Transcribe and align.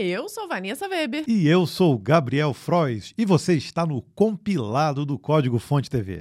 Eu 0.00 0.28
sou 0.28 0.46
Vanessa 0.46 0.86
Weber. 0.86 1.24
E 1.26 1.48
eu 1.48 1.66
sou 1.66 1.98
Gabriel 1.98 2.54
Frois. 2.54 3.12
E 3.18 3.24
você 3.24 3.54
está 3.54 3.84
no 3.84 4.00
compilado 4.14 5.04
do 5.04 5.18
Código 5.18 5.58
Fonte 5.58 5.90
TV. 5.90 6.20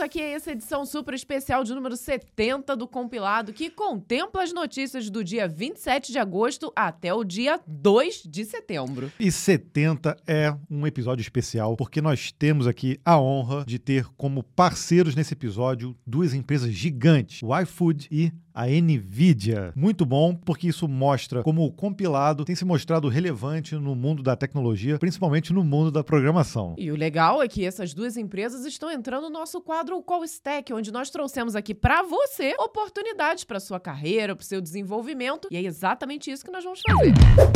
Chegamos 0.00 0.16
aqui 0.16 0.22
essa 0.22 0.52
edição 0.52 0.86
super 0.86 1.12
especial 1.12 1.62
de 1.62 1.74
número 1.74 1.94
70 1.94 2.74
do 2.74 2.88
compilado, 2.88 3.52
que 3.52 3.68
contempla 3.68 4.42
as 4.42 4.50
notícias 4.50 5.10
do 5.10 5.22
dia 5.22 5.46
27 5.46 6.10
de 6.10 6.18
agosto 6.18 6.72
até 6.74 7.12
o 7.12 7.22
dia 7.22 7.60
2 7.66 8.22
de 8.24 8.46
setembro. 8.46 9.12
E 9.20 9.30
70 9.30 10.16
é 10.26 10.54
um 10.70 10.86
episódio 10.86 11.20
especial, 11.20 11.76
porque 11.76 12.00
nós 12.00 12.32
temos 12.32 12.66
aqui 12.66 12.98
a 13.04 13.20
honra 13.20 13.62
de 13.66 13.78
ter 13.78 14.06
como 14.16 14.42
parceiros 14.42 15.14
nesse 15.14 15.34
episódio 15.34 15.94
duas 16.06 16.32
empresas 16.32 16.72
gigantes, 16.72 17.42
o 17.42 17.54
iFood 17.60 18.08
e 18.10 18.32
a 18.54 18.66
Nvidia. 18.66 19.72
Muito 19.74 20.04
bom, 20.04 20.34
porque 20.34 20.68
isso 20.68 20.86
mostra 20.88 21.42
como 21.42 21.64
o 21.64 21.72
compilado 21.72 22.44
tem 22.44 22.54
se 22.54 22.64
mostrado 22.64 23.08
relevante 23.08 23.74
no 23.74 23.94
mundo 23.94 24.22
da 24.22 24.36
tecnologia, 24.36 24.98
principalmente 24.98 25.52
no 25.52 25.64
mundo 25.64 25.90
da 25.90 26.02
programação. 26.02 26.74
E 26.78 26.90
o 26.90 26.96
legal 26.96 27.42
é 27.42 27.48
que 27.48 27.64
essas 27.64 27.94
duas 27.94 28.16
empresas 28.16 28.64
estão 28.64 28.90
entrando 28.90 29.24
no 29.24 29.30
nosso 29.30 29.60
quadro 29.60 30.00
Call 30.02 30.24
Stack, 30.24 30.72
onde 30.72 30.90
nós 30.90 31.10
trouxemos 31.10 31.54
aqui 31.54 31.74
para 31.74 32.02
você 32.02 32.54
oportunidades 32.58 33.44
para 33.44 33.60
sua 33.60 33.80
carreira, 33.80 34.34
para 34.34 34.42
o 34.42 34.46
seu 34.46 34.60
desenvolvimento, 34.60 35.48
e 35.50 35.56
é 35.56 35.62
exatamente 35.62 36.30
isso 36.30 36.44
que 36.44 36.50
nós 36.50 36.64
vamos 36.64 36.80
fazer. 36.80 37.12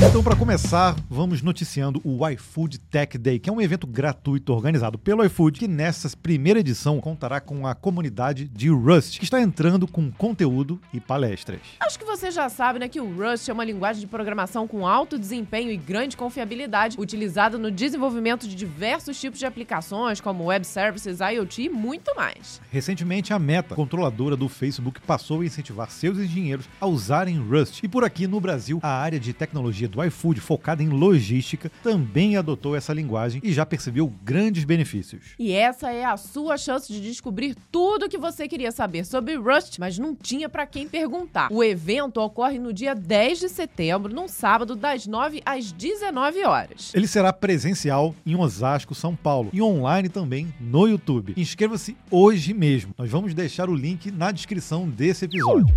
Então, 0.08 0.22
para 0.22 0.36
começar, 0.36 0.96
vamos 1.08 1.42
noticiando 1.42 2.00
o 2.04 2.26
iFood 2.28 2.78
Tech 2.78 3.18
Day, 3.18 3.38
que 3.38 3.50
é 3.50 3.52
um 3.52 3.60
evento 3.60 3.86
gratuito 3.86 4.52
organizado 4.52 4.98
pelo 4.98 5.24
iFood, 5.24 5.58
que 5.58 5.68
nessa 5.68 6.10
primeira 6.16 6.60
edição 6.60 7.00
contará 7.00 7.40
com 7.40 7.66
a 7.66 7.74
comunidade 7.74 8.48
de 8.48 8.68
Rust, 8.68 9.18
que 9.18 9.24
está 9.24 9.40
entrando 9.40 9.86
com 9.86 10.10
conteúdo 10.10 10.80
e 10.92 11.00
palestras. 11.00 11.60
Acho 11.80 11.98
que 11.98 12.04
você 12.04 12.30
já 12.30 12.48
sabe, 12.48 12.78
né, 12.78 12.88
que 12.88 13.00
o 13.00 13.16
Rust 13.16 13.48
é 13.48 13.52
uma 13.52 13.64
linguagem 13.64 14.00
de 14.00 14.06
programação 14.06 14.66
com 14.66 14.86
alto 14.86 15.18
desempenho 15.18 15.70
e 15.70 15.76
grande 15.76 16.16
confiabilidade, 16.16 16.96
utilizada 16.98 17.58
no 17.58 17.70
desenvolvimento 17.70 18.46
de 18.46 18.54
diversos 18.54 19.20
tipos 19.20 19.38
de 19.38 19.46
aplicações, 19.46 20.20
como 20.20 20.44
web 20.44 20.66
services, 20.66 21.20
IoT 21.20 21.62
e 21.62 21.68
muito 21.68 22.14
mais. 22.14 22.60
Recentemente, 22.70 23.32
a 23.32 23.38
Meta, 23.38 23.74
controladora 23.74 24.36
do 24.36 24.48
Facebook, 24.48 25.00
passou 25.00 25.40
a 25.40 25.44
incentivar 25.44 25.90
seus 25.90 26.18
engenheiros 26.18 26.68
a 26.80 26.86
usarem 26.86 27.38
Rust. 27.38 27.82
E 27.82 27.88
por 27.88 28.04
aqui 28.04 28.26
no 28.26 28.40
Brasil, 28.40 28.78
a 28.82 28.88
área 28.88 29.20
de 29.20 29.32
tecnologia 29.32 29.88
do 29.88 30.02
iFood, 30.04 30.40
focada 30.40 30.82
em 30.82 30.88
logística, 30.88 31.70
também 31.82 32.36
adotou 32.36 32.76
essa 32.76 32.92
linguagem 32.92 33.40
e 33.44 33.52
já 33.52 33.66
percebeu 33.66 34.12
grandes 34.22 34.64
benefícios. 34.64 35.34
E 35.38 35.52
essa 35.52 35.90
é 35.90 36.04
a 36.04 36.16
sua 36.16 36.56
chance 36.56 36.92
de 36.92 37.00
descobrir 37.00 37.56
tudo 37.70 38.06
o 38.06 38.08
que 38.08 38.18
você 38.18 38.48
queria 38.48 38.72
saber 38.72 39.04
sobre 39.04 39.34
Rust, 39.34 39.78
mas 39.78 39.98
não 39.98 40.14
tinha 40.14 40.48
para 40.48 40.66
quem 40.74 40.88
perguntar. 40.88 41.52
O 41.52 41.62
evento 41.62 42.20
ocorre 42.20 42.58
no 42.58 42.72
dia 42.72 42.96
10 42.96 43.38
de 43.38 43.48
setembro, 43.48 44.12
num 44.12 44.26
sábado, 44.26 44.74
das 44.74 45.06
9 45.06 45.40
às 45.46 45.70
19 45.70 46.44
horas. 46.44 46.90
Ele 46.92 47.06
será 47.06 47.32
presencial 47.32 48.12
em 48.26 48.34
Osasco, 48.34 48.92
São 48.92 49.14
Paulo, 49.14 49.50
e 49.52 49.62
online 49.62 50.08
também 50.08 50.52
no 50.60 50.88
YouTube. 50.88 51.32
Inscreva-se 51.36 51.96
hoje 52.10 52.52
mesmo. 52.52 52.92
Nós 52.98 53.08
vamos 53.08 53.32
deixar 53.34 53.70
o 53.70 53.74
link 53.74 54.10
na 54.10 54.32
descrição 54.32 54.88
desse 54.88 55.26
episódio. 55.26 55.72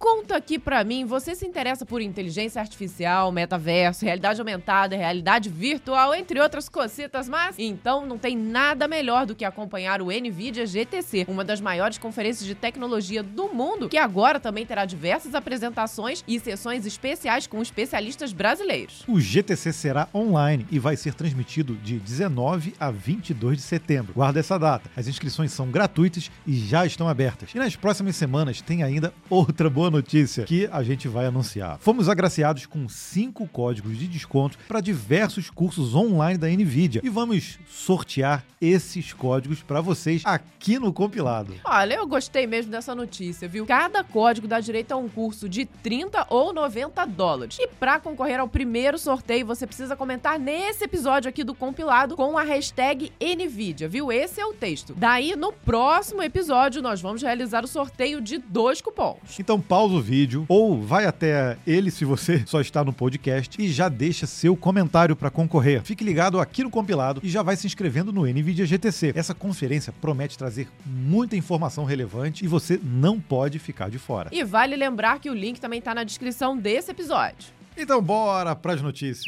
Conta 0.00 0.34
aqui 0.34 0.58
pra 0.58 0.82
mim, 0.82 1.04
você 1.04 1.34
se 1.34 1.46
interessa 1.46 1.84
por 1.84 2.00
inteligência 2.00 2.58
artificial, 2.58 3.30
metaverso, 3.30 4.02
realidade 4.02 4.40
aumentada, 4.40 4.96
realidade 4.96 5.50
virtual, 5.50 6.14
entre 6.14 6.40
outras 6.40 6.70
cositas, 6.70 7.28
mas 7.28 7.54
então 7.58 8.06
não 8.06 8.16
tem 8.16 8.34
nada 8.34 8.88
melhor 8.88 9.26
do 9.26 9.34
que 9.34 9.44
acompanhar 9.44 10.00
o 10.00 10.06
NVIDIA 10.06 10.64
GTC, 10.64 11.26
uma 11.28 11.44
das 11.44 11.60
maiores 11.60 11.98
conferências 11.98 12.46
de 12.46 12.54
tecnologia 12.54 13.22
do 13.22 13.48
mundo, 13.48 13.90
que 13.90 13.98
agora 13.98 14.40
também 14.40 14.64
terá 14.64 14.86
diversas 14.86 15.34
apresentações 15.34 16.24
e 16.26 16.40
sessões 16.40 16.86
especiais 16.86 17.46
com 17.46 17.60
especialistas 17.60 18.32
brasileiros. 18.32 19.04
O 19.06 19.20
GTC 19.20 19.70
será 19.70 20.08
online 20.14 20.66
e 20.70 20.78
vai 20.78 20.96
ser 20.96 21.12
transmitido 21.12 21.74
de 21.74 21.98
19 21.98 22.72
a 22.80 22.90
22 22.90 23.58
de 23.58 23.62
setembro. 23.62 24.14
Guarda 24.14 24.40
essa 24.40 24.58
data. 24.58 24.90
As 24.96 25.06
inscrições 25.06 25.52
são 25.52 25.70
gratuitas 25.70 26.30
e 26.46 26.54
já 26.54 26.86
estão 26.86 27.06
abertas. 27.06 27.50
E 27.54 27.58
nas 27.58 27.76
próximas 27.76 28.16
semanas 28.16 28.62
tem 28.62 28.82
ainda 28.82 29.12
outra 29.28 29.68
boa 29.68 29.89
notícia 29.90 30.44
que 30.44 30.68
a 30.72 30.82
gente 30.82 31.08
vai 31.08 31.26
anunciar. 31.26 31.78
Fomos 31.78 32.08
agraciados 32.08 32.66
com 32.66 32.88
cinco 32.88 33.46
códigos 33.48 33.98
de 33.98 34.06
desconto 34.06 34.58
para 34.68 34.80
diversos 34.80 35.50
cursos 35.50 35.94
online 35.94 36.38
da 36.38 36.48
Nvidia 36.48 37.00
e 37.04 37.08
vamos 37.08 37.58
sortear 37.68 38.44
esses 38.60 39.12
códigos 39.12 39.62
para 39.62 39.80
vocês 39.80 40.22
aqui 40.24 40.78
no 40.78 40.92
compilado. 40.92 41.54
Olha, 41.64 41.94
eu 41.94 42.06
gostei 42.06 42.46
mesmo 42.46 42.70
dessa 42.70 42.94
notícia, 42.94 43.48
viu? 43.48 43.64
Cada 43.66 44.04
código 44.04 44.46
dá 44.46 44.60
direito 44.60 44.92
a 44.92 44.96
um 44.96 45.08
curso 45.08 45.48
de 45.48 45.64
30 45.64 46.26
ou 46.28 46.52
90 46.52 47.04
dólares. 47.06 47.56
E 47.58 47.66
para 47.66 47.98
concorrer 47.98 48.38
ao 48.38 48.48
primeiro 48.48 48.98
sorteio, 48.98 49.46
você 49.46 49.66
precisa 49.66 49.96
comentar 49.96 50.38
nesse 50.38 50.84
episódio 50.84 51.28
aqui 51.28 51.42
do 51.42 51.54
compilado 51.54 52.16
com 52.16 52.36
a 52.36 52.42
hashtag 52.42 53.12
Nvidia, 53.20 53.88
viu? 53.88 54.12
Esse 54.12 54.40
é 54.40 54.46
o 54.46 54.52
texto. 54.52 54.94
Daí, 54.94 55.34
no 55.36 55.52
próximo 55.52 56.22
episódio, 56.22 56.82
nós 56.82 57.00
vamos 57.00 57.22
realizar 57.22 57.64
o 57.64 57.68
sorteio 57.68 58.20
de 58.20 58.38
dois 58.38 58.80
cupons. 58.80 59.38
Então, 59.38 59.60
pausa 59.80 59.94
o 59.94 60.02
vídeo 60.02 60.44
ou 60.46 60.78
vai 60.82 61.06
até 61.06 61.56
ele 61.66 61.90
se 61.90 62.04
você 62.04 62.42
só 62.44 62.60
está 62.60 62.84
no 62.84 62.92
podcast 62.92 63.56
e 63.58 63.72
já 63.72 63.88
deixa 63.88 64.26
seu 64.26 64.54
comentário 64.54 65.16
para 65.16 65.30
concorrer. 65.30 65.82
Fique 65.82 66.04
ligado 66.04 66.38
aqui 66.38 66.62
no 66.62 66.68
compilado 66.68 67.18
e 67.24 67.30
já 67.30 67.42
vai 67.42 67.56
se 67.56 67.66
inscrevendo 67.66 68.12
no 68.12 68.26
NVIDIA 68.26 68.66
GTC. 68.66 69.14
Essa 69.16 69.32
conferência 69.32 69.90
promete 69.98 70.36
trazer 70.36 70.68
muita 70.84 71.34
informação 71.34 71.86
relevante 71.86 72.44
e 72.44 72.48
você 72.48 72.78
não 72.84 73.18
pode 73.18 73.58
ficar 73.58 73.88
de 73.88 73.98
fora. 73.98 74.28
E 74.30 74.44
vale 74.44 74.76
lembrar 74.76 75.18
que 75.18 75.30
o 75.30 75.34
link 75.34 75.58
também 75.58 75.78
está 75.78 75.94
na 75.94 76.04
descrição 76.04 76.58
desse 76.58 76.90
episódio. 76.90 77.59
Então 77.82 78.02
bora 78.02 78.54
para 78.54 78.74
as 78.74 78.82
notícias. 78.82 79.24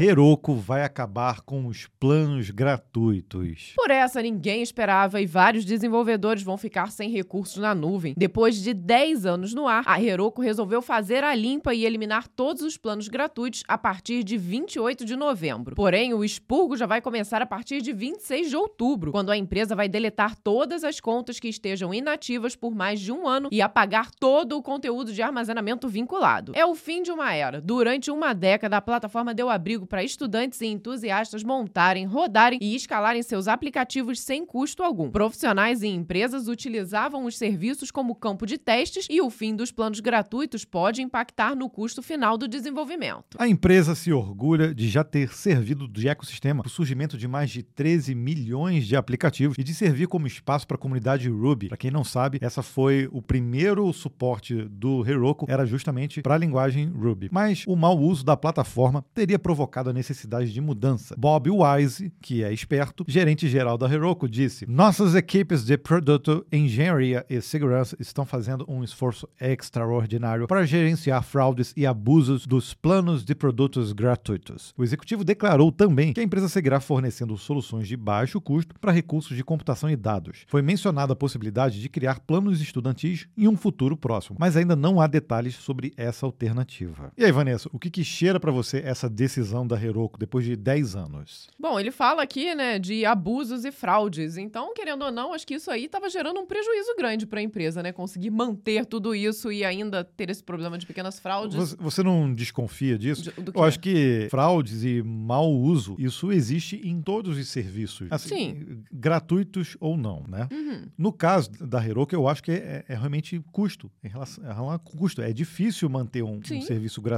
Heroku 0.00 0.54
vai 0.54 0.84
acabar 0.84 1.40
com 1.40 1.66
os 1.66 1.88
planos 1.98 2.50
gratuitos. 2.50 3.72
Por 3.74 3.90
essa 3.90 4.22
ninguém 4.22 4.62
esperava 4.62 5.20
e 5.20 5.26
vários 5.26 5.64
desenvolvedores 5.64 6.40
vão 6.44 6.56
ficar 6.56 6.92
sem 6.92 7.10
recursos 7.10 7.56
na 7.56 7.74
nuvem. 7.74 8.14
Depois 8.16 8.62
de 8.62 8.72
10 8.72 9.26
anos 9.26 9.52
no 9.52 9.66
ar, 9.66 9.82
a 9.84 10.00
Heroku 10.00 10.40
resolveu 10.40 10.80
fazer 10.80 11.24
a 11.24 11.34
limpa 11.34 11.74
e 11.74 11.84
eliminar 11.84 12.28
todos 12.28 12.62
os 12.62 12.76
planos 12.76 13.08
gratuitos 13.08 13.64
a 13.66 13.76
partir 13.76 14.22
de 14.22 14.36
28 14.36 15.04
de 15.04 15.16
novembro. 15.16 15.74
Porém, 15.74 16.14
o 16.14 16.24
expurgo 16.24 16.76
já 16.76 16.86
vai 16.86 17.00
começar 17.00 17.42
a 17.42 17.46
partir 17.46 17.82
de 17.82 17.92
26 17.92 18.50
de 18.50 18.56
outubro, 18.56 19.10
quando 19.10 19.32
a 19.32 19.36
empresa 19.36 19.74
vai 19.74 19.88
deletar 19.88 20.36
todas 20.36 20.84
as 20.84 21.00
contas 21.00 21.40
que 21.40 21.48
estejam 21.48 21.92
inativas 21.92 22.54
por 22.54 22.72
mais 22.72 23.00
de 23.00 23.10
um 23.10 23.26
ano 23.26 23.48
e 23.50 23.60
apagar 23.60 24.12
todo 24.12 24.56
o 24.56 24.62
conteúdo 24.62 25.12
de 25.12 25.22
armazenamento 25.22 25.88
vinculado. 25.88 26.52
É 26.54 26.64
o 26.64 26.76
fim 26.76 27.02
de 27.02 27.10
uma 27.10 27.34
era. 27.34 27.57
Durante 27.62 28.10
uma 28.10 28.32
década, 28.32 28.76
a 28.76 28.80
plataforma 28.80 29.34
deu 29.34 29.48
abrigo 29.48 29.86
para 29.86 30.02
estudantes 30.02 30.60
e 30.60 30.66
entusiastas 30.66 31.42
montarem, 31.42 32.04
rodarem 32.04 32.58
e 32.62 32.74
escalarem 32.74 33.22
seus 33.22 33.48
aplicativos 33.48 34.20
sem 34.20 34.44
custo 34.44 34.82
algum. 34.82 35.10
Profissionais 35.10 35.82
e 35.82 35.88
empresas 35.88 36.48
utilizavam 36.48 37.24
os 37.24 37.36
serviços 37.36 37.90
como 37.90 38.14
campo 38.14 38.46
de 38.46 38.58
testes 38.58 39.06
e 39.10 39.20
o 39.20 39.30
fim 39.30 39.54
dos 39.54 39.72
planos 39.72 40.00
gratuitos 40.00 40.64
pode 40.64 41.02
impactar 41.02 41.54
no 41.54 41.68
custo 41.70 42.02
final 42.02 42.36
do 42.36 42.48
desenvolvimento. 42.48 43.36
A 43.38 43.48
empresa 43.48 43.94
se 43.94 44.12
orgulha 44.12 44.74
de 44.74 44.88
já 44.88 45.02
ter 45.02 45.32
servido 45.32 45.88
de 45.88 46.08
ecossistema 46.08 46.62
o 46.66 46.68
surgimento 46.68 47.16
de 47.16 47.26
mais 47.26 47.50
de 47.50 47.62
13 47.62 48.14
milhões 48.14 48.86
de 48.86 48.96
aplicativos 48.96 49.56
e 49.58 49.64
de 49.64 49.74
servir 49.74 50.06
como 50.06 50.26
espaço 50.26 50.66
para 50.66 50.76
a 50.76 50.80
comunidade 50.80 51.28
Ruby. 51.28 51.68
Para 51.68 51.76
quem 51.76 51.90
não 51.90 52.04
sabe, 52.04 52.38
essa 52.40 52.62
foi 52.62 53.08
o 53.12 53.22
primeiro 53.22 53.92
suporte 53.92 54.54
do 54.64 55.06
Heroku, 55.08 55.46
era 55.48 55.64
justamente 55.64 56.20
para 56.20 56.34
a 56.34 56.38
linguagem 56.38 56.88
Ruby. 56.88 57.28
Mas 57.32 57.47
o 57.66 57.76
mau 57.76 57.98
uso 57.98 58.24
da 58.24 58.36
plataforma 58.36 59.04
teria 59.14 59.38
provocado 59.38 59.90
a 59.90 59.92
necessidade 59.92 60.52
de 60.52 60.60
mudança. 60.60 61.14
Bob 61.16 61.50
Wise, 61.50 62.12
que 62.20 62.42
é 62.42 62.52
esperto, 62.52 63.04
gerente 63.06 63.48
geral 63.48 63.78
da 63.78 63.92
Heroku, 63.92 64.28
disse: 64.28 64.66
Nossas 64.66 65.14
equipes 65.14 65.64
de 65.64 65.76
produto, 65.76 66.46
engenharia 66.52 67.24
e 67.28 67.40
segurança 67.40 67.96
estão 68.00 68.24
fazendo 68.24 68.64
um 68.68 68.82
esforço 68.82 69.28
extraordinário 69.40 70.46
para 70.46 70.66
gerenciar 70.66 71.22
fraudes 71.22 71.72
e 71.76 71.86
abusos 71.86 72.46
dos 72.46 72.74
planos 72.74 73.24
de 73.24 73.34
produtos 73.34 73.92
gratuitos. 73.92 74.74
O 74.76 74.84
executivo 74.84 75.24
declarou 75.24 75.72
também 75.72 76.12
que 76.12 76.20
a 76.20 76.24
empresa 76.24 76.48
seguirá 76.48 76.80
fornecendo 76.80 77.36
soluções 77.36 77.88
de 77.88 77.96
baixo 77.96 78.40
custo 78.40 78.74
para 78.80 78.92
recursos 78.92 79.36
de 79.36 79.44
computação 79.44 79.90
e 79.90 79.96
dados. 79.96 80.44
Foi 80.46 80.62
mencionada 80.62 81.12
a 81.12 81.16
possibilidade 81.16 81.80
de 81.80 81.88
criar 81.88 82.20
planos 82.20 82.60
estudantis 82.60 83.28
em 83.36 83.48
um 83.48 83.56
futuro 83.56 83.96
próximo, 83.96 84.36
mas 84.38 84.56
ainda 84.56 84.76
não 84.76 85.00
há 85.00 85.06
detalhes 85.06 85.54
sobre 85.54 85.92
essa 85.96 86.26
alternativa. 86.26 87.12
E 87.16 87.24
aí, 87.28 87.32
Vanessa, 87.32 87.68
o 87.72 87.78
que, 87.78 87.90
que 87.90 88.02
cheira 88.04 88.38
para 88.40 88.50
você 88.50 88.78
essa 88.78 89.08
decisão 89.08 89.66
da 89.66 89.82
Heroku 89.82 90.18
depois 90.18 90.44
de 90.44 90.56
10 90.56 90.96
anos? 90.96 91.48
Bom, 91.58 91.78
ele 91.78 91.90
fala 91.90 92.22
aqui, 92.22 92.54
né, 92.54 92.78
de 92.78 93.04
abusos 93.04 93.64
e 93.64 93.70
fraudes. 93.72 94.36
Então, 94.36 94.72
querendo 94.74 95.04
ou 95.04 95.10
não, 95.12 95.32
acho 95.32 95.46
que 95.46 95.54
isso 95.54 95.70
aí 95.70 95.84
estava 95.84 96.08
gerando 96.10 96.40
um 96.40 96.46
prejuízo 96.46 96.94
grande 96.96 97.26
para 97.26 97.40
a 97.40 97.42
empresa, 97.42 97.82
né? 97.82 97.92
Conseguir 97.92 98.30
manter 98.30 98.84
tudo 98.86 99.14
isso 99.14 99.50
e 99.52 99.64
ainda 99.64 100.02
ter 100.04 100.30
esse 100.30 100.42
problema 100.42 100.76
de 100.78 100.86
pequenas 100.86 101.18
fraudes. 101.20 101.74
Você, 101.78 102.02
não 102.02 102.32
desconfia 102.32 102.98
disso? 102.98 103.22
De- 103.24 103.52
Eu 103.54 103.62
acho 103.62 103.78
que 103.80 104.26
fraudes 104.30 104.82
e 104.84 105.02
mau 105.02 105.50
uso, 105.52 105.96
isso 105.98 106.32
existe 106.32 106.80
em 106.84 107.00
todos 107.02 107.36
os 107.36 107.48
serviços. 107.48 108.08
Assim, 108.10 108.28
Sim. 108.28 108.82
Gratuitos 108.92 109.76
ou 109.80 109.96
não, 109.96 110.24
né? 110.28 110.48
Uhum. 110.52 110.82
No 110.96 111.12
caso 111.12 111.50
da 111.66 111.84
Heroku, 111.84 112.14
eu 112.14 112.28
acho 112.28 112.42
que 112.42 112.50
é, 112.52 112.84
é 112.88 112.94
realmente 112.94 113.40
custo. 113.52 113.90
Em 114.02 114.08
relação, 114.08 114.70
a 114.70 114.78
custo. 114.78 115.20
É 115.22 115.32
difícil 115.32 115.88
manter 115.88 116.22
um, 116.22 116.38
um 116.38 116.60
serviço 116.62 117.00
gratuito 117.00 117.17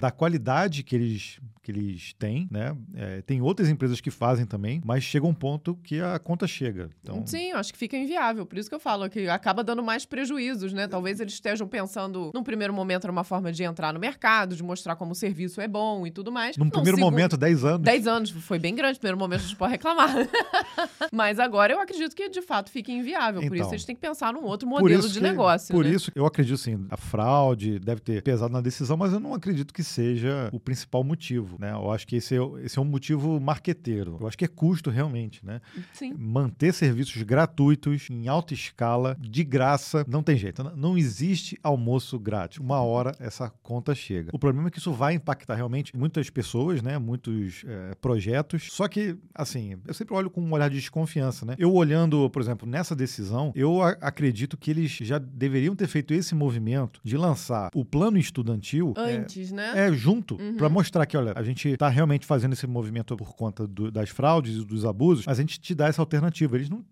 da 0.00 0.10
qualidade 0.10 0.82
que 0.82 0.94
eles, 0.94 1.40
que 1.64 1.72
eles 1.72 2.12
têm, 2.18 2.46
né? 2.50 2.76
É, 2.94 3.22
tem 3.22 3.40
outras 3.40 3.68
empresas 3.68 4.00
que 4.00 4.10
fazem 4.10 4.44
também, 4.44 4.80
mas 4.84 5.02
chega 5.02 5.26
um 5.26 5.32
ponto 5.34 5.74
que 5.82 6.00
a 6.00 6.18
conta 6.18 6.46
chega. 6.46 6.90
Então, 7.02 7.26
Sim, 7.26 7.52
acho 7.52 7.72
que 7.72 7.78
fica 7.78 7.96
inviável. 7.96 8.44
Por 8.44 8.58
isso 8.58 8.68
que 8.68 8.74
eu 8.74 8.80
falo 8.80 9.08
que 9.08 9.26
acaba 9.28 9.64
dando 9.64 9.82
mais 9.82 10.04
prejuízos, 10.04 10.72
né? 10.72 10.86
Talvez 10.86 11.20
eles 11.20 11.32
estejam 11.32 11.66
pensando, 11.66 12.30
num 12.34 12.42
primeiro 12.42 12.72
momento, 12.74 13.06
numa 13.06 13.24
forma 13.24 13.50
de 13.50 13.62
entrar 13.64 13.92
no 13.94 13.98
mercado, 13.98 14.54
de 14.54 14.62
mostrar 14.62 14.94
como 14.96 15.12
o 15.12 15.14
serviço 15.14 15.60
é 15.60 15.66
bom 15.66 16.06
e 16.06 16.10
tudo 16.10 16.30
mais. 16.30 16.56
num 16.56 16.68
primeiro 16.68 16.98
segundo- 16.98 17.10
momento, 17.10 17.36
10 17.36 17.64
anos. 17.64 17.80
10 17.80 18.06
anos, 18.06 18.30
foi 18.30 18.58
bem 18.58 18.74
grande. 18.74 18.98
Primeiro 18.98 19.18
momento 19.18 19.40
a 19.40 19.44
gente 19.44 19.56
pode 19.56 19.72
reclamar. 19.72 20.08
Mas 21.12 21.38
agora 21.38 21.72
eu 21.72 21.80
acredito 21.80 22.14
que 22.14 22.28
de 22.28 22.42
fato 22.42 22.70
fica 22.70 22.92
inviável. 22.92 23.40
Por 23.40 23.46
Então. 23.54 23.66
isso 23.66 23.74
eles 23.74 23.84
têm 23.84 23.94
que 23.94 24.00
pensar 24.00 24.32
num 24.32 24.44
outro 24.44 24.68
Por 24.68 24.80
modelo 24.82 25.08
de 25.08 25.14
que- 25.14 25.20
negócio. 25.20 25.74
Por 25.74 25.84
né? 25.84 25.90
isso, 25.90 26.10
eu 26.14 26.26
acredito 26.26 26.58
sim, 26.58 26.86
a 26.90 26.96
fraude 26.96 27.78
deve 27.78 28.00
ter 28.00 28.22
pesado 28.22 28.52
na 28.52 28.60
decisão, 28.60 28.96
mas 28.96 29.12
eu 29.12 29.20
não 29.20 29.34
acredito 29.34 29.72
que 29.72 29.82
seja 29.82 30.48
o 30.52 30.60
principal 30.60 31.02
motivo, 31.04 31.53
né? 31.58 31.72
Eu 31.72 31.90
acho 31.90 32.06
que 32.06 32.16
esse 32.16 32.34
é, 32.36 32.40
esse 32.64 32.78
é 32.78 32.82
um 32.82 32.84
motivo 32.84 33.38
marqueteiro. 33.40 34.16
Eu 34.20 34.26
acho 34.26 34.36
que 34.38 34.44
é 34.44 34.48
custo 34.48 34.90
realmente, 34.90 35.44
né? 35.44 35.60
Sim. 35.92 36.14
Manter 36.16 36.72
serviços 36.72 37.20
gratuitos 37.22 38.08
em 38.10 38.28
alta 38.28 38.54
escala, 38.54 39.16
de 39.20 39.44
graça, 39.44 40.04
não 40.08 40.22
tem 40.22 40.36
jeito. 40.36 40.62
Não- 40.76 40.94
existe 40.96 41.58
almoço 41.62 42.18
grátis. 42.18 42.58
Uma 42.58 42.80
hora 42.80 43.14
essa 43.18 43.50
conta 43.62 43.94
chega. 43.94 44.30
O 44.32 44.38
problema 44.38 44.68
é 44.68 44.70
que 44.70 44.78
isso 44.78 44.92
vai 44.92 45.14
impactar 45.14 45.54
realmente 45.56 45.94
muitas 45.96 46.30
pessoas, 46.30 46.80
né? 46.82 46.98
Muitos 46.98 47.64
é, 47.66 47.94
projetos. 47.96 48.68
Só 48.72 48.86
que, 48.88 49.16
assim, 49.34 49.76
eu 49.86 49.92
sempre 49.92 50.14
olho 50.14 50.30
com 50.30 50.40
um 50.40 50.52
olhar 50.52 50.70
de 50.70 50.76
desconfiança, 50.76 51.44
né? 51.44 51.56
Eu 51.58 51.72
olhando, 51.74 52.30
por 52.30 52.40
exemplo, 52.40 52.68
nessa 52.68 52.94
decisão, 52.94 53.52
eu 53.54 53.82
acredito 53.82 54.56
que 54.56 54.70
eles 54.70 54.90
já 54.92 55.18
deveriam 55.18 55.74
ter 55.74 55.88
feito 55.88 56.14
esse 56.14 56.34
movimento 56.34 57.00
de 57.04 57.16
lançar 57.16 57.70
o 57.74 57.84
plano 57.84 58.16
estudantil 58.18 58.94
é, 58.96 59.16
Antes, 59.16 59.50
né? 59.52 59.72
é, 59.74 59.92
junto, 59.92 60.36
Uhum. 60.40 60.56
pra 60.56 60.68
mostrar 60.68 61.04
que, 61.06 61.16
olha, 61.16 61.32
a 61.34 61.42
gente 61.44 61.76
tá 61.76 61.88
realmente 61.88 62.26
fazendo 62.26 62.52
esse 62.52 62.66
movimento 62.66 63.16
por 63.16 63.34
conta 63.34 63.66
do- 63.66 63.90
das 63.90 64.10
fraudes 64.10 64.56
e 64.56 64.64
dos 64.64 64.84
abusos, 64.84 65.26
mas 65.26 65.38
a 65.38 65.40
gente 65.42 65.60
te 65.60 65.74
dá 65.74 65.86
essa 65.88 66.00
alternativa. 66.02 66.56
Eles 66.56 66.68
não 66.70 66.84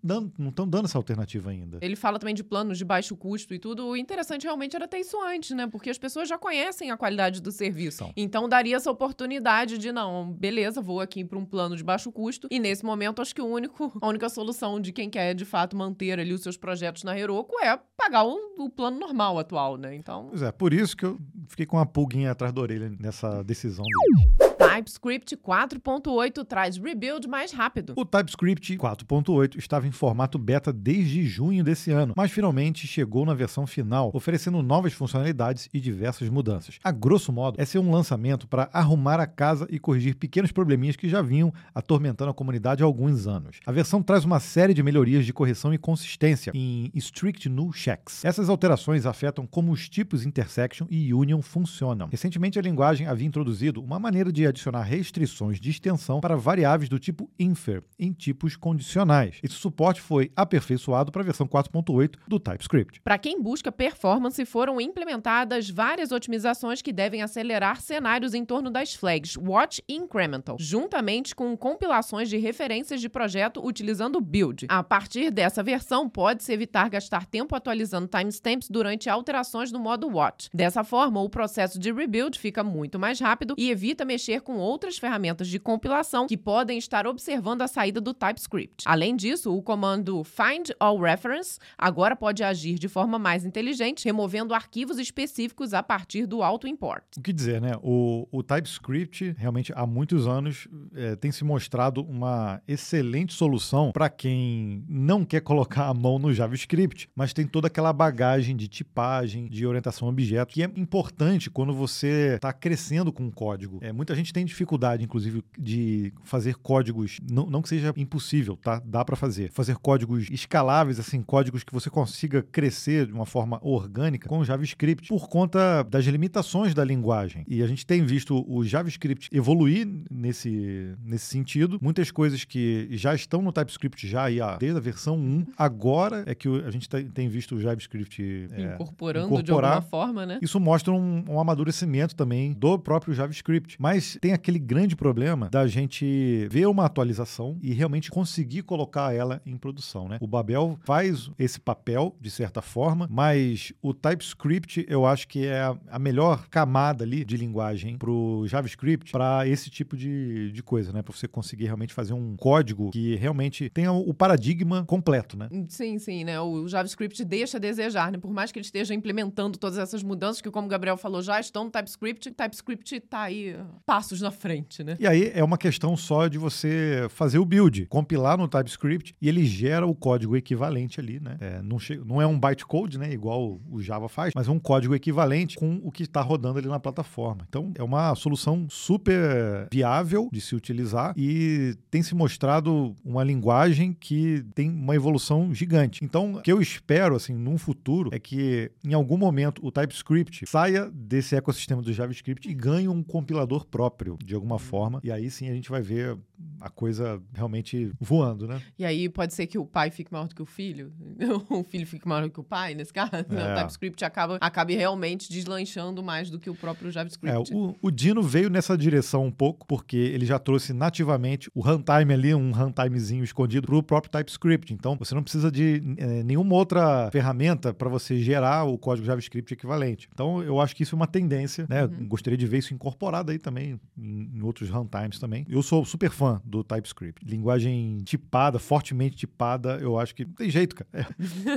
estão 0.49 0.67
dando 0.67 0.85
essa 0.85 0.97
alternativa 0.97 1.49
ainda. 1.49 1.79
Ele 1.81 1.95
fala 1.95 2.19
também 2.19 2.35
de 2.35 2.43
planos 2.43 2.77
de 2.77 2.85
baixo 2.85 3.15
custo 3.15 3.53
e 3.53 3.59
tudo. 3.59 3.85
O 3.87 3.97
interessante 3.97 4.43
realmente 4.43 4.75
era 4.75 4.87
ter 4.87 4.97
isso 4.99 5.17
antes, 5.21 5.51
né? 5.55 5.67
Porque 5.67 5.89
as 5.89 5.97
pessoas 5.97 6.27
já 6.29 6.37
conhecem 6.37 6.91
a 6.91 6.97
qualidade 6.97 7.41
do 7.41 7.51
serviço. 7.51 8.03
Então. 8.03 8.13
Então 8.43 8.49
daria 8.49 8.75
essa 8.75 8.89
oportunidade 8.91 9.77
de, 9.77 9.91
não, 9.91 10.31
beleza, 10.33 10.81
vou 10.81 10.99
aqui 10.99 11.23
para 11.23 11.37
um 11.37 11.45
plano 11.45 11.77
de 11.77 11.83
baixo 11.83 12.11
custo. 12.11 12.47
E 12.51 12.59
nesse 12.59 12.83
momento, 12.83 13.21
acho 13.21 13.33
que 13.33 13.41
o 13.41 13.45
único, 13.45 13.91
a 14.01 14.07
única 14.07 14.27
solução 14.29 14.79
de 14.81 14.91
quem 14.91 15.09
quer 15.09 15.33
de 15.33 15.45
fato 15.45 15.75
manter 15.77 16.19
ali 16.19 16.33
os 16.33 16.41
seus 16.41 16.57
projetos 16.57 17.03
na 17.03 17.17
Heroku 17.17 17.53
é 17.63 17.79
pagar 17.95 18.23
o, 18.25 18.37
o 18.57 18.69
plano 18.69 18.99
normal 18.99 19.39
atual, 19.39 19.77
né? 19.77 19.95
Então, 19.95 20.27
Pois 20.29 20.41
é, 20.41 20.51
por 20.51 20.73
isso 20.73 20.97
que 20.97 21.05
eu 21.05 21.19
fiquei 21.47 21.65
com 21.65 21.77
uma 21.77 21.85
pulguinha 21.85 22.31
atrás 22.31 22.51
da 22.53 22.59
orelha 22.61 22.91
nessa 22.99 23.43
decisão 23.43 23.83
dele. 23.85 24.42
TypeScript 24.57 25.37
4.8 25.37 26.45
traz 26.45 26.77
rebuild 26.77 27.27
mais 27.27 27.51
rápido. 27.51 27.93
O 27.95 28.05
TypeScript 28.05 28.77
4.8 28.77 29.57
estava 29.57 29.87
em 29.87 29.91
formato 29.91 30.37
beta 30.37 30.71
desde 30.71 31.25
junho 31.25 31.63
desse 31.63 31.91
ano, 31.91 32.13
mas 32.15 32.31
finalmente 32.31 32.87
chegou 32.87 33.25
na 33.25 33.33
versão 33.33 33.67
final, 33.67 34.11
oferecendo 34.13 34.61
novas 34.61 34.93
funcionalidades 34.93 35.69
e 35.73 35.79
diversas 35.79 36.29
mudanças. 36.29 36.79
A 36.83 36.91
grosso 36.91 37.31
modo, 37.31 37.57
é 37.59 37.79
um 37.79 37.91
lançamento 37.91 38.47
para 38.47 38.69
arrumar 38.71 39.19
a 39.19 39.25
casa 39.25 39.67
e 39.69 39.79
corrigir 39.79 40.15
pequenos 40.15 40.51
probleminhas 40.51 40.95
que 40.95 41.09
já 41.09 41.21
vinham 41.21 41.51
atormentando 41.73 42.29
a 42.29 42.33
comunidade 42.33 42.83
há 42.83 42.85
alguns 42.85 43.25
anos. 43.25 43.59
A 43.65 43.71
versão 43.71 44.03
traz 44.03 44.25
uma 44.25 44.39
série 44.39 44.73
de 44.73 44.83
melhorias 44.83 45.25
de 45.25 45.33
correção 45.33 45.73
e 45.73 45.77
consistência 45.77 46.51
em 46.53 46.91
strict 46.95 47.49
null 47.49 47.73
checks. 47.73 48.23
Essas 48.23 48.49
alterações 48.49 49.05
afetam 49.05 49.47
como 49.47 49.71
os 49.71 49.89
tipos 49.89 50.25
intersection 50.25 50.85
e 50.89 51.13
union 51.13 51.41
funcionam. 51.41 52.09
Recentemente, 52.11 52.59
a 52.59 52.61
linguagem 52.61 53.07
havia 53.07 53.27
introduzido 53.27 53.81
uma 53.81 53.99
maneira 53.99 54.31
de 54.31 54.42
adicionar 54.47 54.83
restrições 54.83 55.59
de 55.59 55.69
extensão 55.69 56.19
para 56.19 56.35
variáveis 56.35 56.89
do 56.89 56.99
tipo 56.99 57.29
infer 57.39 57.83
em 57.97 58.11
tipos 58.11 58.55
condicionais. 58.55 59.39
Esse 59.43 59.55
suporte 59.55 60.01
foi 60.01 60.31
aperfeiçoado 60.35 61.11
para 61.11 61.21
a 61.21 61.25
versão 61.25 61.47
4.8 61.47 62.15
do 62.27 62.39
TypeScript. 62.39 63.01
Para 63.01 63.17
quem 63.17 63.41
busca 63.41 63.71
performance, 63.71 64.43
foram 64.45 64.79
implementadas 64.79 65.69
várias 65.69 66.11
otimizações 66.11 66.81
que 66.81 66.93
devem 66.93 67.21
acelerar 67.21 67.81
cenários 67.81 68.33
em 68.33 68.45
torno 68.45 68.69
das 68.69 68.93
flags 68.93 69.37
Watch 69.37 69.83
e 69.87 69.95
Incremental, 69.95 70.57
juntamente 70.59 71.35
com 71.35 71.55
compilações 71.55 72.29
de 72.29 72.37
referências 72.37 72.99
de 72.99 73.09
projeto 73.09 73.65
utilizando 73.65 74.19
build. 74.19 74.65
A 74.69 74.83
partir 74.83 75.31
dessa 75.31 75.63
versão, 75.63 76.09
pode-se 76.09 76.51
evitar 76.51 76.89
gastar 76.89 77.25
tempo 77.25 77.55
atualizando 77.55 78.07
timestamps 78.07 78.69
durante 78.69 79.09
alterações 79.09 79.71
no 79.71 79.79
modo 79.79 80.07
Watch. 80.07 80.49
Dessa 80.53 80.83
forma, 80.83 81.21
o 81.21 81.29
processo 81.29 81.79
de 81.79 81.91
rebuild 81.91 82.37
fica 82.37 82.63
muito 82.63 82.99
mais 82.99 83.19
rápido 83.19 83.55
e 83.57 83.69
evita 83.69 84.05
mexer 84.05 84.32
com 84.41 84.57
outras 84.57 84.97
ferramentas 84.97 85.47
de 85.47 85.59
compilação 85.59 86.27
que 86.27 86.37
podem 86.37 86.77
estar 86.77 87.05
observando 87.07 87.61
a 87.61 87.67
saída 87.67 87.99
do 87.99 88.13
TypeScript. 88.13 88.83
Além 88.85 89.15
disso, 89.15 89.55
o 89.55 89.61
comando 89.61 90.23
find 90.23 90.71
all 90.79 90.99
reference 90.99 91.59
agora 91.77 92.15
pode 92.15 92.43
agir 92.43 92.79
de 92.79 92.87
forma 92.87 93.19
mais 93.19 93.45
inteligente, 93.45 94.05
removendo 94.05 94.53
arquivos 94.53 94.97
específicos 94.97 95.73
a 95.73 95.83
partir 95.83 96.25
do 96.25 96.41
auto-import. 96.41 97.03
O 97.17 97.21
que 97.21 97.33
dizer, 97.33 97.61
né? 97.61 97.73
O, 97.81 98.27
o 98.31 98.43
TypeScript, 98.43 99.35
realmente, 99.37 99.73
há 99.75 99.85
muitos 99.85 100.27
anos, 100.27 100.67
eh, 100.95 101.15
tem 101.15 101.31
se 101.31 101.43
mostrado 101.43 102.01
uma 102.01 102.61
excelente 102.67 103.33
solução 103.33 103.91
para 103.91 104.09
quem 104.09 104.83
não 104.87 105.25
quer 105.25 105.41
colocar 105.41 105.87
a 105.87 105.93
mão 105.93 106.17
no 106.17 106.33
JavaScript, 106.33 107.09
mas 107.15 107.33
tem 107.33 107.45
toda 107.45 107.67
aquela 107.67 107.91
bagagem 107.91 108.55
de 108.55 108.67
tipagem, 108.67 109.47
de 109.47 109.65
orientação 109.65 110.07
a 110.07 110.11
objeto, 110.11 110.53
que 110.53 110.63
é 110.63 110.71
importante 110.75 111.49
quando 111.49 111.73
você 111.73 112.35
está 112.35 112.53
crescendo 112.53 113.11
com 113.11 113.27
o 113.27 113.31
código. 113.31 113.79
É, 113.81 113.91
muita 113.91 114.15
gente 114.15 114.22
tem 114.31 114.45
dificuldade, 114.45 115.03
inclusive, 115.03 115.43
de 115.57 116.13
fazer 116.23 116.55
códigos, 116.55 117.19
não, 117.29 117.45
não 117.47 117.61
que 117.61 117.69
seja 117.69 117.93
impossível, 117.97 118.55
tá? 118.55 118.81
Dá 118.85 119.03
para 119.03 119.15
fazer. 119.15 119.51
Fazer 119.51 119.75
códigos 119.77 120.27
escaláveis, 120.29 120.99
assim, 120.99 121.21
códigos 121.21 121.63
que 121.63 121.73
você 121.73 121.89
consiga 121.89 122.43
crescer 122.43 123.07
de 123.07 123.13
uma 123.13 123.25
forma 123.25 123.59
orgânica 123.61 124.29
com 124.29 124.43
JavaScript, 124.43 125.09
por 125.09 125.27
conta 125.27 125.83
das 125.83 126.05
limitações 126.05 126.73
da 126.73 126.83
linguagem. 126.83 127.43
E 127.47 127.63
a 127.63 127.67
gente 127.67 127.85
tem 127.85 128.05
visto 128.05 128.45
o 128.47 128.63
JavaScript 128.63 129.29
evoluir 129.31 129.87
nesse, 130.09 130.95
nesse 131.03 131.25
sentido. 131.25 131.79
Muitas 131.81 132.11
coisas 132.11 132.43
que 132.43 132.87
já 132.91 133.15
estão 133.15 133.41
no 133.41 133.51
TypeScript 133.51 134.07
já 134.07 134.25
aí, 134.25 134.39
desde 134.59 134.77
a 134.77 134.81
versão 134.81 135.17
1, 135.17 135.45
agora 135.57 136.23
é 136.25 136.35
que 136.35 136.47
a 136.47 136.69
gente 136.71 136.87
tem- 136.89 137.23
visto 137.33 137.55
o 137.55 137.61
JavaScript 137.61 138.21
é, 138.51 138.73
incorporando 138.73 139.27
de 139.27 139.33
incorporar. 139.33 139.75
alguma 139.75 139.89
forma, 139.89 140.25
né? 140.25 140.39
isso 140.41 140.59
mostra 140.59 140.93
um, 140.93 141.23
um 141.27 141.39
amadurecimento 141.39 142.15
também 142.15 142.53
do 142.53 142.77
próprio 142.77 143.13
JavaScript. 143.13 143.77
Mas 143.79 144.12
tem 144.19 144.33
aquele 144.33 144.59
grande 144.59 144.95
problema 144.95 145.49
da 145.49 145.67
gente 145.67 146.47
ver 146.49 146.67
uma 146.67 146.85
atualização 146.85 147.57
e 147.61 147.73
realmente 147.73 148.09
conseguir 148.09 148.63
colocar 148.63 149.13
ela 149.13 149.41
em 149.45 149.57
produção, 149.57 150.07
né? 150.07 150.17
O 150.21 150.27
Babel 150.27 150.77
faz 150.83 151.29
esse 151.37 151.59
papel, 151.59 152.15
de 152.19 152.29
certa 152.29 152.61
forma, 152.61 153.07
mas 153.09 153.73
o 153.81 153.93
TypeScript 153.93 154.85
eu 154.87 155.05
acho 155.05 155.27
que 155.27 155.45
é 155.45 155.61
a, 155.87 155.99
melhor 155.99 156.47
camada 156.49 157.03
ali 157.03 157.23
de 157.23 157.37
linguagem 157.37 157.97
pro 157.97 158.45
JavaScript 158.47 159.11
para 159.11 159.47
esse 159.47 159.69
tipo 159.69 159.95
de, 159.95 160.51
de 160.51 160.63
coisa, 160.63 160.91
né? 160.91 161.01
Para 161.01 161.15
você 161.15 161.27
conseguir 161.27 161.65
realmente 161.65 161.93
fazer 161.93 162.13
um 162.13 162.35
código 162.35 162.91
que 162.91 163.15
realmente 163.15 163.69
tenha 163.69 163.91
o 163.91 164.13
paradigma 164.13 164.83
completo, 164.85 165.37
né? 165.37 165.49
Sim, 165.69 165.97
sim, 165.97 166.23
né? 166.23 166.39
O 166.39 166.67
JavaScript 166.67 167.23
deixa 167.23 167.57
a 167.57 167.59
desejar, 167.59 168.11
né? 168.11 168.17
Por 168.17 168.31
mais 168.31 168.51
que 168.51 168.59
ele 168.59 168.65
esteja 168.65 168.93
implementando 168.93 169.57
todas 169.57 169.77
essas 169.77 170.03
mudanças, 170.03 170.41
que 170.41 170.51
como 170.51 170.67
o 170.67 170.69
Gabriel 170.69 170.97
falou, 170.97 171.21
já 171.21 171.39
estão 171.39 171.65
no 171.65 171.71
TypeScript, 171.71 172.29
o 172.29 172.33
TypeScript 172.33 172.99
tá 173.01 173.21
aí 173.23 173.55
uh, 173.55 173.65
passos 174.03 174.21
na 174.21 174.31
frente, 174.31 174.83
né? 174.83 174.97
E 174.99 175.07
aí 175.07 175.31
é 175.33 175.43
uma 175.43 175.57
questão 175.57 175.95
só 175.95 176.27
de 176.27 176.37
você 176.37 177.07
fazer 177.09 177.39
o 177.39 177.45
build, 177.45 177.85
compilar 177.85 178.37
no 178.37 178.47
TypeScript 178.47 179.15
e 179.21 179.29
ele 179.29 179.45
gera 179.45 179.87
o 179.87 179.95
código 179.95 180.35
equivalente 180.35 180.99
ali, 180.99 181.19
né? 181.19 181.37
É, 181.39 181.61
não, 181.61 181.77
não 182.05 182.21
é 182.21 182.27
um 182.27 182.37
bytecode, 182.37 182.97
né? 182.97 183.11
Igual 183.13 183.61
o 183.71 183.81
Java 183.81 184.09
faz, 184.09 184.33
mas 184.35 184.47
é 184.47 184.51
um 184.51 184.59
código 184.59 184.93
equivalente 184.93 185.55
com 185.55 185.79
o 185.83 185.91
que 185.91 186.03
está 186.03 186.21
rodando 186.21 186.59
ali 186.59 186.67
na 186.67 186.79
plataforma. 186.79 187.45
Então 187.47 187.71
é 187.75 187.83
uma 187.83 188.13
solução 188.15 188.67
super 188.69 189.67
viável 189.71 190.29
de 190.31 190.41
se 190.41 190.55
utilizar 190.55 191.13
e 191.15 191.75
tem 191.89 192.03
se 192.03 192.13
mostrado 192.13 192.93
uma 193.05 193.23
linguagem 193.23 193.93
que 193.93 194.43
tem 194.53 194.69
uma 194.69 194.95
evolução 194.95 195.53
gigante. 195.53 196.03
Então 196.03 196.35
o 196.35 196.41
que 196.41 196.51
eu 196.51 196.61
espero, 196.61 197.15
assim, 197.15 197.33
num 197.33 197.57
futuro 197.57 198.09
é 198.11 198.19
que 198.19 198.69
em 198.83 198.93
algum 198.93 199.17
momento 199.17 199.65
o 199.65 199.71
TypeScript 199.71 200.45
saia 200.45 200.89
desse 200.93 201.35
ecossistema 201.35 201.81
do 201.81 201.93
JavaScript 201.93 202.49
e 202.49 202.53
ganhe 202.53 202.87
um 202.87 203.01
compilador 203.01 203.65
próprio, 203.65 203.92
de 204.23 204.35
alguma 204.35 204.59
forma. 204.59 204.99
E 205.03 205.11
aí 205.11 205.29
sim 205.29 205.49
a 205.49 205.53
gente 205.53 205.69
vai 205.69 205.81
ver 205.81 206.17
a 206.59 206.69
coisa 206.69 207.21
realmente 207.33 207.91
voando, 207.99 208.47
né? 208.47 208.61
E 208.77 208.85
aí 208.85 209.09
pode 209.09 209.33
ser 209.33 209.47
que 209.47 209.57
o 209.57 209.65
pai 209.65 209.91
fique 209.91 210.11
maior 210.11 210.27
do 210.27 210.35
que 210.35 210.41
o 210.41 210.45
filho, 210.45 210.93
o 211.49 211.63
filho 211.63 211.85
fique 211.85 212.07
maior 212.07 212.23
do 212.23 212.29
que 212.29 212.39
o 212.39 212.43
pai, 212.43 212.73
nesse 212.73 212.93
caso. 212.93 213.11
É. 213.13 213.53
O 213.53 213.55
TypeScript 213.55 214.05
acaba, 214.05 214.37
acabe 214.39 214.75
realmente 214.75 215.29
deslanchando 215.29 216.01
mais 216.01 216.29
do 216.29 216.39
que 216.39 216.49
o 216.49 216.55
próprio 216.55 216.91
JavaScript. 216.91 217.51
É, 217.51 217.55
o, 217.55 217.75
o 217.81 217.91
Dino 217.91 218.21
veio 218.21 218.49
nessa 218.49 218.77
direção 218.77 219.25
um 219.25 219.31
pouco, 219.31 219.65
porque 219.67 219.97
ele 219.97 220.25
já 220.25 220.39
trouxe 220.39 220.73
nativamente 220.73 221.49
o 221.53 221.61
runtime 221.61 222.13
ali, 222.13 222.33
um 222.33 222.51
runtimezinho 222.51 223.23
escondido 223.23 223.67
para 223.67 223.75
o 223.75 223.83
próprio 223.83 224.11
TypeScript. 224.11 224.73
Então, 224.73 224.95
você 224.97 225.13
não 225.13 225.23
precisa 225.23 225.51
de 225.51 225.81
é, 225.97 226.23
nenhuma 226.23 226.55
outra 226.55 227.09
ferramenta 227.11 227.73
para 227.73 227.89
você 227.89 228.19
gerar 228.19 228.63
o 228.63 228.77
código 228.77 229.05
JavaScript 229.05 229.53
equivalente. 229.53 230.07
Então, 230.13 230.41
eu 230.41 230.59
acho 230.59 230.75
que 230.75 230.83
isso 230.83 230.95
é 230.95 230.97
uma 230.97 231.07
tendência, 231.07 231.65
né? 231.69 231.85
Uhum. 231.85 232.07
Gostaria 232.07 232.37
de 232.37 232.47
ver 232.47 232.59
isso 232.59 232.73
incorporado 232.73 233.31
aí 233.31 233.39
também 233.39 233.79
em, 233.97 234.41
outros 234.41 234.69
runtimes 234.69 235.19
também. 235.19 235.45
Eu 235.49 235.61
sou 235.61 235.85
super 235.85 236.09
fã 236.09 236.41
do 236.43 236.63
TypeScript. 236.63 237.25
Linguagem 237.25 237.99
tipada, 238.03 238.59
fortemente 238.59 239.15
tipada, 239.15 239.77
eu 239.81 239.97
acho 239.99 240.15
que 240.15 240.25
não 240.25 240.33
tem 240.33 240.49
jeito, 240.49 240.75
cara. 240.75 241.07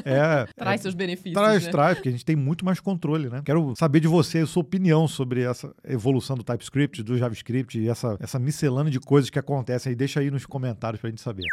É, 0.04 0.12
é, 0.12 0.46
traz 0.56 0.80
é, 0.80 0.82
seus 0.82 0.94
benefícios. 0.94 1.34
Traz, 1.34 1.64
né? 1.64 1.70
traz, 1.70 1.94
porque 1.96 2.08
a 2.08 2.12
gente 2.12 2.24
tem 2.24 2.36
muito 2.36 2.64
mais 2.64 2.80
controle, 2.80 3.28
né? 3.28 3.42
Quero 3.44 3.74
saber 3.76 4.00
de 4.00 4.08
você 4.08 4.38
a 4.38 4.46
sua 4.46 4.62
opinião 4.62 5.08
sobre 5.08 5.42
essa 5.42 5.74
evolução 5.84 6.36
do 6.36 6.44
TypeScript, 6.44 7.02
do 7.02 7.16
JavaScript 7.16 7.78
e 7.78 7.88
essa, 7.88 8.16
essa 8.20 8.38
miscelânea 8.38 8.90
de 8.90 9.00
coisas 9.00 9.30
que 9.30 9.38
acontecem 9.38 9.90
aí. 9.90 9.96
Deixa 9.96 10.20
aí 10.20 10.30
nos 10.30 10.46
comentários 10.46 11.00
pra 11.00 11.10
gente 11.10 11.22
saber. 11.22 11.44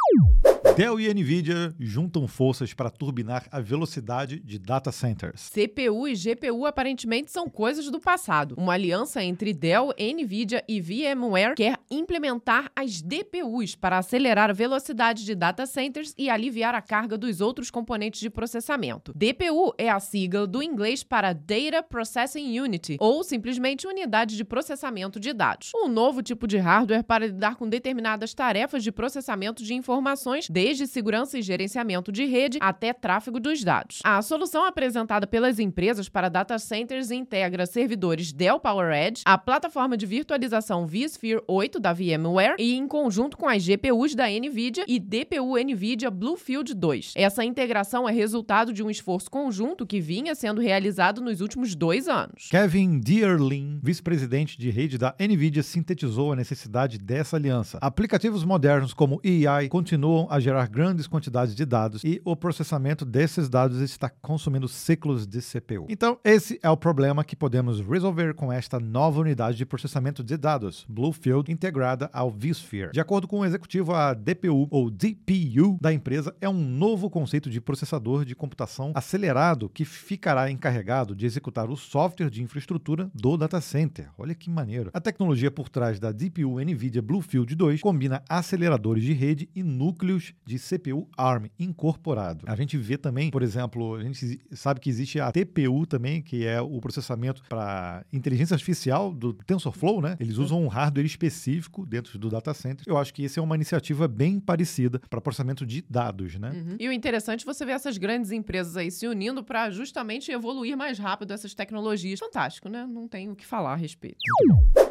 Dell 0.75 0.99
e 0.99 1.13
Nvidia 1.13 1.71
juntam 1.79 2.27
forças 2.27 2.73
para 2.73 2.89
turbinar 2.89 3.45
a 3.51 3.59
velocidade 3.59 4.39
de 4.39 4.57
data 4.57 4.91
centers. 4.91 5.51
CPU 5.53 6.07
e 6.07 6.15
GPU 6.15 6.65
aparentemente 6.65 7.29
são 7.29 7.47
coisas 7.47 7.91
do 7.91 7.99
passado. 7.99 8.55
Uma 8.57 8.73
aliança 8.73 9.23
entre 9.23 9.53
Dell, 9.53 9.93
Nvidia 9.99 10.63
e 10.67 10.81
VMware 10.81 11.53
quer 11.53 11.77
implementar 11.91 12.71
as 12.75 13.03
DPUs 13.03 13.75
para 13.75 13.99
acelerar 13.99 14.49
a 14.49 14.53
velocidade 14.53 15.23
de 15.23 15.35
data 15.35 15.67
centers 15.67 16.11
e 16.17 16.27
aliviar 16.27 16.73
a 16.73 16.81
carga 16.81 17.19
dos 17.19 17.39
outros 17.39 17.69
componentes 17.69 18.19
de 18.19 18.31
processamento. 18.31 19.13
DPU 19.15 19.75
é 19.77 19.91
a 19.91 19.99
sigla 19.99 20.47
do 20.47 20.63
inglês 20.63 21.03
para 21.03 21.33
Data 21.33 21.83
Processing 21.83 22.59
Unit, 22.59 22.97
ou 22.99 23.23
simplesmente 23.23 23.85
unidade 23.85 24.35
de 24.35 24.43
processamento 24.43 25.19
de 25.19 25.33
dados. 25.33 25.69
Um 25.75 25.87
novo 25.87 26.23
tipo 26.23 26.47
de 26.47 26.57
hardware 26.57 27.03
para 27.03 27.27
lidar 27.27 27.57
com 27.57 27.69
determinadas 27.69 28.33
tarefas 28.33 28.83
de 28.83 28.91
processamento 28.91 29.63
de 29.63 29.75
informações 29.75 30.49
desde 30.63 30.87
segurança 30.87 31.37
e 31.37 31.41
gerenciamento 31.41 32.09
de 32.09 32.23
rede 32.23 32.57
até 32.61 32.93
tráfego 32.93 33.37
dos 33.37 33.61
dados. 33.65 33.99
A 34.01 34.21
solução 34.21 34.65
apresentada 34.65 35.27
pelas 35.27 35.59
empresas 35.59 36.07
para 36.07 36.29
data 36.29 36.57
centers 36.57 37.11
integra 37.11 37.65
servidores 37.65 38.31
Dell 38.31 38.61
PowerEdge, 38.61 39.23
a 39.25 39.37
plataforma 39.37 39.97
de 39.97 40.05
virtualização 40.05 40.87
vSphere 40.87 41.43
8 41.49 41.81
da 41.81 41.91
VMware 41.91 42.55
e 42.57 42.75
em 42.75 42.87
conjunto 42.87 43.35
com 43.35 43.45
as 43.45 43.61
GPUs 43.61 44.15
da 44.15 44.29
NVIDIA 44.29 44.85
e 44.87 44.99
DPU 44.99 45.57
NVIDIA 45.57 46.09
Bluefield 46.09 46.73
2. 46.73 47.11
Essa 47.17 47.43
integração 47.43 48.07
é 48.07 48.13
resultado 48.13 48.71
de 48.71 48.81
um 48.81 48.89
esforço 48.89 49.29
conjunto 49.29 49.85
que 49.85 49.99
vinha 49.99 50.33
sendo 50.33 50.61
realizado 50.61 51.19
nos 51.19 51.41
últimos 51.41 51.75
dois 51.75 52.07
anos. 52.07 52.47
Kevin 52.49 53.01
Deerlin, 53.01 53.81
vice-presidente 53.83 54.57
de 54.57 54.69
rede 54.69 54.97
da 54.97 55.13
NVIDIA, 55.19 55.61
sintetizou 55.61 56.31
a 56.31 56.37
necessidade 56.37 56.97
dessa 56.97 57.35
aliança. 57.35 57.77
Aplicativos 57.81 58.45
modernos 58.45 58.93
como 58.93 59.19
AI 59.25 59.67
continuam 59.67 60.25
a 60.29 60.39
gerar 60.39 60.52
gerar 60.53 60.67
grandes 60.67 61.07
quantidades 61.07 61.55
de 61.55 61.65
dados 61.65 62.03
e 62.03 62.21
o 62.23 62.35
processamento 62.35 63.03
desses 63.03 63.49
dados 63.49 63.79
está 63.81 64.07
consumindo 64.07 64.67
ciclos 64.67 65.25
de 65.25 65.41
CPU. 65.41 65.87
Então, 65.89 66.19
esse 66.23 66.59
é 66.61 66.69
o 66.69 66.77
problema 66.77 67.23
que 67.23 67.35
podemos 67.35 67.79
resolver 67.79 68.35
com 68.35 68.51
esta 68.51 68.79
nova 68.79 69.19
unidade 69.19 69.57
de 69.57 69.65
processamento 69.65 70.23
de 70.23 70.37
dados, 70.37 70.85
Bluefield, 70.87 71.51
integrada 71.51 72.07
ao 72.13 72.29
vSphere. 72.29 72.91
De 72.91 72.99
acordo 72.99 73.27
com 73.27 73.39
o 73.39 73.45
executivo, 73.45 73.93
a 73.93 74.13
DPU 74.13 74.67
ou 74.69 74.91
DPU 74.91 75.77
da 75.81 75.91
empresa 75.91 76.35
é 76.39 76.47
um 76.47 76.53
novo 76.53 77.09
conceito 77.09 77.49
de 77.49 77.59
processador 77.59 78.23
de 78.23 78.35
computação 78.35 78.91
acelerado 78.93 79.69
que 79.69 79.85
ficará 79.85 80.51
encarregado 80.51 81.15
de 81.15 81.25
executar 81.25 81.69
o 81.69 81.75
software 81.75 82.29
de 82.29 82.43
infraestrutura 82.43 83.09
do 83.13 83.35
data 83.37 83.59
center. 83.59 84.09
Olha 84.19 84.35
que 84.35 84.51
maneiro. 84.51 84.91
A 84.93 85.01
tecnologia 85.01 85.49
por 85.49 85.67
trás 85.67 85.99
da 85.99 86.11
DPU 86.11 86.59
NVIDIA 86.59 87.01
Bluefield 87.01 87.55
2 87.55 87.81
combina 87.81 88.21
aceleradores 88.29 89.03
de 89.03 89.13
rede 89.13 89.49
e 89.55 89.63
núcleos 89.63 90.33
de 90.45 90.57
CPU 90.57 91.07
ARM 91.17 91.47
incorporado. 91.59 92.45
A 92.47 92.55
gente 92.55 92.77
vê 92.77 92.97
também, 92.97 93.29
por 93.29 93.41
exemplo, 93.41 93.95
a 93.95 94.03
gente 94.03 94.41
sabe 94.51 94.79
que 94.79 94.89
existe 94.89 95.19
a 95.19 95.31
TPU 95.31 95.85
também, 95.85 96.21
que 96.21 96.45
é 96.45 96.61
o 96.61 96.79
processamento 96.79 97.43
para 97.47 98.05
inteligência 98.11 98.53
artificial 98.53 99.13
do 99.13 99.33
TensorFlow, 99.33 100.01
né? 100.01 100.15
Eles 100.19 100.37
usam 100.37 100.63
um 100.63 100.67
hardware 100.67 101.05
específico 101.05 101.85
dentro 101.85 102.17
do 102.17 102.29
data 102.29 102.53
center. 102.53 102.83
Eu 102.87 102.97
acho 102.97 103.13
que 103.13 103.25
essa 103.25 103.39
é 103.39 103.43
uma 103.43 103.55
iniciativa 103.55 104.07
bem 104.07 104.39
parecida 104.39 104.99
para 105.09 105.21
processamento 105.21 105.65
de 105.65 105.83
dados, 105.89 106.35
né? 106.35 106.51
Uhum. 106.51 106.75
E 106.79 106.87
o 106.87 106.91
interessante 106.91 107.43
é 107.43 107.45
você 107.45 107.65
ver 107.65 107.73
essas 107.73 107.97
grandes 107.97 108.31
empresas 108.31 108.77
aí 108.77 108.91
se 108.91 109.07
unindo 109.07 109.43
para 109.43 109.69
justamente 109.69 110.31
evoluir 110.31 110.77
mais 110.77 110.99
rápido 110.99 111.31
essas 111.31 111.53
tecnologias. 111.53 112.19
Fantástico, 112.19 112.69
né? 112.69 112.85
Não 112.85 113.07
tem 113.07 113.29
o 113.29 113.35
que 113.35 113.45
falar 113.45 113.73
a 113.73 113.75
respeito. 113.75 114.17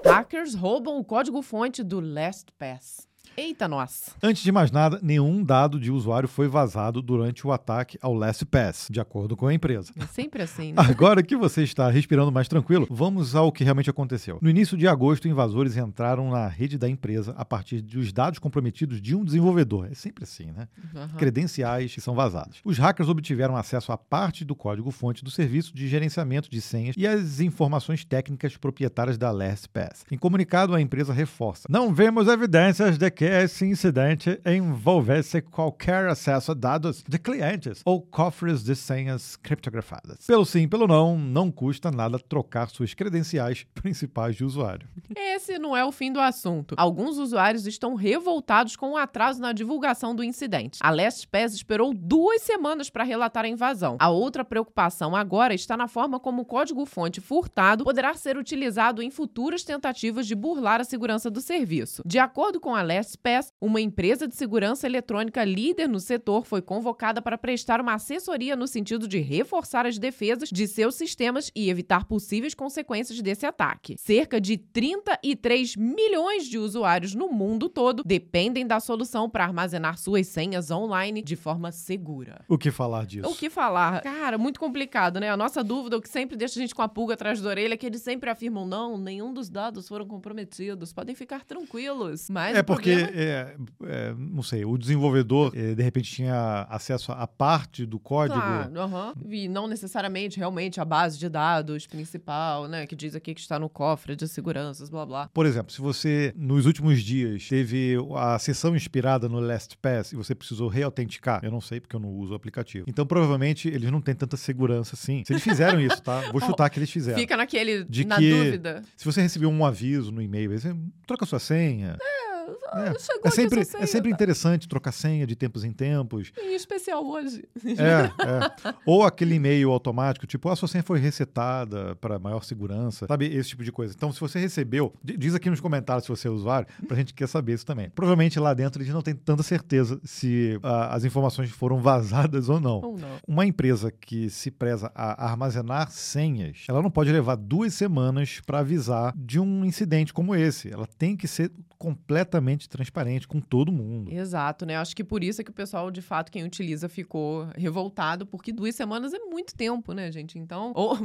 Hackers 0.04 0.54
roubam 0.54 0.98
o 0.98 1.04
código-fonte 1.04 1.82
do 1.82 2.00
LastPass. 2.00 3.11
Eita, 3.34 3.66
nossa. 3.66 4.12
Antes 4.22 4.42
de 4.42 4.52
mais 4.52 4.70
nada, 4.70 5.00
nenhum 5.02 5.42
dado 5.42 5.80
de 5.80 5.90
usuário 5.90 6.28
foi 6.28 6.48
vazado 6.48 7.00
durante 7.00 7.46
o 7.46 7.52
ataque 7.52 7.98
ao 8.02 8.12
LastPass, 8.12 8.88
de 8.90 9.00
acordo 9.00 9.34
com 9.34 9.46
a 9.46 9.54
empresa. 9.54 9.90
É 9.98 10.06
sempre 10.06 10.42
assim. 10.42 10.72
Né? 10.72 10.74
Agora 10.76 11.22
que 11.22 11.34
você 11.34 11.62
está 11.62 11.88
respirando 11.88 12.30
mais 12.30 12.46
tranquilo, 12.46 12.86
vamos 12.90 13.34
ao 13.34 13.50
que 13.50 13.64
realmente 13.64 13.88
aconteceu. 13.88 14.38
No 14.42 14.50
início 14.50 14.76
de 14.76 14.86
agosto, 14.86 15.28
invasores 15.28 15.78
entraram 15.78 16.30
na 16.30 16.46
rede 16.46 16.76
da 16.76 16.88
empresa 16.88 17.34
a 17.36 17.44
partir 17.44 17.80
dos 17.80 18.12
dados 18.12 18.38
comprometidos 18.38 19.00
de 19.00 19.16
um 19.16 19.24
desenvolvedor. 19.24 19.88
É 19.90 19.94
sempre 19.94 20.24
assim, 20.24 20.52
né? 20.52 20.68
Uhum. 20.94 21.16
Credenciais 21.16 21.94
que 21.94 22.00
são 22.02 22.14
vazados. 22.14 22.60
Os 22.62 22.76
hackers 22.76 23.08
obtiveram 23.08 23.56
acesso 23.56 23.92
a 23.92 23.96
parte 23.96 24.44
do 24.44 24.54
código-fonte 24.54 25.24
do 25.24 25.30
serviço 25.30 25.74
de 25.74 25.88
gerenciamento 25.88 26.50
de 26.50 26.60
senhas 26.60 26.94
e 26.98 27.06
as 27.06 27.40
informações 27.40 28.04
técnicas 28.04 28.58
proprietárias 28.58 29.16
da 29.16 29.30
LastPass. 29.30 30.04
Em 30.10 30.18
comunicado, 30.18 30.74
a 30.74 30.80
empresa 30.80 31.14
reforça: 31.14 31.66
Não 31.70 31.94
vemos 31.94 32.28
evidências 32.28 32.98
de 32.98 33.10
que 33.10 33.21
que 33.22 33.26
esse 33.26 33.64
incidente 33.64 34.40
envolvesse 34.44 35.40
qualquer 35.40 36.08
acesso 36.08 36.50
a 36.50 36.54
dados 36.54 37.04
de 37.08 37.20
clientes 37.20 37.80
ou 37.84 38.02
cofres 38.02 38.64
de 38.64 38.74
senhas 38.74 39.36
criptografadas. 39.36 40.26
Pelo 40.26 40.44
sim, 40.44 40.66
pelo 40.66 40.88
não, 40.88 41.16
não 41.16 41.48
custa 41.48 41.92
nada 41.92 42.18
trocar 42.18 42.68
suas 42.68 42.94
credenciais 42.94 43.64
principais 43.74 44.34
de 44.34 44.44
usuário. 44.44 44.88
Esse 45.14 45.56
não 45.56 45.76
é 45.76 45.84
o 45.84 45.92
fim 45.92 46.12
do 46.12 46.18
assunto. 46.18 46.74
Alguns 46.76 47.16
usuários 47.16 47.64
estão 47.64 47.94
revoltados 47.94 48.74
com 48.74 48.90
o 48.90 48.96
atraso 48.96 49.40
na 49.40 49.52
divulgação 49.52 50.16
do 50.16 50.24
incidente. 50.24 50.80
A 50.82 50.90
LastPass 50.90 51.54
esperou 51.54 51.94
duas 51.94 52.42
semanas 52.42 52.90
para 52.90 53.04
relatar 53.04 53.44
a 53.44 53.48
invasão. 53.48 53.98
A 54.00 54.10
outra 54.10 54.44
preocupação 54.44 55.14
agora 55.14 55.54
está 55.54 55.76
na 55.76 55.86
forma 55.86 56.18
como 56.18 56.42
o 56.42 56.44
código-fonte 56.44 57.20
furtado 57.20 57.84
poderá 57.84 58.14
ser 58.14 58.36
utilizado 58.36 59.00
em 59.00 59.12
futuras 59.12 59.62
tentativas 59.62 60.26
de 60.26 60.34
burlar 60.34 60.80
a 60.80 60.84
segurança 60.84 61.30
do 61.30 61.40
serviço. 61.40 62.02
De 62.04 62.18
acordo 62.18 62.58
com 62.58 62.74
a 62.74 62.82
LastPass, 62.82 63.11
Uma 63.60 63.80
empresa 63.80 64.26
de 64.26 64.34
segurança 64.34 64.86
eletrônica 64.86 65.44
líder 65.44 65.88
no 65.88 66.00
setor, 66.00 66.44
foi 66.44 66.62
convocada 66.62 67.20
para 67.20 67.38
prestar 67.38 67.80
uma 67.80 67.94
assessoria 67.94 68.56
no 68.56 68.66
sentido 68.66 69.06
de 69.06 69.18
reforçar 69.18 69.86
as 69.86 69.98
defesas 69.98 70.48
de 70.50 70.66
seus 70.66 70.94
sistemas 70.94 71.50
e 71.54 71.70
evitar 71.70 72.04
possíveis 72.04 72.54
consequências 72.54 73.20
desse 73.20 73.46
ataque. 73.46 73.96
Cerca 73.98 74.40
de 74.40 74.56
33 74.56 75.76
milhões 75.76 76.46
de 76.46 76.58
usuários 76.58 77.14
no 77.14 77.28
mundo 77.28 77.68
todo 77.68 78.02
dependem 78.04 78.66
da 78.66 78.80
solução 78.80 79.28
para 79.28 79.44
armazenar 79.44 79.98
suas 79.98 80.26
senhas 80.26 80.70
online 80.70 81.22
de 81.22 81.36
forma 81.36 81.72
segura. 81.72 82.44
O 82.48 82.58
que 82.58 82.70
falar 82.70 83.06
disso? 83.06 83.28
O 83.28 83.34
que 83.34 83.50
falar? 83.50 84.02
Cara, 84.02 84.38
muito 84.38 84.58
complicado, 84.58 85.20
né? 85.20 85.30
A 85.30 85.36
nossa 85.36 85.62
dúvida, 85.62 85.96
o 85.96 86.00
que 86.00 86.08
sempre 86.08 86.36
deixa 86.36 86.58
a 86.58 86.62
gente 86.62 86.74
com 86.74 86.82
a 86.82 86.88
pulga 86.88 87.14
atrás 87.14 87.40
da 87.40 87.48
orelha, 87.48 87.74
é 87.74 87.76
que 87.76 87.86
eles 87.86 88.02
sempre 88.02 88.30
afirmam: 88.30 88.66
não, 88.66 88.96
nenhum 88.98 89.32
dos 89.32 89.48
dados 89.48 89.88
foram 89.88 90.06
comprometidos, 90.06 90.92
podem 90.92 91.14
ficar 91.14 91.44
tranquilos. 91.44 92.28
Mas 92.30 92.56
é 92.56 92.62
porque 92.62 93.01
é, 93.02 93.56
é, 93.84 94.14
não 94.16 94.42
sei, 94.42 94.64
o 94.64 94.76
desenvolvedor 94.76 95.52
é, 95.54 95.74
de 95.74 95.82
repente 95.82 96.10
tinha 96.10 96.66
acesso 96.68 97.12
a 97.12 97.26
parte 97.26 97.84
do 97.86 97.98
código. 97.98 98.40
Claro, 98.40 98.72
uhum. 98.78 99.32
e 99.32 99.48
não 99.48 99.66
necessariamente 99.66 100.38
realmente 100.38 100.80
a 100.80 100.84
base 100.84 101.18
de 101.18 101.28
dados 101.28 101.86
principal, 101.86 102.66
né? 102.66 102.86
Que 102.86 102.96
diz 102.96 103.14
aqui 103.14 103.34
que 103.34 103.40
está 103.40 103.58
no 103.58 103.68
cofre 103.68 104.16
de 104.16 104.26
seguranças, 104.28 104.88
blá 104.88 105.06
blá. 105.06 105.28
Por 105.32 105.46
exemplo, 105.46 105.72
se 105.72 105.80
você 105.80 106.32
nos 106.36 106.66
últimos 106.66 107.02
dias 107.02 107.48
teve 107.48 107.96
a 108.16 108.38
sessão 108.38 108.74
inspirada 108.76 109.28
no 109.28 109.40
LastPass 109.40 110.12
e 110.12 110.16
você 110.16 110.34
precisou 110.34 110.68
reautenticar, 110.68 111.40
eu 111.42 111.50
não 111.50 111.60
sei 111.60 111.80
porque 111.80 111.96
eu 111.96 112.00
não 112.00 112.10
uso 112.10 112.32
o 112.32 112.36
aplicativo. 112.36 112.84
Então 112.88 113.06
provavelmente 113.06 113.68
eles 113.68 113.90
não 113.90 114.00
têm 114.00 114.14
tanta 114.14 114.36
segurança 114.36 114.94
assim. 114.94 115.22
Se 115.26 115.32
eles 115.32 115.42
fizeram 115.42 115.80
isso, 115.80 116.02
tá? 116.02 116.20
Vou 116.32 116.40
chutar 116.42 116.68
que 116.70 116.78
eles 116.78 116.90
fizeram. 116.90 117.18
Fica 117.18 117.36
naquele, 117.36 117.84
de 117.84 118.04
na 118.04 118.16
que, 118.16 118.30
dúvida. 118.30 118.82
Se 118.96 119.04
você 119.04 119.20
recebeu 119.22 119.50
um 119.50 119.64
aviso 119.64 120.10
no 120.10 120.20
e-mail, 120.20 120.58
você 120.58 120.74
troca 121.06 121.26
sua 121.26 121.38
senha. 121.38 121.96
É 122.00 122.31
é, 122.72 122.98
chegou 122.98 123.22
é 123.24 123.30
sempre, 123.30 123.60
é 123.60 123.86
sempre 123.86 124.10
interessante 124.10 124.68
trocar 124.68 124.92
senha 124.92 125.26
de 125.26 125.36
tempos 125.36 125.64
em 125.64 125.72
tempos. 125.72 126.32
Em 126.38 126.54
especial 126.54 127.04
hoje. 127.04 127.44
É, 127.64 128.68
é. 128.68 128.74
Ou 128.86 129.04
aquele 129.04 129.34
e-mail 129.34 129.70
automático, 129.70 130.26
tipo, 130.26 130.48
a 130.48 130.56
sua 130.56 130.68
senha 130.68 130.82
foi 130.82 130.98
resetada 130.98 131.96
para 131.96 132.18
maior 132.18 132.44
segurança, 132.44 133.06
sabe? 133.06 133.26
Esse 133.26 133.50
tipo 133.50 133.64
de 133.64 133.72
coisa. 133.72 133.94
Então, 133.96 134.12
se 134.12 134.20
você 134.20 134.38
recebeu, 134.38 134.92
diz 135.02 135.34
aqui 135.34 135.48
nos 135.48 135.60
comentários 135.60 136.04
se 136.04 136.10
você 136.10 136.28
é 136.28 136.30
usuário, 136.30 136.66
pra 136.86 136.96
gente 136.96 137.14
quer 137.14 137.28
saber 137.28 137.54
isso 137.54 137.66
também. 137.66 137.90
Provavelmente 137.90 138.38
lá 138.38 138.54
dentro 138.54 138.82
eles 138.82 138.92
não 138.92 139.02
têm 139.02 139.14
tanta 139.14 139.42
certeza 139.42 140.00
se 140.04 140.58
uh, 140.62 140.90
as 140.90 141.04
informações 141.04 141.50
foram 141.50 141.80
vazadas 141.80 142.48
ou 142.48 142.60
não. 142.60 142.80
Ou 142.80 142.98
não. 142.98 143.18
Uma 143.26 143.46
empresa 143.46 143.90
que 143.90 144.30
se 144.30 144.50
preza 144.50 144.90
a 144.94 145.24
armazenar 145.24 145.90
senhas, 145.90 146.64
ela 146.68 146.82
não 146.82 146.90
pode 146.90 147.12
levar 147.12 147.36
duas 147.36 147.74
semanas 147.74 148.40
para 148.44 148.60
avisar 148.60 149.12
de 149.16 149.38
um 149.38 149.64
incidente 149.64 150.12
como 150.12 150.34
esse. 150.34 150.72
Ela 150.72 150.86
tem 150.86 151.16
que 151.16 151.26
ser 151.26 151.50
completamente 151.78 152.31
transparente 152.68 153.26
com 153.28 153.40
todo 153.40 153.72
mundo. 153.72 154.12
Exato, 154.12 154.64
né? 154.64 154.76
Acho 154.76 154.94
que 154.94 155.04
por 155.04 155.22
isso 155.22 155.40
é 155.40 155.44
que 155.44 155.50
o 155.50 155.54
pessoal, 155.54 155.90
de 155.90 156.02
fato, 156.02 156.30
quem 156.30 156.44
utiliza 156.44 156.88
ficou 156.88 157.46
revoltado, 157.56 158.26
porque 158.26 158.52
duas 158.52 158.74
semanas 158.74 159.12
é 159.12 159.18
muito 159.18 159.54
tempo, 159.54 159.92
né, 159.92 160.10
gente? 160.10 160.38
Então, 160.38 160.72
ou 160.76 160.96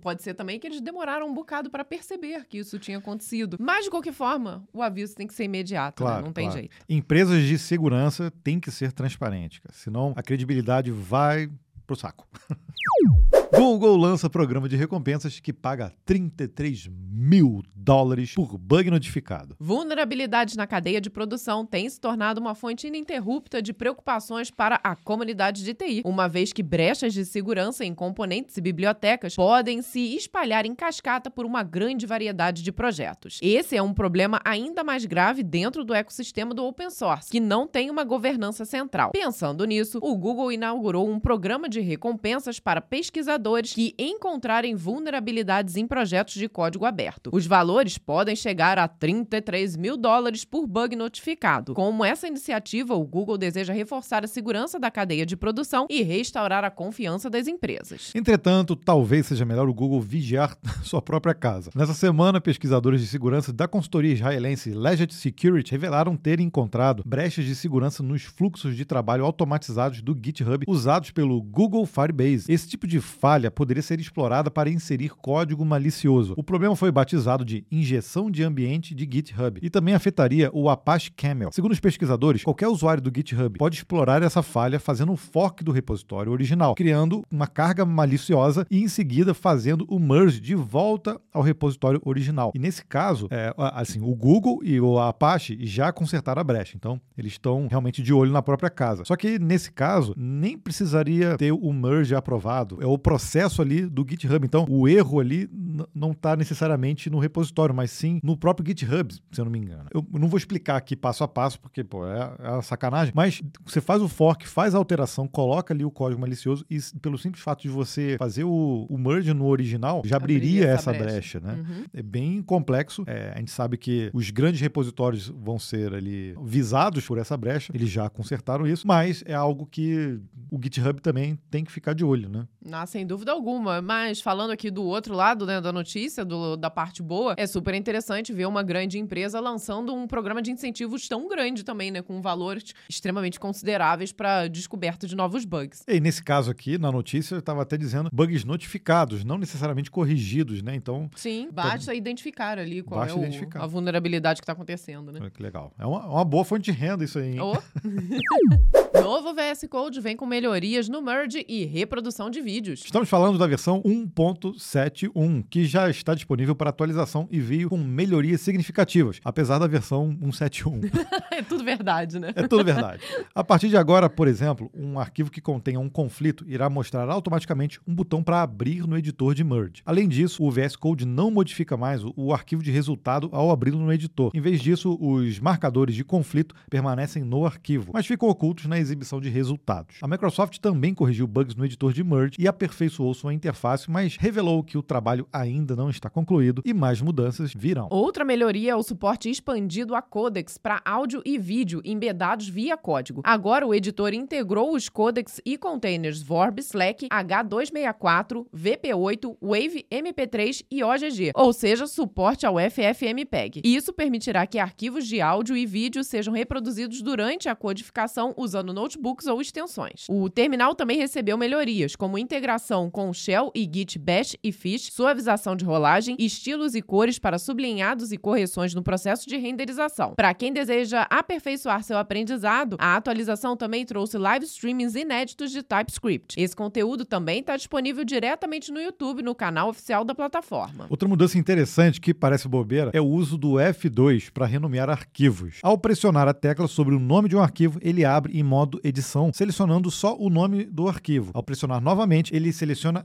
pode 0.00 0.22
ser 0.22 0.34
também 0.34 0.58
que 0.58 0.66
eles 0.66 0.80
demoraram 0.80 1.28
um 1.28 1.34
bocado 1.34 1.70
para 1.70 1.84
perceber 1.84 2.44
que 2.46 2.58
isso 2.58 2.78
tinha 2.78 2.98
acontecido. 2.98 3.56
Mas, 3.60 3.84
de 3.84 3.90
qualquer 3.90 4.12
forma, 4.12 4.66
o 4.72 4.82
aviso 4.82 5.14
tem 5.14 5.26
que 5.26 5.34
ser 5.34 5.44
imediato, 5.44 6.02
claro, 6.02 6.20
né? 6.20 6.26
Não 6.26 6.32
tem 6.32 6.46
claro. 6.46 6.60
jeito. 6.60 6.76
Empresas 6.88 7.42
de 7.42 7.58
segurança 7.58 8.32
têm 8.42 8.58
que 8.58 8.70
ser 8.70 8.92
transparentes, 8.92 9.58
cara. 9.58 9.74
senão 9.74 10.12
a 10.16 10.22
credibilidade 10.22 10.90
vai 10.90 11.50
pro 11.86 11.96
saco. 11.96 12.26
Google 13.56 13.96
lança 13.96 14.28
programa 14.28 14.68
de 14.68 14.74
recompensas 14.74 15.38
que 15.38 15.52
paga 15.52 15.92
33 16.04 16.88
mil 16.90 17.62
dólares 17.72 18.34
por 18.34 18.58
bug 18.58 18.90
notificado. 18.90 19.54
Vulnerabilidades 19.60 20.56
na 20.56 20.66
cadeia 20.66 21.00
de 21.00 21.08
produção 21.08 21.64
têm 21.64 21.88
se 21.88 22.00
tornado 22.00 22.40
uma 22.40 22.56
fonte 22.56 22.88
ininterrupta 22.88 23.62
de 23.62 23.72
preocupações 23.72 24.50
para 24.50 24.80
a 24.82 24.96
comunidade 24.96 25.62
de 25.62 25.72
TI, 25.72 26.02
uma 26.04 26.28
vez 26.28 26.52
que 26.52 26.64
brechas 26.64 27.14
de 27.14 27.24
segurança 27.24 27.84
em 27.84 27.94
componentes 27.94 28.56
e 28.56 28.60
bibliotecas 28.60 29.36
podem 29.36 29.82
se 29.82 30.16
espalhar 30.16 30.66
em 30.66 30.74
cascata 30.74 31.30
por 31.30 31.46
uma 31.46 31.62
grande 31.62 32.06
variedade 32.06 32.60
de 32.60 32.72
projetos. 32.72 33.38
Esse 33.40 33.76
é 33.76 33.82
um 33.82 33.94
problema 33.94 34.40
ainda 34.44 34.82
mais 34.82 35.04
grave 35.04 35.44
dentro 35.44 35.84
do 35.84 35.94
ecossistema 35.94 36.52
do 36.52 36.64
open 36.64 36.90
source, 36.90 37.30
que 37.30 37.38
não 37.38 37.68
tem 37.68 37.88
uma 37.88 38.02
governança 38.02 38.64
central. 38.64 39.12
Pensando 39.12 39.64
nisso, 39.64 40.00
o 40.02 40.16
Google 40.16 40.50
inaugurou 40.50 41.08
um 41.08 41.20
programa 41.20 41.68
de 41.68 41.78
recompensas 41.78 42.58
para 42.58 42.80
pesquisadores 42.80 43.43
que 43.74 43.94
encontrarem 43.98 44.74
vulnerabilidades 44.74 45.76
em 45.76 45.86
projetos 45.86 46.34
de 46.34 46.48
código 46.48 46.86
aberto. 46.86 47.30
Os 47.32 47.46
valores 47.46 47.98
podem 47.98 48.34
chegar 48.34 48.78
a 48.78 48.88
33 48.88 49.76
mil 49.76 49.96
dólares 49.96 50.44
por 50.44 50.66
bug 50.66 50.96
notificado. 50.96 51.74
Com 51.74 52.04
essa 52.04 52.26
iniciativa, 52.26 52.94
o 52.94 53.04
Google 53.04 53.36
deseja 53.36 53.72
reforçar 53.72 54.24
a 54.24 54.28
segurança 54.28 54.78
da 54.78 54.90
cadeia 54.90 55.26
de 55.26 55.36
produção 55.36 55.86
e 55.90 56.02
restaurar 56.02 56.64
a 56.64 56.70
confiança 56.70 57.28
das 57.28 57.46
empresas. 57.46 58.12
Entretanto, 58.14 58.74
talvez 58.74 59.26
seja 59.26 59.44
melhor 59.44 59.68
o 59.68 59.74
Google 59.74 60.00
vigiar 60.00 60.56
sua 60.82 61.02
própria 61.02 61.34
casa. 61.34 61.70
Nessa 61.74 61.94
semana, 61.94 62.40
pesquisadores 62.40 63.00
de 63.00 63.06
segurança 63.06 63.52
da 63.52 63.68
consultoria 63.68 64.12
israelense 64.12 64.70
Legit 64.70 65.14
Security 65.14 65.70
revelaram 65.70 66.16
terem 66.16 66.46
encontrado 66.46 67.02
brechas 67.04 67.44
de 67.44 67.54
segurança 67.54 68.02
nos 68.02 68.22
fluxos 68.22 68.76
de 68.76 68.84
trabalho 68.84 69.24
automatizados 69.24 70.00
do 70.00 70.16
GitHub 70.20 70.64
usados 70.66 71.10
pelo 71.10 71.42
Google 71.42 71.84
Firebase. 71.86 72.50
Esse 72.50 72.68
tipo 72.68 72.86
de 72.86 73.00
falha 73.00 73.33
falha 73.34 73.50
poderia 73.50 73.82
ser 73.82 73.98
explorada 73.98 74.48
para 74.48 74.70
inserir 74.70 75.10
código 75.10 75.64
malicioso. 75.64 76.34
O 76.36 76.42
problema 76.42 76.76
foi 76.76 76.92
batizado 76.92 77.44
de 77.44 77.66
injeção 77.70 78.30
de 78.30 78.44
ambiente 78.44 78.94
de 78.94 79.08
GitHub 79.10 79.58
e 79.60 79.68
também 79.68 79.92
afetaria 79.92 80.50
o 80.52 80.70
Apache 80.70 81.10
Camel. 81.10 81.50
Segundo 81.52 81.72
os 81.72 81.80
pesquisadores, 81.80 82.44
qualquer 82.44 82.68
usuário 82.68 83.02
do 83.02 83.10
GitHub 83.12 83.58
pode 83.58 83.76
explorar 83.76 84.22
essa 84.22 84.40
falha 84.40 84.78
fazendo 84.78 85.10
um 85.10 85.16
fork 85.16 85.64
do 85.64 85.72
repositório 85.72 86.30
original, 86.30 86.76
criando 86.76 87.24
uma 87.28 87.48
carga 87.48 87.84
maliciosa 87.84 88.64
e 88.70 88.80
em 88.80 88.86
seguida 88.86 89.34
fazendo 89.34 89.84
o 89.88 89.98
merge 89.98 90.40
de 90.40 90.54
volta 90.54 91.20
ao 91.32 91.42
repositório 91.42 92.00
original. 92.04 92.52
E 92.54 92.58
nesse 92.60 92.84
caso, 92.84 93.26
é, 93.32 93.52
assim, 93.56 94.00
o 94.00 94.14
Google 94.14 94.60
e 94.62 94.80
o 94.80 95.00
Apache 95.00 95.58
já 95.66 95.92
consertaram 95.92 96.40
a 96.40 96.44
brecha, 96.44 96.76
então 96.76 97.00
eles 97.18 97.32
estão 97.32 97.66
realmente 97.68 98.00
de 98.00 98.12
olho 98.12 98.30
na 98.30 98.42
própria 98.42 98.70
casa. 98.70 99.04
Só 99.04 99.16
que 99.16 99.40
nesse 99.40 99.72
caso, 99.72 100.14
nem 100.16 100.56
precisaria 100.56 101.36
ter 101.36 101.50
o 101.50 101.72
merge 101.72 102.14
aprovado. 102.14 102.78
É 102.80 102.86
o 102.86 102.96
processo 102.96 103.23
processo 103.24 103.62
ali 103.62 103.86
do 103.86 104.06
GitHub. 104.08 104.44
Então, 104.44 104.66
o 104.68 104.86
erro 104.86 105.18
ali 105.18 105.48
não 105.94 106.12
está 106.12 106.36
necessariamente 106.36 107.08
no 107.08 107.18
repositório, 107.18 107.74
mas 107.74 107.90
sim 107.90 108.20
no 108.22 108.36
próprio 108.36 108.66
GitHub, 108.66 109.12
se 109.12 109.40
eu 109.40 109.44
não 109.44 109.52
me 109.52 109.58
engano. 109.58 109.88
Eu 109.92 110.06
não 110.12 110.28
vou 110.28 110.36
explicar 110.36 110.76
aqui 110.76 110.94
passo 110.94 111.24
a 111.24 111.28
passo, 111.28 111.58
porque 111.58 111.82
pô, 111.82 112.06
é, 112.06 112.32
é 112.38 112.62
sacanagem, 112.62 113.12
mas 113.16 113.42
você 113.64 113.80
faz 113.80 114.02
o 114.02 114.08
fork, 114.08 114.46
faz 114.46 114.74
a 114.74 114.78
alteração, 114.78 115.26
coloca 115.26 115.72
ali 115.72 115.84
o 115.84 115.90
código 115.90 116.20
malicioso 116.20 116.64
e 116.70 116.78
pelo 117.00 117.18
simples 117.18 117.42
fato 117.42 117.62
de 117.62 117.68
você 117.68 118.16
fazer 118.18 118.44
o, 118.44 118.86
o 118.88 118.98
merge 118.98 119.32
no 119.32 119.46
original, 119.46 120.02
já 120.04 120.16
abriria, 120.16 120.66
essa, 120.66 120.90
essa 120.90 121.02
brecha, 121.02 121.40
brecha 121.40 121.40
né? 121.40 121.54
Uhum. 121.54 121.84
É 121.92 122.02
bem 122.02 122.42
complexo. 122.42 123.04
É, 123.06 123.32
a 123.34 123.38
gente 123.38 123.50
sabe 123.50 123.76
que 123.76 124.10
os 124.12 124.30
grandes 124.30 124.60
repositórios 124.60 125.28
vão 125.28 125.58
ser 125.58 125.94
ali 125.94 126.34
visados 126.42 127.06
por 127.06 127.18
essa 127.18 127.36
brecha, 127.36 127.72
eles 127.74 127.90
já 127.90 128.08
consertaram 128.10 128.66
isso, 128.66 128.86
mas 128.86 129.24
é 129.26 129.34
algo 129.34 129.66
que 129.66 130.20
o 130.50 130.60
GitHub 130.62 131.00
também 131.00 131.38
tem 131.50 131.64
que 131.64 131.72
ficar 131.72 131.94
de 131.94 132.04
olho, 132.04 132.28
né? 132.28 132.46
Ah, 132.70 132.86
sem 132.86 133.03
dúvida 133.04 133.32
alguma. 133.32 133.80
Mas 133.82 134.20
falando 134.20 134.50
aqui 134.50 134.70
do 134.70 134.84
outro 134.84 135.14
lado 135.14 135.46
né, 135.46 135.60
da 135.60 135.72
notícia, 135.72 136.24
do, 136.24 136.56
da 136.56 136.70
parte 136.70 137.02
boa, 137.02 137.34
é 137.36 137.46
super 137.46 137.74
interessante 137.74 138.32
ver 138.32 138.46
uma 138.46 138.62
grande 138.62 138.98
empresa 138.98 139.40
lançando 139.40 139.94
um 139.94 140.06
programa 140.06 140.40
de 140.40 140.50
incentivos 140.50 141.08
tão 141.08 141.28
grande 141.28 141.64
também, 141.64 141.90
né? 141.90 142.02
Com 142.02 142.20
valores 142.20 142.74
extremamente 142.88 143.38
consideráveis 143.38 144.12
para 144.12 144.48
descoberta 144.48 145.06
de 145.06 145.14
novos 145.14 145.44
bugs. 145.44 145.82
E 145.86 146.00
nesse 146.00 146.22
caso 146.22 146.50
aqui, 146.50 146.78
na 146.78 146.90
notícia, 146.90 147.34
eu 147.34 147.38
estava 147.40 147.62
até 147.62 147.76
dizendo 147.76 148.10
bugs 148.12 148.44
notificados, 148.44 149.24
não 149.24 149.38
necessariamente 149.38 149.90
corrigidos, 149.90 150.62
né? 150.62 150.74
Então. 150.74 151.10
Sim, 151.16 151.48
basta 151.52 151.86
tá... 151.86 151.94
identificar 151.94 152.58
ali 152.58 152.82
qual 152.82 153.00
basta 153.00 153.18
é 153.18 153.58
o, 153.58 153.62
a 153.62 153.66
vulnerabilidade 153.66 154.40
que 154.40 154.44
está 154.44 154.52
acontecendo, 154.52 155.12
né? 155.12 155.30
Que 155.30 155.42
legal. 155.42 155.72
É 155.78 155.86
uma, 155.86 156.06
uma, 156.06 156.24
boa 156.24 156.44
fonte 156.44 156.64
de 156.64 156.72
renda 156.72 157.04
isso 157.04 157.18
aí, 157.18 157.34
hein? 157.34 157.40
Oh. 157.40 157.54
Novo 159.02 159.34
VS 159.34 159.66
Code 159.68 160.00
vem 160.00 160.16
com 160.16 160.24
melhorias 160.24 160.88
no 160.88 161.02
merge 161.02 161.44
e 161.48 161.64
reprodução 161.64 162.30
de 162.30 162.40
vídeos. 162.40 162.82
Estamos 162.94 163.08
falando 163.08 163.36
da 163.36 163.48
versão 163.48 163.82
1.71, 163.82 165.44
que 165.50 165.64
já 165.64 165.90
está 165.90 166.14
disponível 166.14 166.54
para 166.54 166.70
atualização 166.70 167.26
e 167.28 167.40
veio 167.40 167.68
com 167.68 167.76
melhorias 167.76 168.40
significativas, 168.40 169.18
apesar 169.24 169.58
da 169.58 169.66
versão 169.66 170.16
171. 170.20 170.80
é 171.32 171.42
tudo 171.42 171.64
verdade, 171.64 172.20
né? 172.20 172.30
É 172.36 172.46
tudo 172.46 172.64
verdade. 172.64 173.02
A 173.34 173.42
partir 173.42 173.68
de 173.68 173.76
agora, 173.76 174.08
por 174.08 174.28
exemplo, 174.28 174.70
um 174.72 174.96
arquivo 174.96 175.28
que 175.28 175.40
contenha 175.40 175.80
um 175.80 175.88
conflito 175.88 176.44
irá 176.46 176.70
mostrar 176.70 177.10
automaticamente 177.10 177.80
um 177.84 177.92
botão 177.92 178.22
para 178.22 178.42
abrir 178.42 178.86
no 178.86 178.96
editor 178.96 179.34
de 179.34 179.42
merge. 179.42 179.82
Além 179.84 180.06
disso, 180.06 180.44
o 180.44 180.50
VS 180.52 180.76
Code 180.76 181.04
não 181.04 181.32
modifica 181.32 181.76
mais 181.76 182.00
o 182.14 182.32
arquivo 182.32 182.62
de 182.62 182.70
resultado 182.70 183.28
ao 183.32 183.50
abri-lo 183.50 183.80
no 183.80 183.92
editor. 183.92 184.30
Em 184.32 184.40
vez 184.40 184.60
disso, 184.60 184.96
os 185.00 185.40
marcadores 185.40 185.96
de 185.96 186.04
conflito 186.04 186.54
permanecem 186.70 187.24
no 187.24 187.44
arquivo, 187.44 187.90
mas 187.92 188.06
ficam 188.06 188.28
ocultos 188.28 188.66
na 188.66 188.78
exibição 188.78 189.20
de 189.20 189.28
resultados. 189.28 189.96
A 190.00 190.06
Microsoft 190.06 190.58
também 190.58 190.94
corrigiu 190.94 191.26
bugs 191.26 191.56
no 191.56 191.64
editor 191.64 191.92
de 191.92 192.04
merge 192.04 192.36
e 192.38 192.46
aperfeiçoou 192.46 192.83
sua 192.88 193.34
interface, 193.34 193.90
mas 193.90 194.16
revelou 194.16 194.62
que 194.62 194.78
o 194.78 194.82
trabalho 194.82 195.26
ainda 195.32 195.76
não 195.76 195.90
está 195.90 196.10
concluído 196.10 196.62
e 196.64 196.74
mais 196.74 197.00
mudanças 197.00 197.52
virão. 197.54 197.88
Outra 197.90 198.24
melhoria 198.24 198.72
é 198.72 198.76
o 198.76 198.82
suporte 198.82 199.30
expandido 199.30 199.94
a 199.94 200.02
codecs 200.02 200.58
para 200.58 200.80
áudio 200.84 201.22
e 201.24 201.38
vídeo 201.38 201.80
embedados 201.84 202.48
via 202.48 202.76
código. 202.76 203.20
Agora 203.24 203.66
o 203.66 203.74
editor 203.74 204.12
integrou 204.14 204.74
os 204.74 204.88
codecs 204.88 205.40
e 205.44 205.56
containers 205.56 206.22
VORB, 206.22 206.60
Slack, 206.60 207.08
H264, 207.08 208.46
VP8, 208.54 209.36
Wave, 209.40 209.86
MP3 209.90 210.64
e 210.70 210.82
OGG, 210.82 211.32
ou 211.34 211.52
seja, 211.52 211.86
suporte 211.86 212.46
ao 212.46 212.56
FFmpeg. 212.58 213.60
Isso 213.64 213.92
permitirá 213.92 214.46
que 214.46 214.58
arquivos 214.58 215.06
de 215.06 215.20
áudio 215.20 215.56
e 215.56 215.66
vídeo 215.66 216.02
sejam 216.02 216.34
reproduzidos 216.34 217.02
durante 217.02 217.48
a 217.48 217.54
codificação 217.54 218.34
usando 218.36 218.72
notebooks 218.72 219.26
ou 219.26 219.40
extensões. 219.40 220.06
O 220.08 220.28
terminal 220.28 220.74
também 220.74 220.98
recebeu 220.98 221.38
melhorias, 221.38 221.94
como 221.94 222.18
integração 222.18 222.73
com 222.90 223.12
Shell 223.12 223.52
e 223.54 223.70
Git 223.72 223.98
Bash 223.98 224.36
e 224.42 224.50
Fish, 224.50 224.90
suavização 224.92 225.54
de 225.54 225.64
rolagem, 225.64 226.16
estilos 226.18 226.74
e 226.74 226.82
cores 226.82 227.18
para 227.18 227.38
sublinhados 227.38 228.10
e 228.10 228.18
correções 228.18 228.74
no 228.74 228.82
processo 228.82 229.28
de 229.28 229.36
renderização. 229.36 230.14
Para 230.16 230.34
quem 230.34 230.52
deseja 230.52 231.06
aperfeiçoar 231.08 231.84
seu 231.84 231.96
aprendizado, 231.96 232.76
a 232.80 232.96
atualização 232.96 233.56
também 233.56 233.86
trouxe 233.86 234.18
live 234.18 234.44
streamings 234.44 234.96
inéditos 234.96 235.52
de 235.52 235.62
TypeScript. 235.62 236.40
Esse 236.40 236.56
conteúdo 236.56 237.04
também 237.04 237.40
está 237.40 237.56
disponível 237.56 238.04
diretamente 238.04 238.72
no 238.72 238.80
YouTube, 238.80 239.22
no 239.22 239.34
canal 239.34 239.68
oficial 239.68 240.04
da 240.04 240.14
plataforma. 240.14 240.86
Outra 240.90 241.08
mudança 241.08 241.38
interessante 241.38 242.00
que 242.00 242.12
parece 242.12 242.48
bobeira 242.48 242.90
é 242.92 243.00
o 243.00 243.06
uso 243.06 243.38
do 243.38 243.52
F2 243.52 244.32
para 244.32 244.46
renomear 244.46 244.90
arquivos. 244.90 245.58
Ao 245.62 245.78
pressionar 245.78 246.26
a 246.26 246.34
tecla 246.34 246.66
sobre 246.66 246.94
o 246.94 246.98
nome 246.98 247.28
de 247.28 247.36
um 247.36 247.40
arquivo, 247.40 247.78
ele 247.80 248.04
abre 248.04 248.36
em 248.36 248.42
modo 248.42 248.64
modo 248.64 248.80
edição, 248.82 249.30
selecionando 249.32 249.90
só 249.90 250.16
o 250.16 250.30
nome 250.30 250.64
do 250.64 250.88
arquivo. 250.88 251.30
Ao 251.34 251.42
pressionar 251.42 251.80
novamente, 251.80 252.34
ele 252.34 252.52
seleciona 252.52 252.63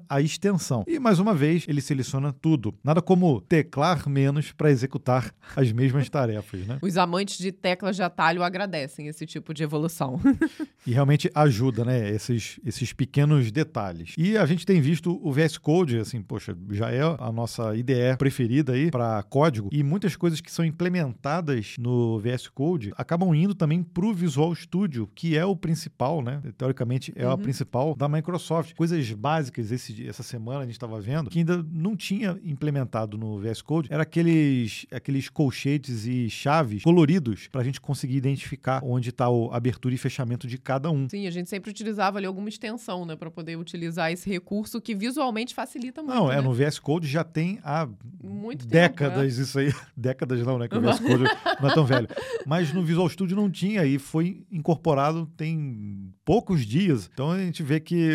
a 0.09 0.21
extensão. 0.21 0.83
E 0.87 0.99
mais 0.99 1.19
uma 1.19 1.33
vez, 1.33 1.65
ele 1.67 1.81
seleciona 1.81 2.31
tudo. 2.31 2.73
Nada 2.83 3.01
como 3.01 3.41
teclar 3.41 4.07
menos 4.07 4.51
para 4.51 4.71
executar 4.71 5.33
as 5.55 5.71
mesmas 5.71 6.07
tarefas, 6.09 6.65
né? 6.65 6.79
Os 6.81 6.97
amantes 6.97 7.37
de 7.37 7.51
teclas 7.51 7.95
de 7.95 8.03
atalho 8.03 8.43
agradecem 8.43 9.07
esse 9.07 9.25
tipo 9.25 9.53
de 9.53 9.63
evolução. 9.63 10.19
e 10.85 10.91
realmente 10.91 11.29
ajuda, 11.33 11.83
né? 11.83 12.09
Esses, 12.09 12.59
esses 12.65 12.93
pequenos 12.93 13.51
detalhes. 13.51 14.13
E 14.17 14.37
a 14.37 14.45
gente 14.45 14.65
tem 14.65 14.81
visto 14.81 15.19
o 15.23 15.31
VS 15.31 15.57
Code, 15.57 15.99
assim, 15.99 16.21
poxa, 16.21 16.55
já 16.71 16.91
é 16.91 17.01
a 17.01 17.31
nossa 17.31 17.75
IDE 17.75 18.17
preferida 18.17 18.73
aí 18.73 18.91
para 18.91 19.21
código. 19.23 19.69
E 19.71 19.83
muitas 19.83 20.15
coisas 20.15 20.41
que 20.41 20.51
são 20.51 20.63
implementadas 20.65 21.75
no 21.79 22.19
VS 22.19 22.47
Code 22.47 22.91
acabam 22.97 23.33
indo 23.33 23.53
também 23.53 23.83
para 23.83 24.05
o 24.05 24.13
Visual 24.13 24.53
Studio, 24.55 25.09
que 25.13 25.37
é 25.37 25.45
o 25.45 25.55
principal, 25.55 26.21
né? 26.21 26.41
Teoricamente 26.57 27.13
é 27.15 27.25
uhum. 27.25 27.31
a 27.31 27.37
principal 27.37 27.95
da 27.95 28.07
Microsoft. 28.07 28.75
Coisas 28.75 29.09
básicas 29.49 29.71
esse, 29.71 30.07
essa 30.07 30.23
semana 30.23 30.59
a 30.59 30.65
gente 30.65 30.73
estava 30.73 30.99
vendo 31.01 31.29
que 31.29 31.39
ainda 31.39 31.65
não 31.71 31.95
tinha 31.95 32.39
implementado 32.43 33.17
no 33.17 33.39
VS 33.39 33.61
Code. 33.61 33.89
Era 33.91 34.03
aqueles, 34.03 34.85
aqueles 34.91 35.27
colchetes 35.29 36.05
e 36.05 36.29
chaves 36.29 36.83
coloridos 36.83 37.47
para 37.47 37.61
a 37.61 37.63
gente 37.63 37.81
conseguir 37.81 38.15
identificar 38.15 38.81
onde 38.83 39.09
está 39.09 39.25
a 39.25 39.57
abertura 39.57 39.93
e 39.95 39.97
fechamento 39.97 40.47
de 40.47 40.57
cada 40.57 40.91
um. 40.91 41.09
Sim, 41.09 41.27
a 41.27 41.31
gente 41.31 41.49
sempre 41.49 41.71
utilizava 41.71 42.17
ali 42.17 42.27
alguma 42.27 42.47
extensão, 42.47 43.05
né, 43.05 43.15
para 43.15 43.31
poder 43.31 43.57
utilizar 43.57 44.11
esse 44.11 44.29
recurso 44.29 44.79
que 44.79 44.93
visualmente 44.95 45.53
facilita 45.53 46.01
muito. 46.01 46.15
Não, 46.15 46.31
é 46.31 46.35
né? 46.35 46.41
no 46.41 46.53
VS 46.53 46.79
Code 46.79 47.07
já 47.07 47.23
tem 47.23 47.59
há 47.63 47.87
muito 48.23 48.65
décadas 48.67 49.33
tempo, 49.33 49.39
é. 49.39 49.43
isso 49.43 49.59
aí. 49.59 49.73
décadas 49.97 50.45
não, 50.45 50.57
né? 50.57 50.67
Que 50.67 50.77
o 50.77 50.81
VS 50.81 50.99
Code 50.99 51.23
não 51.61 51.69
é 51.69 51.73
tão 51.73 51.85
velho. 51.85 52.07
Mas 52.45 52.71
no 52.73 52.83
Visual 52.83 53.09
Studio 53.09 53.35
não 53.35 53.49
tinha 53.49 53.85
e 53.85 53.97
foi 53.97 54.45
incorporado 54.51 55.25
tem 55.35 56.13
poucos 56.23 56.65
dias. 56.65 57.09
Então 57.11 57.31
a 57.31 57.39
gente 57.39 57.63
vê 57.63 57.79
que 57.79 58.09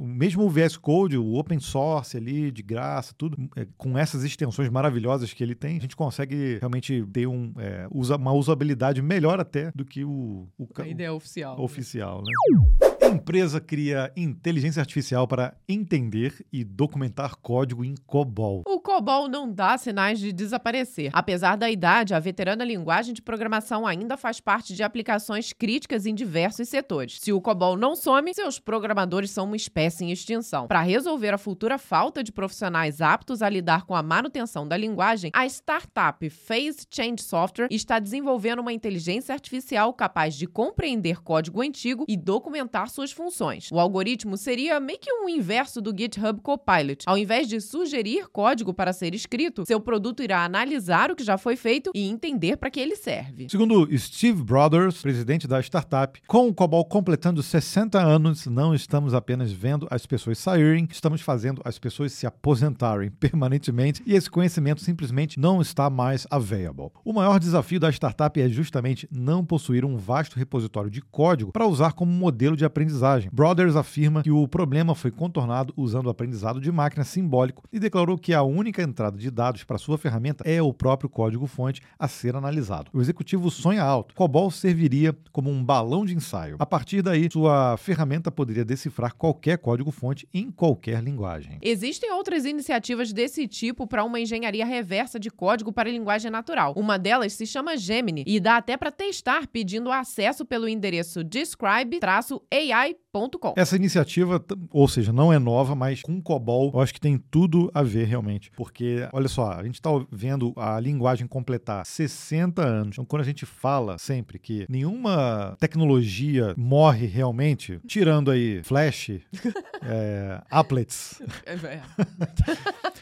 mesmo 0.00 0.44
o 0.44 0.50
VS 0.50 0.77
Code, 0.78 1.16
o 1.16 1.34
open 1.34 1.60
source 1.60 2.16
ali, 2.16 2.50
de 2.50 2.62
graça, 2.62 3.14
tudo, 3.16 3.36
é, 3.56 3.66
com 3.76 3.98
essas 3.98 4.24
extensões 4.24 4.68
maravilhosas 4.68 5.32
que 5.32 5.42
ele 5.42 5.54
tem, 5.54 5.76
a 5.76 5.80
gente 5.80 5.96
consegue 5.96 6.58
realmente 6.58 7.04
ter 7.12 7.26
um, 7.26 7.52
é, 7.58 7.86
usa, 7.90 8.16
uma 8.16 8.32
usabilidade 8.32 9.02
melhor 9.02 9.40
até 9.40 9.70
do 9.74 9.84
que 9.84 10.04
o, 10.04 10.48
o 10.58 10.68
a 10.76 10.86
ideia 10.86 11.12
oficial. 11.12 11.60
Oficial, 11.60 12.22
né? 12.22 12.87
Empresa 13.08 13.60
cria 13.60 14.12
inteligência 14.16 14.80
artificial 14.80 15.26
para 15.26 15.56
entender 15.68 16.44
e 16.52 16.62
documentar 16.62 17.36
código 17.36 17.84
em 17.84 17.94
COBOL. 18.06 18.62
O 18.66 18.80
COBOL 18.80 19.28
não 19.28 19.50
dá 19.50 19.78
sinais 19.78 20.18
de 20.18 20.32
desaparecer. 20.32 21.10
Apesar 21.12 21.56
da 21.56 21.70
idade, 21.70 22.14
a 22.14 22.20
veterana 22.20 22.64
linguagem 22.64 23.14
de 23.14 23.22
programação 23.22 23.86
ainda 23.86 24.16
faz 24.16 24.40
parte 24.40 24.74
de 24.74 24.82
aplicações 24.82 25.52
críticas 25.52 26.04
em 26.06 26.14
diversos 26.14 26.68
setores. 26.68 27.18
Se 27.20 27.32
o 27.32 27.40
COBOL 27.40 27.76
não 27.76 27.96
some, 27.96 28.32
seus 28.34 28.58
programadores 28.58 29.30
são 29.30 29.46
uma 29.46 29.56
espécie 29.56 30.04
em 30.04 30.12
extinção. 30.12 30.66
Para 30.66 30.82
resolver 30.82 31.32
a 31.32 31.38
futura 31.38 31.78
falta 31.78 32.22
de 32.22 32.32
profissionais 32.32 33.00
aptos 33.00 33.40
a 33.42 33.48
lidar 33.48 33.84
com 33.84 33.94
a 33.94 34.02
manutenção 34.02 34.68
da 34.68 34.76
linguagem, 34.76 35.30
a 35.34 35.46
startup 35.46 36.28
Phase 36.28 36.86
Change 36.90 37.22
Software 37.22 37.68
está 37.70 37.98
desenvolvendo 37.98 38.60
uma 38.60 38.72
inteligência 38.72 39.32
artificial 39.32 39.92
capaz 39.94 40.34
de 40.34 40.46
compreender 40.46 41.22
código 41.22 41.62
antigo 41.62 42.04
e 42.06 42.16
documentar 42.16 42.90
suas 42.98 43.12
funções. 43.12 43.70
O 43.70 43.78
algoritmo 43.78 44.36
seria 44.36 44.80
meio 44.80 44.98
que 44.98 45.12
um 45.12 45.28
inverso 45.28 45.80
do 45.80 45.94
GitHub 45.96 46.40
Copilot. 46.40 47.04
Ao 47.06 47.16
invés 47.16 47.46
de 47.46 47.60
sugerir 47.60 48.26
código 48.32 48.74
para 48.74 48.92
ser 48.92 49.14
escrito, 49.14 49.64
seu 49.64 49.80
produto 49.80 50.20
irá 50.20 50.44
analisar 50.44 51.08
o 51.08 51.14
que 51.14 51.22
já 51.22 51.38
foi 51.38 51.54
feito 51.54 51.92
e 51.94 52.08
entender 52.08 52.56
para 52.56 52.70
que 52.70 52.80
ele 52.80 52.96
serve. 52.96 53.46
Segundo 53.48 53.88
Steve 53.96 54.42
Brothers, 54.42 55.00
presidente 55.00 55.46
da 55.46 55.60
startup, 55.60 56.20
com 56.26 56.48
o 56.48 56.54
COBOL 56.54 56.84
completando 56.86 57.40
60 57.40 58.00
anos, 58.00 58.46
não 58.46 58.74
estamos 58.74 59.14
apenas 59.14 59.52
vendo 59.52 59.86
as 59.90 60.04
pessoas 60.04 60.38
saírem, 60.38 60.88
estamos 60.90 61.20
fazendo 61.20 61.62
as 61.64 61.78
pessoas 61.78 62.12
se 62.12 62.26
aposentarem 62.26 63.12
permanentemente 63.12 64.02
e 64.04 64.14
esse 64.14 64.28
conhecimento 64.28 64.82
simplesmente 64.82 65.38
não 65.38 65.60
está 65.60 65.88
mais 65.88 66.26
available. 66.32 66.90
O 67.04 67.12
maior 67.12 67.38
desafio 67.38 67.78
da 67.78 67.90
startup 67.90 68.40
é 68.40 68.48
justamente 68.48 69.08
não 69.08 69.44
possuir 69.44 69.84
um 69.84 69.96
vasto 69.96 70.36
repositório 70.36 70.90
de 70.90 71.00
código 71.00 71.52
para 71.52 71.66
usar 71.66 71.92
como 71.92 72.10
modelo 72.10 72.56
de 72.56 72.64
aprendizagem 72.64 72.87
aprendizagem. 72.88 73.30
Brothers 73.32 73.76
afirma 73.76 74.22
que 74.22 74.30
o 74.30 74.48
problema 74.48 74.94
foi 74.94 75.10
contornado 75.10 75.72
usando 75.76 76.06
o 76.06 76.10
aprendizado 76.10 76.60
de 76.60 76.72
máquina 76.72 77.04
simbólico 77.04 77.62
e 77.72 77.78
declarou 77.78 78.16
que 78.16 78.32
a 78.32 78.42
única 78.42 78.82
entrada 78.82 79.18
de 79.18 79.30
dados 79.30 79.64
para 79.64 79.78
sua 79.78 79.98
ferramenta 79.98 80.42
é 80.48 80.60
o 80.62 80.72
próprio 80.72 81.08
código-fonte 81.08 81.82
a 81.98 82.08
ser 82.08 82.34
analisado. 82.34 82.90
O 82.92 83.00
executivo 83.00 83.50
sonha 83.50 83.82
alto. 83.82 84.14
COBOL 84.14 84.50
serviria 84.50 85.16
como 85.32 85.50
um 85.50 85.62
balão 85.62 86.04
de 86.04 86.14
ensaio. 86.14 86.56
A 86.58 86.66
partir 86.66 87.02
daí, 87.02 87.28
sua 87.30 87.76
ferramenta 87.76 88.30
poderia 88.30 88.64
decifrar 88.64 89.14
qualquer 89.14 89.58
código-fonte 89.58 90.26
em 90.32 90.50
qualquer 90.50 91.02
linguagem. 91.02 91.58
Existem 91.60 92.12
outras 92.12 92.44
iniciativas 92.44 93.12
desse 93.12 93.46
tipo 93.46 93.86
para 93.86 94.04
uma 94.04 94.20
engenharia 94.20 94.64
reversa 94.64 95.18
de 95.18 95.30
código 95.30 95.72
para 95.72 95.90
linguagem 95.90 96.30
natural. 96.30 96.72
Uma 96.76 96.98
delas 96.98 97.32
se 97.34 97.46
chama 97.46 97.76
Gemini 97.76 98.24
e 98.26 98.40
dá 98.40 98.56
até 98.56 98.76
para 98.76 98.90
testar 98.90 99.46
pedindo 99.46 99.90
acesso 99.92 100.44
pelo 100.44 100.68
endereço 100.68 101.22
describe-ai 101.22 102.77
I 102.78 102.94
AI.com. 103.22 103.54
Essa 103.56 103.76
iniciativa, 103.76 104.44
ou 104.70 104.88
seja, 104.88 105.12
não 105.12 105.32
é 105.32 105.38
nova, 105.38 105.74
mas 105.74 106.02
com 106.02 106.20
COBOL, 106.20 106.70
eu 106.74 106.80
acho 106.80 106.94
que 106.94 107.00
tem 107.00 107.18
tudo 107.18 107.70
a 107.74 107.82
ver 107.82 108.06
realmente. 108.06 108.50
Porque, 108.56 109.08
olha 109.12 109.28
só, 109.28 109.52
a 109.52 109.64
gente 109.64 109.74
está 109.74 109.90
vendo 110.10 110.52
a 110.56 110.78
linguagem 110.80 111.26
completar 111.26 111.84
60 111.84 112.62
anos. 112.62 112.94
Então, 112.94 113.04
quando 113.04 113.22
a 113.22 113.24
gente 113.24 113.44
fala 113.46 113.98
sempre 113.98 114.38
que 114.38 114.66
nenhuma 114.68 115.56
tecnologia 115.58 116.54
morre 116.56 117.06
realmente, 117.06 117.80
tirando 117.86 118.30
aí 118.30 118.62
Flash, 118.62 119.10
é, 119.82 120.40
applets. 120.50 121.20
É, 121.44 121.52
é. 121.52 121.82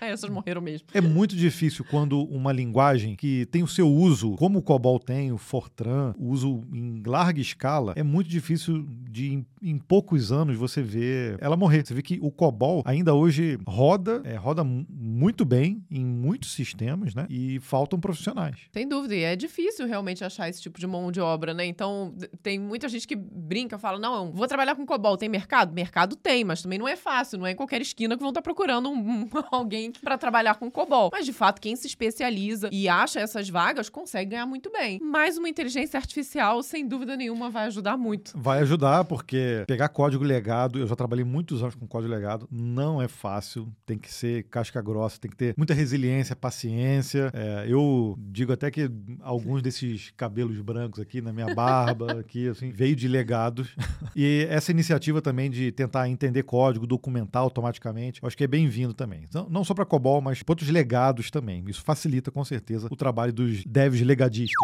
Essas 0.13 0.31
morreram 0.31 0.61
mesmo. 0.61 0.87
É 0.93 1.01
muito 1.01 1.35
difícil 1.35 1.85
quando 1.91 2.23
uma 2.25 2.53
linguagem 2.53 3.17
que 3.17 3.47
tem 3.47 3.63
o 3.63 3.69
seu 3.69 3.89
uso, 3.89 4.37
como 4.37 4.59
o 4.59 4.63
COBOL 4.63 4.99
tem, 4.99 5.33
o 5.33 5.39
Fortran, 5.39 6.15
uso 6.19 6.63
em 6.73 7.03
larga 7.05 7.41
escala, 7.41 7.93
é 7.97 8.03
muito 8.03 8.29
difícil 8.29 8.87
de 9.11 9.45
em 9.63 9.79
poucos 10.07 10.31
anos 10.31 10.57
você 10.57 10.81
vê 10.81 11.37
ela 11.41 11.57
morrer. 11.57 11.85
Você 11.85 11.93
vê 11.93 12.01
que 12.01 12.19
o 12.23 12.31
COBOL 12.31 12.83
ainda 12.87 13.13
hoje 13.13 13.59
roda, 13.67 14.23
é, 14.25 14.37
roda 14.37 14.63
muito 14.63 15.45
bem 15.45 15.85
em 15.91 16.05
muitos 16.05 16.53
sistemas, 16.53 17.13
né? 17.13 17.27
E 17.29 17.59
faltam 17.59 17.99
profissionais. 17.99 18.57
Tem 18.71 18.89
dúvida, 18.89 19.17
e 19.17 19.23
é 19.25 19.35
difícil 19.35 19.85
realmente 19.85 20.23
achar 20.23 20.49
esse 20.49 20.63
tipo 20.63 20.79
de 20.79 20.87
mão 20.87 21.11
de 21.11 21.21
obra, 21.21 21.53
né? 21.53 21.67
Então, 21.67 22.15
tem 22.41 22.57
muita 22.57 22.89
gente 22.89 23.07
que 23.07 23.17
brinca, 23.17 23.79
fala: 23.79 23.99
não, 23.99 24.31
vou 24.31 24.47
trabalhar 24.47 24.77
com 24.77 24.87
COBOL, 24.87 25.17
tem 25.17 25.29
mercado? 25.29 25.75
Mercado 25.75 26.15
tem, 26.15 26.45
mas 26.45 26.63
também 26.63 26.79
não 26.79 26.87
é 26.87 26.95
fácil, 26.95 27.39
não 27.39 27.47
é 27.47 27.51
em 27.51 27.57
qualquer 27.57 27.81
esquina 27.81 28.15
que 28.17 28.21
vão 28.21 28.31
estar 28.31 28.43
procurando 28.43 28.89
um, 28.89 29.29
alguém 29.51 29.91
para 29.91 30.17
trabalhar 30.17 30.55
com 30.55 30.71
COBOL. 30.71 31.11
Mas, 31.13 31.27
de 31.27 31.33
fato, 31.33 31.61
quem 31.61 31.75
se 31.75 31.89
especializa 31.89 32.69
e 32.71 32.89
acha 32.89 33.19
essas 33.19 33.49
vagas 33.49 33.89
consegue 33.89 34.31
ganhar 34.31 34.47
muito 34.47 34.71
bem. 34.71 35.01
Mas 35.03 35.37
uma 35.37 35.49
inteligência 35.49 35.99
artificial, 35.99 36.63
sem 36.63 36.87
dúvida 36.87 37.17
nenhuma, 37.17 37.51
vai 37.51 37.67
ajudar 37.67 37.97
muito. 37.97 38.33
Vai 38.37 38.61
ajudar, 38.61 39.05
porque 39.05 39.65
pegar 39.67 39.86
código 39.89 40.25
legado, 40.25 40.79
eu 40.79 40.87
já 40.87 40.97
trabalhei 40.97 41.25
muitos 41.25 41.63
anos 41.63 41.75
com 41.75 41.87
código 41.87 42.13
legado, 42.13 42.49
não 42.51 43.01
é 43.01 43.09
fácil, 43.09 43.69
tem 43.85 43.99
que 43.99 44.13
ser 44.13 44.45
casca 44.45 44.81
grossa, 44.81 45.19
tem 45.21 45.31
que 45.31 45.37
ter 45.37 45.55
muita 45.57 45.75
resiliência, 45.75 46.37
paciência. 46.37 47.31
É, 47.33 47.67
eu 47.69 48.17
digo 48.19 48.53
até 48.53 48.71
que 48.71 48.91
alguns 49.21 49.63
desses 49.63 50.13
cabelos 50.17 50.61
brancos 50.61 51.01
aqui 51.01 51.21
na 51.21 51.33
minha 51.33 51.55
barba, 51.55 52.13
aqui, 52.21 52.49
assim, 52.49 52.71
veio 52.71 52.97
de 52.97 53.09
legados. 53.09 53.75
e 54.15 54.47
essa 54.51 54.71
iniciativa 54.71 55.21
também 55.21 55.51
de 55.51 55.73
tentar 55.73 56.09
entender 56.09 56.43
código, 56.43 56.87
documentar 56.87 57.43
automaticamente, 57.43 58.21
acho 58.23 58.37
que 58.37 58.45
é 58.45 58.49
bem-vindo 58.49 58.95
também. 58.95 59.23
Então, 59.29 59.47
não 59.51 59.65
só 59.65 59.75
para 59.75 59.85
COBOL, 59.85 60.21
mas 60.21 60.43
para 60.43 60.53
outros 60.53 60.69
legados 60.71 61.31
também. 61.31 61.65
Isso 61.67 61.83
facilita 61.83 62.31
com 62.31 62.45
certeza 62.45 62.89
o 62.91 62.97
trabalho 62.97 63.33
dos 63.33 63.65
devs 63.65 64.01
legadistas. 64.03 64.57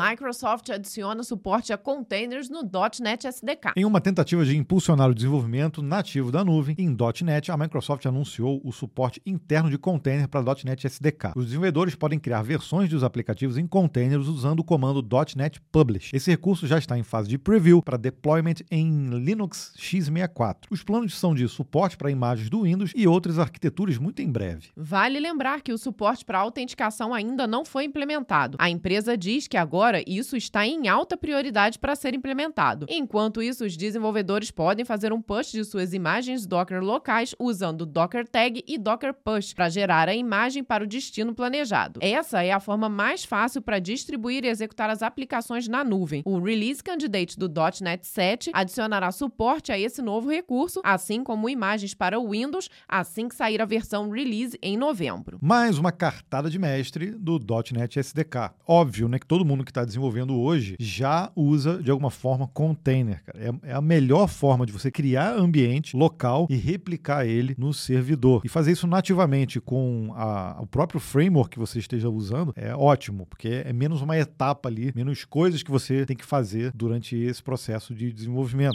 Microsoft 0.00 0.70
adiciona 0.70 1.22
suporte 1.22 1.74
a 1.74 1.76
containers 1.76 2.48
no 2.48 2.62
.NET 3.02 3.28
SDK. 3.28 3.72
Em 3.76 3.84
uma 3.84 4.00
tentativa 4.00 4.42
de 4.46 4.56
impulsionar 4.56 5.10
o 5.10 5.14
desenvolvimento 5.14 5.82
nativo 5.82 6.32
da 6.32 6.42
nuvem, 6.42 6.74
em 6.78 6.96
.NET, 7.22 7.52
a 7.52 7.56
Microsoft 7.56 8.06
anunciou 8.06 8.62
o 8.64 8.72
suporte 8.72 9.20
interno 9.26 9.68
de 9.68 9.76
container 9.76 10.26
para 10.26 10.42
.NET 10.64 10.86
SDK. 10.86 11.32
Os 11.36 11.44
desenvolvedores 11.44 11.94
podem 11.94 12.18
criar 12.18 12.40
versões 12.40 12.88
dos 12.88 13.04
aplicativos 13.04 13.58
em 13.58 13.66
containers 13.66 14.26
usando 14.26 14.60
o 14.60 14.64
comando 14.64 15.06
.NET 15.36 15.60
Publish. 15.70 16.16
Esse 16.16 16.30
recurso 16.30 16.66
já 16.66 16.78
está 16.78 16.96
em 16.96 17.02
fase 17.02 17.28
de 17.28 17.36
preview 17.36 17.82
para 17.82 17.98
deployment 17.98 18.64
em 18.70 19.10
Linux 19.10 19.74
x64. 19.78 20.64
Os 20.70 20.82
planos 20.82 21.18
são 21.18 21.34
de 21.34 21.46
suporte 21.46 21.98
para 21.98 22.10
imagens 22.10 22.48
do 22.48 22.62
Windows 22.62 22.92
e 22.96 23.06
outras 23.06 23.38
arquiteturas 23.38 23.98
muito 23.98 24.22
em 24.22 24.32
breve. 24.32 24.68
Vale 24.74 25.20
lembrar 25.20 25.60
que 25.60 25.74
o 25.74 25.78
suporte 25.78 26.24
para 26.24 26.38
autenticação 26.38 27.12
ainda 27.12 27.46
não 27.46 27.66
foi 27.66 27.84
implementado. 27.84 28.56
A 28.58 28.70
empresa 28.70 29.14
diz 29.14 29.46
que 29.46 29.58
agora 29.58 29.89
agora, 29.90 30.04
isso 30.06 30.36
está 30.36 30.64
em 30.64 30.88
alta 30.88 31.16
prioridade 31.16 31.78
para 31.78 31.96
ser 31.96 32.14
implementado. 32.14 32.86
Enquanto 32.88 33.42
isso, 33.42 33.64
os 33.64 33.76
desenvolvedores 33.76 34.50
podem 34.50 34.84
fazer 34.84 35.12
um 35.12 35.20
push 35.20 35.50
de 35.50 35.64
suas 35.64 35.92
imagens 35.92 36.46
Docker 36.46 36.80
locais 36.80 37.34
usando 37.38 37.84
Docker 37.84 38.26
Tag 38.26 38.62
e 38.66 38.78
Docker 38.78 39.12
Push 39.12 39.52
para 39.52 39.68
gerar 39.68 40.08
a 40.08 40.14
imagem 40.14 40.62
para 40.62 40.84
o 40.84 40.86
destino 40.86 41.34
planejado. 41.34 41.98
Essa 42.02 42.42
é 42.42 42.52
a 42.52 42.60
forma 42.60 42.88
mais 42.88 43.24
fácil 43.24 43.60
para 43.60 43.80
distribuir 43.80 44.44
e 44.44 44.48
executar 44.48 44.88
as 44.90 45.02
aplicações 45.02 45.66
na 45.66 45.82
nuvem. 45.82 46.22
O 46.24 46.38
Release 46.38 46.82
Candidate 46.82 47.36
do 47.36 47.50
.NET 47.82 48.06
7 48.06 48.50
adicionará 48.54 49.10
suporte 49.10 49.72
a 49.72 49.78
esse 49.78 50.00
novo 50.00 50.30
recurso, 50.30 50.80
assim 50.84 51.24
como 51.24 51.48
imagens 51.48 51.94
para 51.94 52.18
o 52.18 52.30
Windows, 52.30 52.68
assim 52.88 53.28
que 53.28 53.34
sair 53.34 53.60
a 53.60 53.64
versão 53.64 54.08
release 54.10 54.56
em 54.62 54.76
novembro. 54.76 55.38
Mais 55.40 55.78
uma 55.78 55.90
cartada 55.90 56.48
de 56.48 56.58
mestre 56.58 57.10
do 57.10 57.40
.NET 57.72 57.98
SDK. 57.98 58.52
Óbvio, 58.66 59.08
né, 59.08 59.18
que 59.18 59.26
todo 59.26 59.44
mundo 59.44 59.64
que 59.64 59.70
está 59.70 59.79
desenvolvendo 59.84 60.38
hoje 60.38 60.76
já 60.78 61.30
usa 61.34 61.82
de 61.82 61.90
alguma 61.90 62.10
forma 62.10 62.48
container. 62.48 63.22
Cara. 63.24 63.38
É, 63.38 63.70
é 63.70 63.74
a 63.74 63.80
melhor 63.80 64.28
forma 64.28 64.66
de 64.66 64.72
você 64.72 64.90
criar 64.90 65.34
ambiente 65.34 65.96
local 65.96 66.46
e 66.50 66.56
replicar 66.56 67.26
ele 67.26 67.54
no 67.58 67.72
servidor. 67.72 68.42
E 68.44 68.48
fazer 68.48 68.72
isso 68.72 68.86
nativamente 68.86 69.60
com 69.60 70.12
a, 70.14 70.58
o 70.60 70.66
próprio 70.66 71.00
framework 71.00 71.50
que 71.50 71.58
você 71.58 71.78
esteja 71.78 72.08
usando 72.08 72.52
é 72.56 72.74
ótimo, 72.74 73.26
porque 73.26 73.62
é 73.64 73.72
menos 73.72 74.02
uma 74.02 74.16
etapa 74.16 74.68
ali, 74.68 74.92
menos 74.94 75.24
coisas 75.24 75.62
que 75.62 75.70
você 75.70 76.06
tem 76.06 76.16
que 76.16 76.24
fazer 76.24 76.72
durante 76.74 77.16
esse 77.16 77.42
processo 77.42 77.94
de 77.94 78.12
desenvolvimento. 78.12 78.74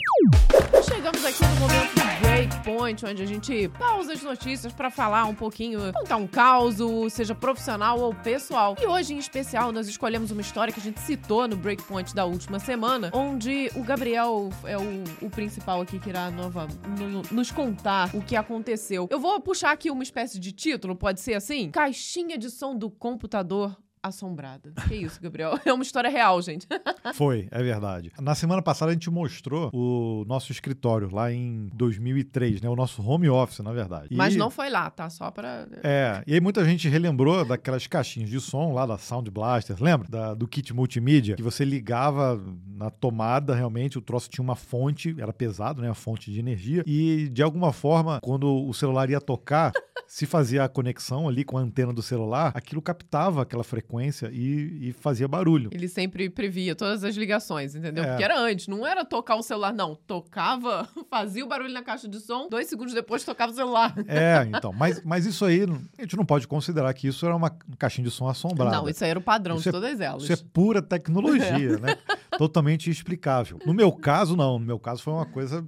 Chegamos 0.88 1.24
aqui 1.24 1.42
no 1.42 1.60
momento 1.60 1.94
do 1.94 2.20
Breakpoint, 2.20 3.04
onde 3.06 3.22
a 3.22 3.26
gente 3.26 3.68
pausa 3.70 4.12
as 4.12 4.22
notícias 4.22 4.72
para 4.72 4.88
falar 4.88 5.24
um 5.24 5.34
pouquinho, 5.34 5.92
contar 5.92 6.16
um 6.16 6.28
caos, 6.28 6.76
seja 7.10 7.34
profissional 7.34 7.98
ou 7.98 8.14
pessoal. 8.14 8.76
E 8.80 8.86
hoje, 8.86 9.12
em 9.12 9.18
especial, 9.18 9.72
nós 9.72 9.88
escolhemos 9.88 10.30
uma 10.30 10.40
história 10.40 10.72
que 10.72 10.78
a 10.78 10.82
gente 10.82 11.00
citou 11.00 11.48
no 11.48 11.56
Breakpoint 11.56 12.14
da 12.14 12.24
última 12.24 12.60
semana, 12.60 13.10
onde 13.12 13.68
o 13.74 13.82
Gabriel 13.82 14.50
é 14.64 14.78
o, 14.78 15.04
o 15.22 15.28
principal 15.28 15.80
aqui 15.80 15.98
que 15.98 16.08
irá 16.08 16.30
nova, 16.30 16.68
no, 16.98 17.22
nos 17.32 17.50
contar 17.50 18.14
o 18.14 18.22
que 18.22 18.36
aconteceu. 18.36 19.08
Eu 19.10 19.18
vou 19.18 19.40
puxar 19.40 19.72
aqui 19.72 19.90
uma 19.90 20.04
espécie 20.04 20.38
de 20.38 20.52
título, 20.52 20.94
pode 20.94 21.20
ser 21.20 21.34
assim? 21.34 21.70
Caixinha 21.70 22.38
de 22.38 22.48
som 22.48 22.76
do 22.76 22.88
computador 22.88 23.76
assombrada. 24.06 24.72
Que 24.88 24.94
isso, 24.94 25.20
Gabriel? 25.20 25.58
É 25.66 25.72
uma 25.72 25.82
história 25.82 26.08
real, 26.08 26.40
gente. 26.40 26.66
Foi, 27.14 27.48
é 27.50 27.62
verdade. 27.62 28.12
Na 28.20 28.34
semana 28.34 28.62
passada 28.62 28.90
a 28.90 28.94
gente 28.94 29.10
mostrou 29.10 29.70
o 29.72 30.24
nosso 30.26 30.52
escritório 30.52 31.12
lá 31.12 31.32
em 31.32 31.68
2003, 31.74 32.60
né? 32.60 32.68
O 32.68 32.76
nosso 32.76 33.02
home 33.02 33.28
office, 33.28 33.60
na 33.60 33.72
verdade. 33.72 34.08
Mas 34.12 34.34
e... 34.34 34.38
não 34.38 34.48
foi 34.48 34.70
lá, 34.70 34.88
tá? 34.90 35.10
Só 35.10 35.30
para 35.30 35.66
É, 35.82 36.22
e 36.26 36.34
aí 36.34 36.40
muita 36.40 36.64
gente 36.64 36.88
relembrou 36.88 37.44
daquelas 37.44 37.86
caixinhas 37.86 38.30
de 38.30 38.40
som 38.40 38.72
lá 38.72 38.86
da 38.86 38.96
Sound 38.96 39.30
Blaster, 39.30 39.76
lembra? 39.80 40.08
Da, 40.08 40.34
do 40.34 40.46
kit 40.46 40.72
multimídia, 40.72 41.36
que 41.36 41.42
você 41.42 41.64
ligava 41.64 42.40
na 42.76 42.90
tomada, 42.90 43.54
realmente, 43.54 43.98
o 43.98 44.02
troço 44.02 44.28
tinha 44.28 44.42
uma 44.42 44.56
fonte, 44.56 45.14
era 45.18 45.32
pesado, 45.32 45.82
né? 45.82 45.90
A 45.90 45.94
fonte 45.94 46.30
de 46.30 46.38
energia, 46.38 46.82
e 46.86 47.28
de 47.28 47.42
alguma 47.42 47.72
forma, 47.72 48.20
quando 48.22 48.66
o 48.66 48.72
celular 48.72 49.10
ia 49.10 49.20
tocar, 49.20 49.72
se 50.06 50.26
fazia 50.26 50.64
a 50.64 50.68
conexão 50.68 51.28
ali 51.28 51.44
com 51.44 51.58
a 51.58 51.60
antena 51.60 51.92
do 51.92 52.02
celular, 52.02 52.52
aquilo 52.54 52.80
captava 52.80 53.42
aquela 53.42 53.64
frequência 53.64 53.95
e, 54.00 54.88
e 54.88 54.92
fazia 54.92 55.26
barulho. 55.26 55.70
Ele 55.72 55.88
sempre 55.88 56.28
previa 56.28 56.74
todas 56.74 57.04
as 57.04 57.16
ligações, 57.16 57.74
entendeu? 57.74 58.04
É. 58.04 58.08
Porque 58.08 58.24
era 58.24 58.38
antes, 58.38 58.68
não 58.68 58.86
era 58.86 59.04
tocar 59.04 59.36
o 59.36 59.42
celular, 59.42 59.72
não. 59.72 59.94
Tocava, 60.06 60.88
fazia 61.10 61.44
o 61.44 61.48
barulho 61.48 61.72
na 61.72 61.82
caixa 61.82 62.08
de 62.08 62.20
som, 62.20 62.48
dois 62.48 62.68
segundos 62.68 62.94
depois 62.94 63.24
tocava 63.24 63.52
o 63.52 63.54
celular. 63.54 63.94
É, 64.06 64.44
então. 64.54 64.72
Mas, 64.72 65.02
mas 65.04 65.26
isso 65.26 65.44
aí, 65.44 65.64
a 65.98 66.02
gente 66.02 66.16
não 66.16 66.24
pode 66.24 66.46
considerar 66.46 66.92
que 66.94 67.08
isso 67.08 67.24
era 67.24 67.34
uma 67.34 67.50
caixinha 67.78 68.04
de 68.04 68.10
som 68.10 68.28
assombrada. 68.28 68.76
Não, 68.76 68.88
isso 68.88 69.02
aí 69.04 69.10
era 69.10 69.18
o 69.18 69.22
padrão 69.22 69.56
isso 69.56 69.64
de 69.64 69.68
é, 69.68 69.72
todas 69.72 70.00
elas. 70.00 70.22
Isso 70.22 70.32
é 70.32 70.36
pura 70.52 70.82
tecnologia, 70.82 71.72
é. 71.76 71.80
né? 71.80 71.96
Totalmente 72.38 72.90
explicável. 72.90 73.58
No 73.64 73.72
meu 73.72 73.92
caso, 73.92 74.36
não. 74.36 74.58
No 74.58 74.66
meu 74.66 74.78
caso, 74.78 75.02
foi 75.02 75.12
uma 75.12 75.26
coisa 75.26 75.66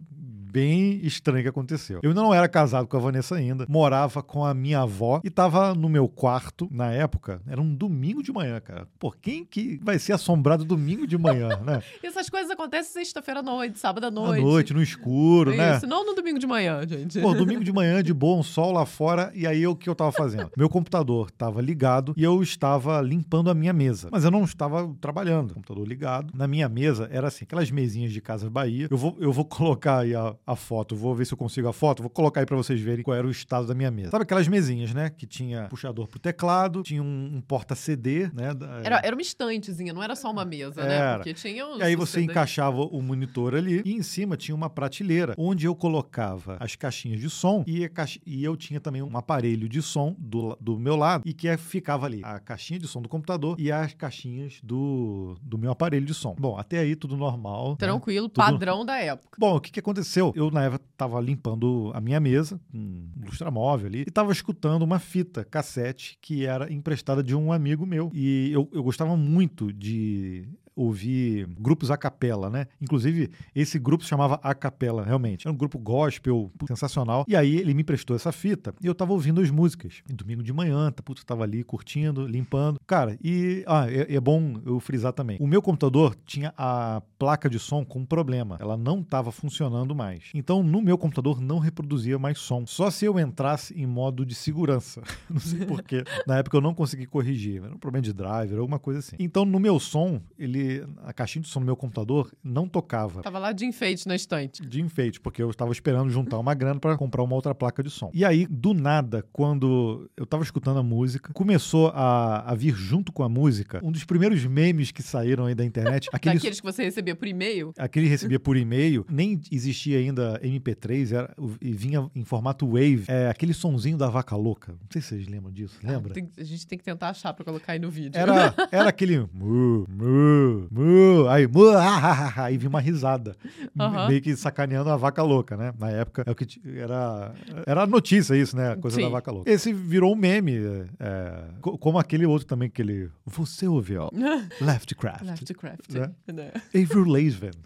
bem 0.51 1.01
estranho 1.03 1.43
que 1.43 1.49
aconteceu. 1.49 2.01
Eu 2.03 2.15
não 2.15 2.33
era 2.33 2.49
casado 2.49 2.87
com 2.87 2.97
a 2.97 3.01
Vanessa 3.01 3.37
ainda, 3.37 3.67
morava 3.69 4.23
com 4.23 4.45
a 4.45 4.55
minha 4.55 4.81
avó 4.81 5.21
e 5.23 5.31
tava 5.31 5.75
no 5.75 5.89
meu 5.89 6.09
quarto 6.09 6.69
na 6.71 6.91
época. 6.93 7.41
Era 7.47 7.61
um 7.61 7.75
domingo 7.75 8.23
de 8.23 8.33
manhã, 8.33 8.61
cara. 8.61 8.87
Por 8.99 9.17
quem 9.17 9.45
que 9.45 9.79
vai 9.83 9.99
ser 9.99 10.13
assombrado 10.13 10.65
domingo 10.65 11.07
de 11.07 11.19
manhã, 11.19 11.49
né? 11.65 11.83
Essas 12.03 12.29
coisas 12.31 12.51
acontecem 12.51 12.93
sexta-feira 12.93 13.41
à 13.41 13.43
noite, 13.43 13.79
sábado 13.79 14.07
à 14.07 14.11
noite. 14.11 14.41
À 14.41 14.45
noite, 14.45 14.75
no 14.75 14.83
escuro, 14.83 15.55
né? 15.55 15.77
Isso, 15.77 15.87
não 15.87 16.05
no 16.05 16.15
domingo 16.15 16.39
de 16.39 16.47
manhã, 16.47 16.87
gente. 16.87 17.21
Pô, 17.21 17.35
domingo 17.35 17.63
de 17.63 17.73
manhã, 17.73 18.03
de 18.03 18.13
bom 18.15 18.43
sol 18.43 18.73
lá 18.73 18.87
fora, 18.87 19.31
e 19.35 19.47
aí 19.47 19.67
o 19.67 19.77
que 19.77 19.89
eu 19.89 19.95
tava 19.95 20.13
fazendo? 20.13 20.51
Meu 20.57 20.69
computador 20.69 21.31
tava 21.31 21.61
ligado 21.61 22.15
e 22.17 22.23
eu 22.23 22.43
estava 22.43 23.01
limpando 23.01 23.51
a 23.51 23.55
minha 23.55 23.73
mesa. 23.73 24.09
Mas 24.11 24.25
eu 24.25 24.31
não 24.31 24.45
estava 24.45 24.95
trabalhando. 25.01 25.55
Computador 25.55 25.87
ligado. 25.87 26.33
Na 26.35 26.47
minha 26.47 26.69
mesa 26.69 27.09
era 27.13 27.29
assim, 27.29 27.45
aquelas 27.45 27.71
mesinhas 27.71 28.13
de 28.13 28.21
Casa 28.21 28.49
Bahia. 28.49 28.89
Eu 28.91 28.97
vou, 28.97 29.17
eu 29.21 29.33
vou 29.33 29.45
colocar 29.47 29.99
aí 30.01 30.15
a, 30.15 30.35
a 30.49 30.57
foto. 30.57 30.97
Vou 30.97 31.15
ver 31.15 31.27
se 31.27 31.35
eu 31.35 31.39
consigo 31.39 31.69
a 31.69 31.73
foto. 31.73 32.03
Vou 32.03 32.11
colocar 32.11 32.41
aí 32.41 32.47
para 32.47 32.57
vocês 32.57 32.81
verem 32.81 33.05
qual 33.05 33.15
era 33.15 33.27
o 33.27 33.31
estado 33.31 33.67
da 33.67 33.75
minha 33.75 33.91
mesa. 33.91 34.11
Sabe 34.11 34.23
aquelas 34.23 34.49
mesinhas, 34.49 34.95
né? 34.95 35.11
Que 35.11 35.27
tinha 35.27 35.69
puxador 35.69 36.09
pro 36.09 36.19
teclado, 36.19 36.83
tinha 36.83 37.03
um, 37.03 37.37
um 37.37 37.41
porta-CD, 37.41 38.31
né? 38.33 38.55
Era, 38.83 39.01
era 39.05 39.15
uma 39.15 39.21
estantezinha, 39.21 39.93
não 39.93 40.03
era 40.03 40.17
só 40.17 40.31
uma 40.31 40.45
mesa, 40.45 40.83
né? 40.83 40.95
era. 40.95 41.11
né? 41.11 41.17
Porque 41.19 41.35
tinha 41.35 41.67
os, 41.67 41.79
E 41.79 41.83
aí 41.83 41.95
você 41.95 42.23
encaixava 42.23 42.81
o 42.81 43.03
monitor 43.03 43.55
ali 43.55 43.83
e 43.85 43.93
em 43.93 44.03
cima 44.03 44.37
tinha 44.37 44.55
uma 44.55 44.71
prateleira 44.71 45.35
onde 45.37 45.67
eu 45.67 45.75
colocava 45.75 46.57
as 46.61 46.75
caixinhas 46.75 47.21
de 47.21 47.29
som 47.29 47.63
e, 47.67 47.87
caixa... 47.89 48.19
e 48.25 48.43
eu 48.43 48.57
tinha 48.57 48.81
também 48.81 49.03
um 49.03 49.17
aparelho 49.17 49.69
de 49.69 49.83
som 49.83 50.17
do, 50.19 50.57
do 50.61 50.79
meu 50.79 50.97
lado 50.97 51.23
e 51.27 51.35
que 51.35 51.55
ficava 51.59 52.07
ali 52.07 52.23
a 52.25 52.39
caixinha 52.39 52.79
de 52.79 52.89
som 52.89 53.03
do 53.03 53.09
computador 53.09 53.57
e 53.59 53.71
as 53.71 53.93
caixinhas 53.93 54.61
do, 54.63 55.37
do 55.43 55.59
meu 55.59 55.71
aparelho 55.71 56.07
de 56.07 56.15
som. 56.15 56.35
Bom, 56.39 56.57
até 56.57 56.79
aí 56.79 56.97
tudo 56.97 57.17
normal. 57.17 57.71
Né? 57.71 57.77
Tranquilo, 57.79 58.27
né? 58.27 58.33
padrão 58.35 58.85
da 58.85 58.99
época. 58.99 59.37
Bom, 59.39 59.57
o 59.57 59.61
que, 59.61 59.71
que 59.71 59.81
aconteceu? 59.81 60.33
Eu, 60.38 60.53
na 60.53 60.62
época, 60.62 60.85
estava 60.92 61.20
limpando 61.20 61.90
a 61.92 62.01
minha 62.01 62.20
mesa, 62.20 62.61
um 62.72 63.09
lustramóvel 63.24 63.88
ali, 63.88 63.98
e 63.98 64.03
estava 64.03 64.31
escutando 64.31 64.83
uma 64.83 65.01
fita 65.01 65.44
cassete 65.44 66.16
que 66.22 66.46
era 66.46 66.72
emprestada 66.72 67.24
de 67.24 67.35
um 67.35 67.53
amigo 67.53 67.85
meu. 67.85 68.09
E 68.14 68.53
eu, 68.53 68.68
eu 68.72 68.81
gostava 68.85 69.16
muito 69.16 69.72
de 69.72 70.48
ouvir 70.79 71.47
grupos 71.59 71.91
a 71.91 71.97
capela, 71.97 72.49
né? 72.49 72.67
Inclusive, 72.81 73.31
esse 73.55 73.79
grupo 73.79 74.05
se 74.05 74.11
chamava 74.11 74.38
A 74.43 74.55
Capela, 74.55 75.03
realmente. 75.03 75.47
Era 75.47 75.53
um 75.53 75.57
grupo 75.57 75.79
gospel 75.79 76.51
sensacional. 76.67 77.25
E 77.27 77.35
aí 77.35 77.57
ele 77.57 77.75
me 77.75 77.83
prestou 77.83 78.14
essa 78.14 78.31
fita 78.31 78.73
e 78.81 78.87
eu 78.87 78.95
tava 78.95 79.12
ouvindo 79.12 79.41
as 79.41 79.51
músicas. 79.51 80.03
E 80.09 80.12
domingo 80.12 80.43
de 80.43 80.53
manhã, 80.53 80.91
tá, 80.93 81.03
putz, 81.03 81.25
tava 81.25 81.43
ali 81.43 81.64
curtindo, 81.64 82.27
limpando. 82.27 82.79
Cara, 82.87 83.19
e 83.23 83.64
ah, 83.67 83.91
é, 83.91 84.14
é, 84.14 84.21
bom 84.21 84.61
eu 84.64 84.79
frisar 84.79 85.12
também. 85.12 85.37
O 85.41 85.47
meu 85.47 85.61
computador 85.61 86.17
tinha 86.25 86.55
a 86.57 87.03
placa 87.19 87.51
de 87.51 87.59
som 87.59 87.85
com 87.85 88.01
um 88.01 88.07
problema. 88.07 88.57
Ela 88.61 88.77
não 88.77 89.03
tava 89.03 89.33
funcionando 89.33 89.95
mais. 89.95 90.31
Então, 90.33 90.62
no 90.62 90.81
meu 90.81 90.97
computador 90.97 91.41
não 91.41 91.59
reproduzia 91.59 92.19
mais 92.19 92.38
som. 92.38 92.67
Só 92.67 92.91
se 92.91 93.05
eu 93.05 93.19
entrasse 93.19 93.75
em 93.75 93.87
modo 93.87 94.25
de 94.25 94.35
segurança. 94.35 95.03
não 95.29 95.41
sei 95.41 95.67
porquê. 95.67 96.05
Na 96.27 96.38
época 96.38 96.57
eu 96.57 96.61
não 96.61 96.75
consegui 96.75 97.07
corrigir. 97.07 97.62
Era 97.64 97.75
um 97.75 97.79
problema 97.79 98.03
de 98.03 98.12
driver, 98.12 98.59
alguma 98.59 98.79
coisa 98.79 99.01
assim. 99.01 99.17
Então, 99.19 99.45
no 99.45 99.59
meu 99.59 99.81
som, 99.81 100.21
ele 100.38 100.68
a 101.05 101.13
caixinha 101.13 101.43
de 101.43 101.49
som 101.49 101.61
no 101.61 101.67
meu 101.67 101.77
computador 101.77 102.31
não 102.43 102.69
tocava. 102.69 103.23
Tava 103.23 103.39
lá 103.39 103.53
de 103.53 103.65
enfeite 103.65 104.07
na 104.07 104.15
estante. 104.15 104.65
De 104.65 104.81
enfeite, 104.81 105.21
porque 105.21 105.43
eu 105.43 105.51
estava 105.51 105.73
esperando 105.73 106.11
juntar 106.11 106.39
uma 106.39 106.55
grana 106.55 106.81
para 106.81 106.97
comprar 106.97 107.23
uma 107.23 107.35
outra 107.35 107.55
placa 107.55 107.83
de 107.83 107.91
som. 107.91 108.11
E 108.13 108.25
aí, 108.25 108.47
do 108.47 108.75
nada, 108.75 109.25
quando 109.33 110.11
eu 110.17 110.25
estava 110.25 110.43
escutando 110.43 110.79
a 110.79 110.83
música, 110.83 111.33
começou 111.33 111.89
a, 111.89 112.51
a, 112.51 112.55
vir 112.55 112.75
junto 112.75 113.13
com 113.13 113.23
a 113.23 113.29
música 113.29 113.81
um 113.83 113.93
dos 113.93 114.05
primeiros 114.05 114.45
memes 114.45 114.91
que 114.91 115.03
saíram 115.03 115.47
aí 115.47 115.55
da 115.55 115.65
internet. 115.65 116.09
Aqueles, 116.13 116.39
Daqueles 116.39 116.61
que 116.61 116.67
você 116.67 116.85
recebia 116.85 117.15
por 117.15 117.27
e-mail? 117.27 117.73
Aquele 117.79 118.09
recebia 118.09 118.41
por 118.41 118.57
e-mail. 118.57 119.05
Nem 119.09 119.41
existia 119.51 119.99
ainda 119.99 120.41
MP3, 120.41 121.13
era, 121.13 121.35
e 121.61 121.73
vinha 121.73 122.11
em 122.15 122.25
formato 122.25 122.67
Wave. 122.67 123.05
É, 123.09 123.29
aquele 123.29 123.55
sonzinho 123.55 123.97
da 123.97 124.09
vaca 124.09 124.37
louca. 124.37 124.73
Não 124.73 124.89
sei 124.91 125.03
se 125.03 125.09
vocês 125.09 125.29
lembram 125.29 125.53
disso, 125.53 125.79
ah, 125.85 125.93
lembra? 125.93 126.15
Tem, 126.15 126.29
a 126.37 126.45
gente 126.45 126.67
tem 126.67 126.79
que 126.79 126.85
tentar 126.85 127.11
achar 127.11 127.33
para 127.33 127.45
colocar 127.45 127.73
aí 127.73 127.79
no 127.79 127.91
vídeo. 127.91 128.19
Era, 128.19 128.55
era 128.71 128.89
aquele 128.89 129.19
mu, 129.33 129.87
mu, 129.89 130.58
mu, 130.71 131.29
aí, 131.29 131.47
mu, 131.47 131.68
ah, 131.71 132.33
ah, 132.37 132.44
aí 132.44 132.57
vi 132.57 132.66
uma 132.66 132.81
risada. 132.81 133.37
Uhum. 133.79 134.09
Meio 134.09 134.21
que 134.23 134.35
sacaneando 134.37 134.90
a 134.90 134.97
vaca 134.97 135.23
louca, 135.23 135.57
né? 135.57 135.73
Na 135.79 135.90
época 135.90 136.25
é 136.27 136.31
o 136.31 136.35
que 136.35 136.61
era, 136.77 137.33
era 137.66 137.87
notícia 137.87 138.35
isso, 138.35 138.57
né? 138.57 138.73
A 138.73 138.77
coisa 138.77 138.97
Sim. 138.97 139.03
da 139.03 139.09
vaca 139.09 139.31
louca. 139.31 139.51
Esse 139.51 139.73
virou 139.73 140.12
um 140.12 140.16
meme, 140.16 140.59
é, 140.99 141.44
como 141.61 141.99
aquele 141.99 142.27
outro 142.27 142.47
também, 142.47 142.68
que 142.68 142.83
ele. 142.83 143.11
Você 143.27 143.66
ouviu. 143.66 144.09
Leftcraft. 144.61 145.25
Leftcraft. 145.25 145.92
Né? 145.92 146.11
né? 146.33 146.53
Avril 146.75 147.05
Lavigne. 147.05 147.62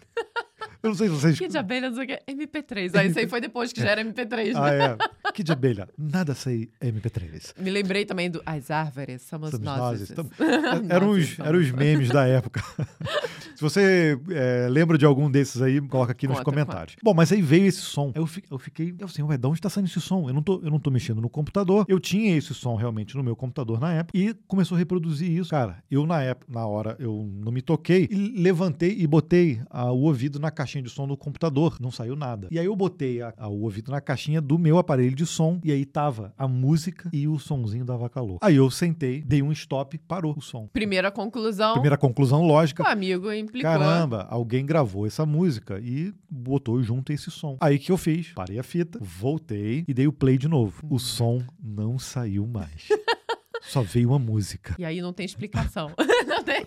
Eu 0.81 0.89
não 0.89 0.95
sei 0.95 1.07
se 1.07 1.13
vocês. 1.13 1.37
Que 1.39 1.47
de 1.47 1.57
abelha, 1.57 1.89
não 1.89 1.95
sei 1.95 2.05
o 2.05 2.07
que. 2.07 2.19
MP3. 2.31 2.95
Aí 2.95 3.07
isso 3.09 3.19
aí 3.19 3.27
foi 3.27 3.39
depois 3.41 3.71
que 3.71 3.81
já 3.81 3.89
era 3.91 4.03
MP3, 4.03 4.53
né? 4.53 4.59
Ah, 4.59 4.73
é. 4.73 5.31
Que 5.31 5.43
de 5.43 5.51
abelha. 5.51 5.87
Nada 5.97 6.33
sei 6.35 6.69
MP3. 6.81 7.53
Me 7.59 7.69
lembrei 7.69 8.05
também 8.05 8.29
do 8.29 8.41
As 8.45 8.69
árvores 8.69 9.21
somos, 9.23 9.51
Somos 9.51 9.65
nós. 9.65 9.77
nós, 9.77 10.01
estamos- 10.01 10.31
Eram 10.89 11.11
os, 11.11 11.39
eram 11.39 11.59
os 11.59 11.71
memes 11.71 12.09
da 12.09 12.25
época. 12.27 12.61
Se 13.55 13.61
você 13.61 14.19
é, 14.31 14.67
lembra 14.69 14.97
de 14.97 15.05
algum 15.05 15.29
desses 15.29 15.61
aí, 15.61 15.79
coloca 15.81 16.11
aqui 16.11 16.27
nos 16.27 16.37
Conta, 16.37 16.45
comentários. 16.51 16.95
Bom, 17.03 17.13
mas 17.13 17.31
aí 17.31 17.41
veio 17.41 17.65
esse 17.67 17.81
som. 17.81 18.11
Eu, 18.15 18.25
fi- 18.25 18.43
eu 18.49 18.57
fiquei, 18.57 18.93
eu 18.97 19.05
assim, 19.05 19.21
ué, 19.21 19.37
de 19.37 19.47
onde 19.47 19.61
tá 19.61 19.69
saindo 19.69 19.85
esse 19.87 20.01
som? 20.01 20.27
Eu 20.27 20.33
não, 20.33 20.41
tô, 20.41 20.59
eu 20.63 20.71
não 20.71 20.79
tô 20.79 20.89
mexendo 20.89 21.21
no 21.21 21.29
computador. 21.29 21.85
Eu 21.87 21.99
tinha 21.99 22.35
esse 22.35 22.53
som 22.53 22.75
realmente 22.75 23.15
no 23.15 23.23
meu 23.23 23.35
computador 23.35 23.79
na 23.79 23.93
época 23.93 24.17
e 24.17 24.33
começou 24.47 24.75
a 24.75 24.79
reproduzir 24.79 25.29
isso. 25.29 25.51
Cara, 25.51 25.77
eu 25.89 26.05
na 26.05 26.21
época, 26.23 26.51
na 26.51 26.65
hora, 26.65 26.95
eu 26.99 27.29
não 27.35 27.51
me 27.51 27.61
toquei 27.61 28.07
e 28.09 28.33
levantei 28.41 28.95
e 28.99 29.05
botei 29.05 29.61
ah, 29.69 29.91
o 29.91 30.01
ouvido 30.01 30.39
na 30.39 30.49
caixinha 30.53 30.81
de 30.83 30.89
som 30.89 31.07
do 31.07 31.17
computador. 31.17 31.77
Não 31.81 31.91
saiu 31.91 32.15
nada. 32.15 32.47
E 32.51 32.57
aí 32.59 32.65
eu 32.65 32.75
botei 32.75 33.21
a- 33.21 33.33
a- 33.37 33.47
o 33.49 33.61
ouvido 33.63 33.91
na 33.91 33.99
caixinha 33.99 34.39
do 34.39 34.57
meu 34.57 34.77
aparelho 34.77 35.15
de 35.15 35.25
som 35.25 35.59
e 35.63 35.71
aí 35.71 35.85
tava 35.85 36.33
a 36.37 36.47
música 36.47 37.09
e 37.11 37.27
o 37.27 37.37
sonzinho 37.39 37.83
da 37.85 37.97
vaca 37.97 38.21
louca. 38.21 38.45
Aí 38.45 38.55
eu 38.55 38.69
sentei, 38.71 39.21
dei 39.21 39.41
um 39.41 39.51
stop, 39.51 39.97
parou 40.07 40.33
o 40.37 40.41
som. 40.41 40.67
Primeira 40.71 41.11
conclusão, 41.11 41.73
Primeira 41.73 41.97
conclusão 41.97 42.43
lógica. 42.45 42.83
o 42.83 42.87
amigo 42.87 43.31
implicou. 43.33 43.69
Caramba, 43.71 44.27
alguém 44.29 44.65
gravou 44.65 45.05
essa 45.07 45.25
música 45.25 45.79
e 45.83 46.13
botou 46.29 46.81
junto 46.83 47.11
esse 47.11 47.29
som. 47.31 47.57
Aí 47.59 47.79
que 47.79 47.91
eu 47.91 47.97
fiz? 47.97 48.31
Parei 48.33 48.59
a 48.59 48.63
fita, 48.63 48.99
voltei 49.01 49.83
e 49.87 49.93
dei 49.93 50.07
o 50.07 50.13
play 50.13 50.37
de 50.37 50.47
novo. 50.47 50.81
O 50.89 50.99
som 50.99 51.41
não 51.61 51.97
saiu 51.97 52.45
mais. 52.45 52.87
Só 53.63 53.81
veio 53.81 54.09
uma 54.09 54.19
música. 54.19 54.75
E 54.77 54.83
aí 54.83 55.01
não 55.01 55.13
tem 55.13 55.25
explicação. 55.25 55.89
Não 56.27 56.43
tem- 56.43 56.65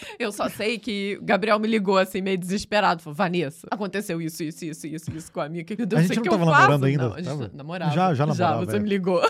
Eu 0.18 0.32
só 0.32 0.48
sei 0.48 0.78
que 0.78 1.18
Gabriel 1.22 1.58
me 1.58 1.68
ligou 1.68 1.96
assim, 1.98 2.20
meio 2.20 2.38
desesperado. 2.38 3.02
Falou, 3.02 3.14
Vanessa, 3.16 3.66
aconteceu 3.70 4.20
isso, 4.20 4.42
isso, 4.42 4.64
isso, 4.64 4.86
isso, 4.86 5.10
isso 5.16 5.32
com 5.32 5.40
a 5.40 5.48
minha. 5.48 5.64
Que, 5.64 5.76
que 5.76 5.82
eu 5.82 5.98
A 5.98 6.02
gente 6.02 6.20
que 6.20 6.28
não 6.28 6.34
eu 6.36 6.38
tava 6.38 6.44
faço? 6.50 6.60
namorando 6.60 6.84
ainda? 6.84 7.04
Não, 7.08 7.14
a 7.14 7.16
gente 7.18 7.26
Tava? 7.28 7.50
namorava. 7.54 7.92
Já- 7.94 8.14
já 8.14 8.26
namorava, 8.26 8.64
você 8.66 8.76
é. 8.76 8.80
me 8.80 8.88
ligou. 8.88 9.20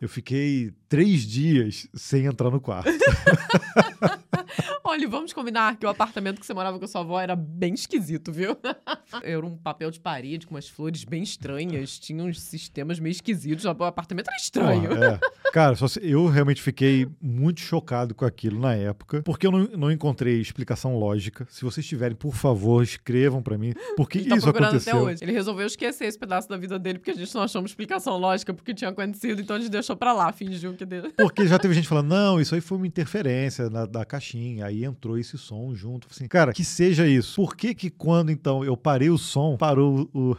Eu 0.00 0.08
fiquei 0.08 0.72
três 0.88 1.22
dias 1.22 1.88
sem 1.94 2.26
entrar 2.26 2.50
no 2.50 2.60
quarto. 2.60 2.90
Olha, 4.96 5.08
vamos 5.10 5.30
combinar 5.34 5.76
que 5.76 5.84
o 5.84 5.90
apartamento 5.90 6.40
que 6.40 6.46
você 6.46 6.54
morava 6.54 6.78
com 6.78 6.84
a 6.86 6.88
sua 6.88 7.02
avó 7.02 7.20
era 7.20 7.36
bem 7.36 7.74
esquisito, 7.74 8.32
viu? 8.32 8.56
Era 9.22 9.44
um 9.44 9.54
papel 9.56 9.90
de 9.90 10.00
parede 10.00 10.46
com 10.46 10.54
umas 10.54 10.68
flores 10.68 11.04
bem 11.04 11.22
estranhas. 11.22 11.98
Tinha 11.98 12.24
uns 12.24 12.40
sistemas 12.40 12.98
meio 12.98 13.12
esquisitos. 13.12 13.64
O 13.66 13.68
apartamento 13.70 14.28
era 14.28 14.36
estranho. 14.36 14.88
Porra, 14.88 15.20
é. 15.46 15.50
Cara, 15.52 15.76
só 15.76 15.86
se- 15.86 16.00
eu 16.02 16.26
realmente 16.26 16.60
fiquei 16.60 17.06
muito 17.20 17.60
chocado 17.60 18.14
com 18.14 18.24
aquilo 18.24 18.58
na 18.60 18.74
época, 18.74 19.22
porque 19.22 19.46
eu 19.46 19.50
não, 19.52 19.64
não 19.76 19.92
encontrei 19.92 20.40
explicação 20.40 20.98
lógica. 20.98 21.46
Se 21.50 21.62
vocês 21.64 21.86
tiverem, 21.86 22.16
por 22.16 22.34
favor, 22.34 22.82
escrevam 22.82 23.42
pra 23.42 23.56
mim 23.56 23.74
por 23.96 24.08
que 24.08 24.18
Ele 24.18 24.28
tá 24.30 24.36
isso 24.36 24.44
procurando 24.46 24.68
aconteceu. 24.70 24.96
até 24.96 25.04
hoje. 25.12 25.18
Ele 25.24 25.32
resolveu 25.32 25.66
esquecer 25.66 26.06
esse 26.06 26.18
pedaço 26.18 26.48
da 26.48 26.56
vida 26.56 26.78
dele 26.78 26.98
porque 26.98 27.10
a 27.12 27.14
gente 27.14 27.34
não 27.34 27.42
achou 27.42 27.60
uma 27.60 27.66
explicação 27.68 28.16
lógica 28.18 28.52
porque 28.52 28.74
tinha 28.74 28.90
acontecido, 28.90 29.40
então 29.40 29.56
a 29.56 29.60
gente 29.60 29.70
deixou 29.70 29.94
pra 29.96 30.12
lá, 30.12 30.32
fingiu 30.32 30.74
que 30.74 30.84
deu. 30.84 31.12
Porque 31.16 31.46
já 31.46 31.58
teve 31.58 31.74
gente 31.74 31.86
falando, 31.88 32.08
não, 32.08 32.40
isso 32.40 32.54
aí 32.54 32.60
foi 32.60 32.76
uma 32.78 32.86
interferência 32.86 33.70
na, 33.70 33.86
da 33.86 34.04
caixinha, 34.04 34.66
aí 34.66 34.85
entrou 34.86 35.18
esse 35.18 35.36
som 35.36 35.74
junto. 35.74 36.08
Assim, 36.10 36.26
cara, 36.26 36.52
que 36.52 36.64
seja 36.64 37.06
isso. 37.06 37.36
Por 37.36 37.56
que 37.56 37.74
que 37.74 37.90
quando, 37.90 38.30
então, 38.30 38.64
eu 38.64 38.76
parei 38.76 39.10
o 39.10 39.18
som, 39.18 39.56
parou 39.56 40.08
o, 40.14 40.36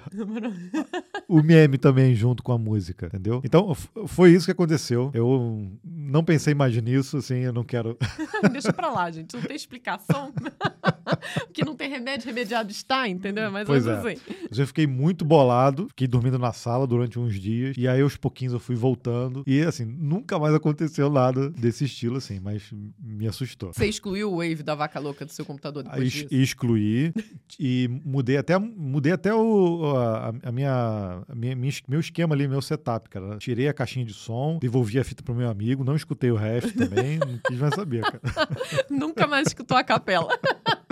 o 1.28 1.42
meme 1.44 1.78
também 1.78 2.16
junto 2.16 2.42
com 2.42 2.52
a 2.52 2.58
música, 2.58 3.08
entendeu? 3.08 3.42
Então, 3.44 3.76
foi 4.08 4.32
isso 4.32 4.46
que 4.46 4.52
aconteceu. 4.52 5.12
Eu 5.14 5.70
não 5.84 6.24
pensei 6.24 6.54
mais 6.54 6.76
nisso, 6.82 7.18
assim, 7.18 7.40
eu 7.40 7.54
não 7.54 7.64
quero... 7.64 7.98
Deixa 8.52 8.74
pra 8.74 8.92
lá, 8.92 9.12
gente. 9.12 9.36
Não 9.36 9.44
tem 9.44 9.56
explicação. 9.56 10.34
que 11.54 11.63
não 11.65 11.76
tem 11.76 11.89
remédio, 11.89 12.26
remediado 12.28 12.72
está, 12.72 13.08
entendeu? 13.08 13.46
Ou 13.52 13.65
Pois 13.65 13.86
é. 13.88 13.93
assim. 13.98 14.22
Mas 14.50 14.60
Eu 14.60 14.67
fiquei 14.67 14.88
muito 14.88 15.24
bolado, 15.26 15.88
fiquei 15.89 16.08
dormindo 16.08 16.38
na 16.39 16.54
sala 16.54 16.86
durante 16.88 17.17
uns 17.20 17.39
dias, 17.39 17.76
e 17.78 17.88
aí 17.88 18.02
aos 18.02 18.15
pouquinhos 18.17 18.54
eu 18.54 18.60
fui 18.60 18.76
voltando, 18.76 19.43
e 19.48 19.62
assim, 19.62 19.86
nunca 19.86 20.38
mais 20.39 20.54
aconteceu 20.54 21.10
nada 21.10 21.50
desse 21.50 21.86
estilo, 21.86 22.17
assim, 22.17 22.39
mas 22.39 22.63
me 23.00 23.28
assustou. 23.28 23.72
Você 23.74 23.86
excluiu 23.88 24.32
o 24.32 24.38
Wave 24.38 24.63
da 24.63 24.76
vaca 24.76 25.00
louca 25.00 25.26
do 25.26 25.32
seu 25.32 25.46
computador 25.46 25.84
depois 25.84 26.02
Aí 26.02 26.10
disso? 26.10 26.28
ex- 26.32 26.50
excluí 26.50 27.13
e 27.60 27.89
mudei 28.06 28.38
até, 28.38 28.58
mudei 28.58 29.13
até 29.13 29.34
o, 29.34 29.96
a, 29.96 30.34
a 30.43 30.52
minha, 30.52 31.24
a 31.28 31.36
minha- 31.36 31.56
meu 31.88 32.00
esquema 32.00 32.36
ali, 32.36 32.48
meu 32.48 32.62
setup, 32.62 33.10
cara. 33.10 33.38
Tirei 33.38 33.67
a 33.67 33.74
caixinha 33.74 34.06
de 34.06 34.13
som, 34.13 34.58
devolvi 34.60 35.00
a 35.00 35.04
fita 35.04 35.24
pro 35.24 35.34
meu 35.36 35.50
amigo, 35.50 35.84
não 35.84 35.96
escutei 35.96 36.32
o 36.32 36.36
resto 36.36 36.74
também, 36.78 37.17
não 37.20 37.38
quis 37.48 37.58
mais 37.60 37.74
saber, 37.76 38.02
cara. 38.02 38.22
Nunca 38.89 39.28
mais 39.28 39.48
escutou 39.48 39.78
a 39.78 39.84
capela. 39.84 40.28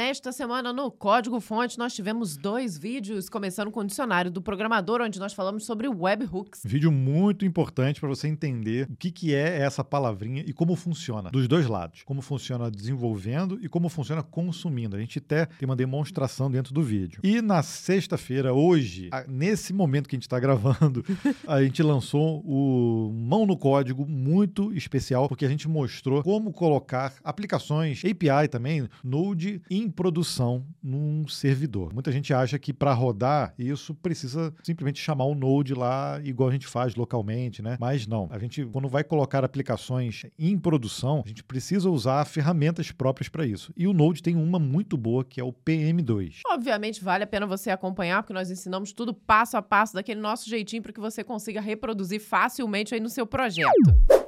Nesta 0.00 0.32
semana, 0.32 0.72
no 0.72 0.90
Código 0.90 1.38
Fonte, 1.40 1.78
nós 1.78 1.92
tivemos 1.92 2.34
dois 2.34 2.78
vídeos, 2.78 3.28
começando 3.28 3.70
com 3.70 3.80
o 3.80 3.84
dicionário 3.84 4.30
do 4.30 4.40
programador, 4.40 5.02
onde 5.02 5.20
nós 5.20 5.34
falamos 5.34 5.66
sobre 5.66 5.88
webhooks. 5.88 6.62
Vídeo 6.64 6.90
muito 6.90 7.44
importante 7.44 8.00
para 8.00 8.08
você 8.08 8.26
entender 8.26 8.88
o 8.90 8.96
que, 8.96 9.10
que 9.10 9.34
é 9.34 9.58
essa 9.58 9.84
palavrinha 9.84 10.42
e 10.46 10.54
como 10.54 10.74
funciona, 10.74 11.30
dos 11.30 11.46
dois 11.46 11.66
lados. 11.66 12.02
Como 12.02 12.22
funciona 12.22 12.70
desenvolvendo 12.70 13.58
e 13.60 13.68
como 13.68 13.90
funciona 13.90 14.22
consumindo. 14.22 14.96
A 14.96 15.00
gente 15.00 15.18
até 15.18 15.44
tem 15.44 15.66
uma 15.68 15.76
demonstração 15.76 16.50
dentro 16.50 16.72
do 16.72 16.82
vídeo. 16.82 17.20
E 17.22 17.42
na 17.42 17.62
sexta-feira, 17.62 18.54
hoje, 18.54 19.10
nesse 19.28 19.70
momento 19.74 20.08
que 20.08 20.16
a 20.16 20.18
gente 20.18 20.26
está 20.26 20.40
gravando, 20.40 21.04
a 21.46 21.62
gente 21.62 21.82
lançou 21.82 22.40
o 22.46 23.12
Mão 23.12 23.44
no 23.44 23.54
Código 23.54 24.06
muito 24.06 24.72
especial, 24.72 25.28
porque 25.28 25.44
a 25.44 25.50
gente 25.50 25.68
mostrou 25.68 26.22
como 26.22 26.54
colocar 26.54 27.12
aplicações, 27.22 28.02
API 28.02 28.48
também, 28.48 28.88
Node 29.04 29.60
em 29.70 29.89
produção 29.90 30.64
num 30.82 31.26
servidor. 31.28 31.92
Muita 31.92 32.12
gente 32.12 32.32
acha 32.32 32.58
que 32.58 32.72
para 32.72 32.92
rodar 32.92 33.54
isso 33.58 33.94
precisa 33.94 34.52
simplesmente 34.62 35.00
chamar 35.00 35.24
o 35.24 35.34
Node 35.34 35.74
lá, 35.74 36.20
igual 36.24 36.48
a 36.48 36.52
gente 36.52 36.66
faz 36.66 36.94
localmente, 36.94 37.62
né? 37.62 37.76
Mas 37.80 38.06
não. 38.06 38.28
A 38.30 38.38
gente, 38.38 38.64
quando 38.66 38.88
vai 38.88 39.04
colocar 39.04 39.44
aplicações 39.44 40.24
em 40.38 40.58
produção, 40.58 41.22
a 41.24 41.28
gente 41.28 41.44
precisa 41.44 41.90
usar 41.90 42.24
ferramentas 42.24 42.90
próprias 42.90 43.28
para 43.28 43.46
isso. 43.46 43.72
E 43.76 43.86
o 43.86 43.92
Node 43.92 44.22
tem 44.22 44.36
uma 44.36 44.58
muito 44.58 44.96
boa 44.96 45.24
que 45.24 45.40
é 45.40 45.44
o 45.44 45.52
PM2. 45.52 46.40
Obviamente, 46.46 47.02
vale 47.02 47.24
a 47.24 47.26
pena 47.26 47.46
você 47.46 47.70
acompanhar, 47.70 48.22
porque 48.22 48.32
nós 48.32 48.50
ensinamos 48.50 48.92
tudo 48.92 49.12
passo 49.12 49.56
a 49.56 49.62
passo, 49.62 49.94
daquele 49.94 50.20
nosso 50.20 50.48
jeitinho, 50.48 50.82
para 50.82 50.92
que 50.92 51.00
você 51.00 51.24
consiga 51.24 51.60
reproduzir 51.60 52.20
facilmente 52.20 52.94
aí 52.94 53.00
no 53.00 53.08
seu 53.08 53.26
projeto. 53.26 53.70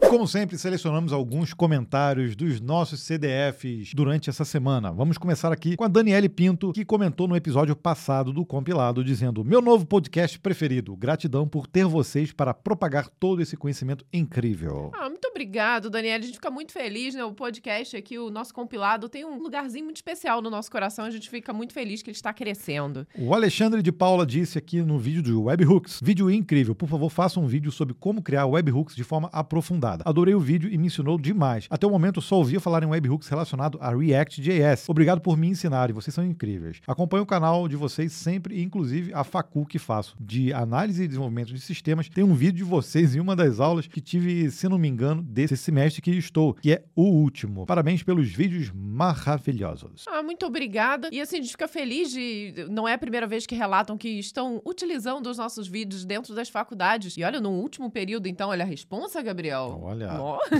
Como 0.09 0.29
sempre, 0.29 0.59
selecionamos 0.59 1.12
alguns 1.12 1.55
comentários 1.55 2.37
dos 2.37 2.61
nossos 2.61 3.01
CDFs 3.01 3.94
durante 3.94 4.29
essa 4.29 4.44
semana. 4.44 4.92
Vamos 4.92 5.16
começar 5.16 5.51
aqui 5.52 5.76
com 5.76 5.84
a 5.84 5.88
Daniele 5.88 6.28
Pinto, 6.28 6.72
que 6.72 6.84
comentou 6.84 7.28
no 7.28 7.36
episódio 7.36 7.76
passado 7.76 8.32
do 8.32 8.44
compilado, 8.44 9.04
dizendo: 9.04 9.44
Meu 9.44 9.60
novo 9.60 9.86
podcast 9.86 10.38
preferido. 10.38 10.96
Gratidão 10.96 11.46
por 11.46 11.66
ter 11.66 11.84
vocês 11.84 12.32
para 12.32 12.54
propagar 12.54 13.08
todo 13.08 13.42
esse 13.42 13.56
conhecimento 13.56 14.04
incrível. 14.12 14.90
Ah, 14.94 15.08
muito 15.08 15.26
obrigado, 15.28 15.90
Daniela. 15.90 16.18
A 16.18 16.26
gente 16.26 16.34
fica 16.34 16.50
muito 16.50 16.72
feliz, 16.72 17.14
né? 17.14 17.24
O 17.24 17.32
podcast 17.32 17.96
aqui, 17.96 18.18
o 18.18 18.30
nosso 18.30 18.54
compilado, 18.54 19.08
tem 19.08 19.24
um 19.24 19.38
lugarzinho 19.38 19.84
muito 19.84 19.96
especial 19.96 20.40
no 20.40 20.50
nosso 20.50 20.70
coração. 20.70 21.04
A 21.04 21.10
gente 21.10 21.28
fica 21.28 21.52
muito 21.52 21.72
feliz 21.72 22.02
que 22.02 22.10
ele 22.10 22.16
está 22.16 22.32
crescendo. 22.32 23.06
O 23.18 23.34
Alexandre 23.34 23.82
de 23.82 23.92
Paula 23.92 24.26
disse 24.26 24.58
aqui 24.58 24.80
no 24.80 24.98
vídeo 24.98 25.22
do 25.22 25.42
Webhooks: 25.44 26.00
Vídeo 26.02 26.30
incrível. 26.30 26.74
Por 26.74 26.88
favor, 26.88 27.10
faça 27.10 27.38
um 27.38 27.46
vídeo 27.46 27.70
sobre 27.70 27.94
como 27.94 28.22
criar 28.22 28.46
webhooks 28.46 28.96
de 28.96 29.04
forma 29.04 29.28
aprofundada. 29.32 30.02
Adorei 30.06 30.34
o 30.34 30.40
vídeo 30.40 30.70
e 30.72 30.78
me 30.78 30.86
ensinou 30.86 31.18
demais. 31.18 31.66
Até 31.70 31.86
o 31.86 31.90
momento 31.90 32.20
só 32.20 32.36
ouvia 32.36 32.60
falar 32.60 32.82
em 32.82 32.86
webhooks 32.86 33.28
relacionado 33.28 33.78
a 33.80 33.94
React.js. 33.94 34.88
Obrigado 34.88 35.20
por 35.20 35.32
me 35.37 35.49
ensinarem, 35.49 35.95
vocês 35.95 36.14
são 36.14 36.25
incríveis. 36.25 36.81
Acompanho 36.87 37.23
o 37.23 37.27
canal 37.27 37.68
de 37.68 37.77
vocês 37.77 38.12
sempre, 38.12 38.62
inclusive 38.62 39.12
a 39.14 39.25
facu 39.25 39.66
que 39.66 39.79
faço 39.79 40.16
de 40.21 40.53
análise 40.53 41.03
e 41.03 41.09
desenvolvimento 41.09 41.53
de 41.53 41.61
sistemas. 41.61 42.09
Tem 42.09 42.25
um 42.25 42.35
vídeo 42.35 42.59
de 42.59 42.64
vocês 42.64 43.14
em 43.14 43.21
uma 43.21 43.35
das 43.35 43.61
aulas 43.61 43.87
que 43.87 44.01
tive, 44.01 44.51
se 44.51 44.68
não 44.68 44.79
me 44.79 44.88
engano, 44.88 45.23
desse 45.23 45.57
semestre 45.57 46.03
que 46.03 46.11
estou, 46.11 46.55
que 46.55 46.73
é 46.73 46.85
o 46.95 47.05
último. 47.05 47.66
Parabéns 47.66 48.03
pelos 48.03 48.29
vídeos 48.29 48.71
maravilhosos. 48.75 50.05
Ah, 50.09 50.23
muito 50.23 50.45
obrigada. 50.47 51.09
E 51.11 51.21
assim, 51.21 51.38
a 51.38 51.40
gente 51.40 51.53
fica 51.53 51.68
feliz 51.68 52.11
de. 52.11 52.66
Não 52.71 52.87
é 52.87 52.95
a 52.95 52.99
primeira 52.99 53.27
vez 53.27 53.47
que 53.47 53.55
relatam 53.55 53.97
que 53.97 54.09
estão 54.09 54.61
utilizando 54.66 55.27
os 55.29 55.38
nossos 55.38 55.66
vídeos 55.66 56.05
dentro 56.05 56.35
das 56.35 56.49
faculdades. 56.49 57.16
E 57.16 57.25
olha, 57.25 57.40
no 57.40 57.51
último 57.51 57.90
período, 57.90 58.27
então, 58.29 58.51
olha 58.51 58.64
a 58.64 58.66
responsa, 58.66 59.23
Gabriel. 59.23 59.81
Olha. 59.83 60.11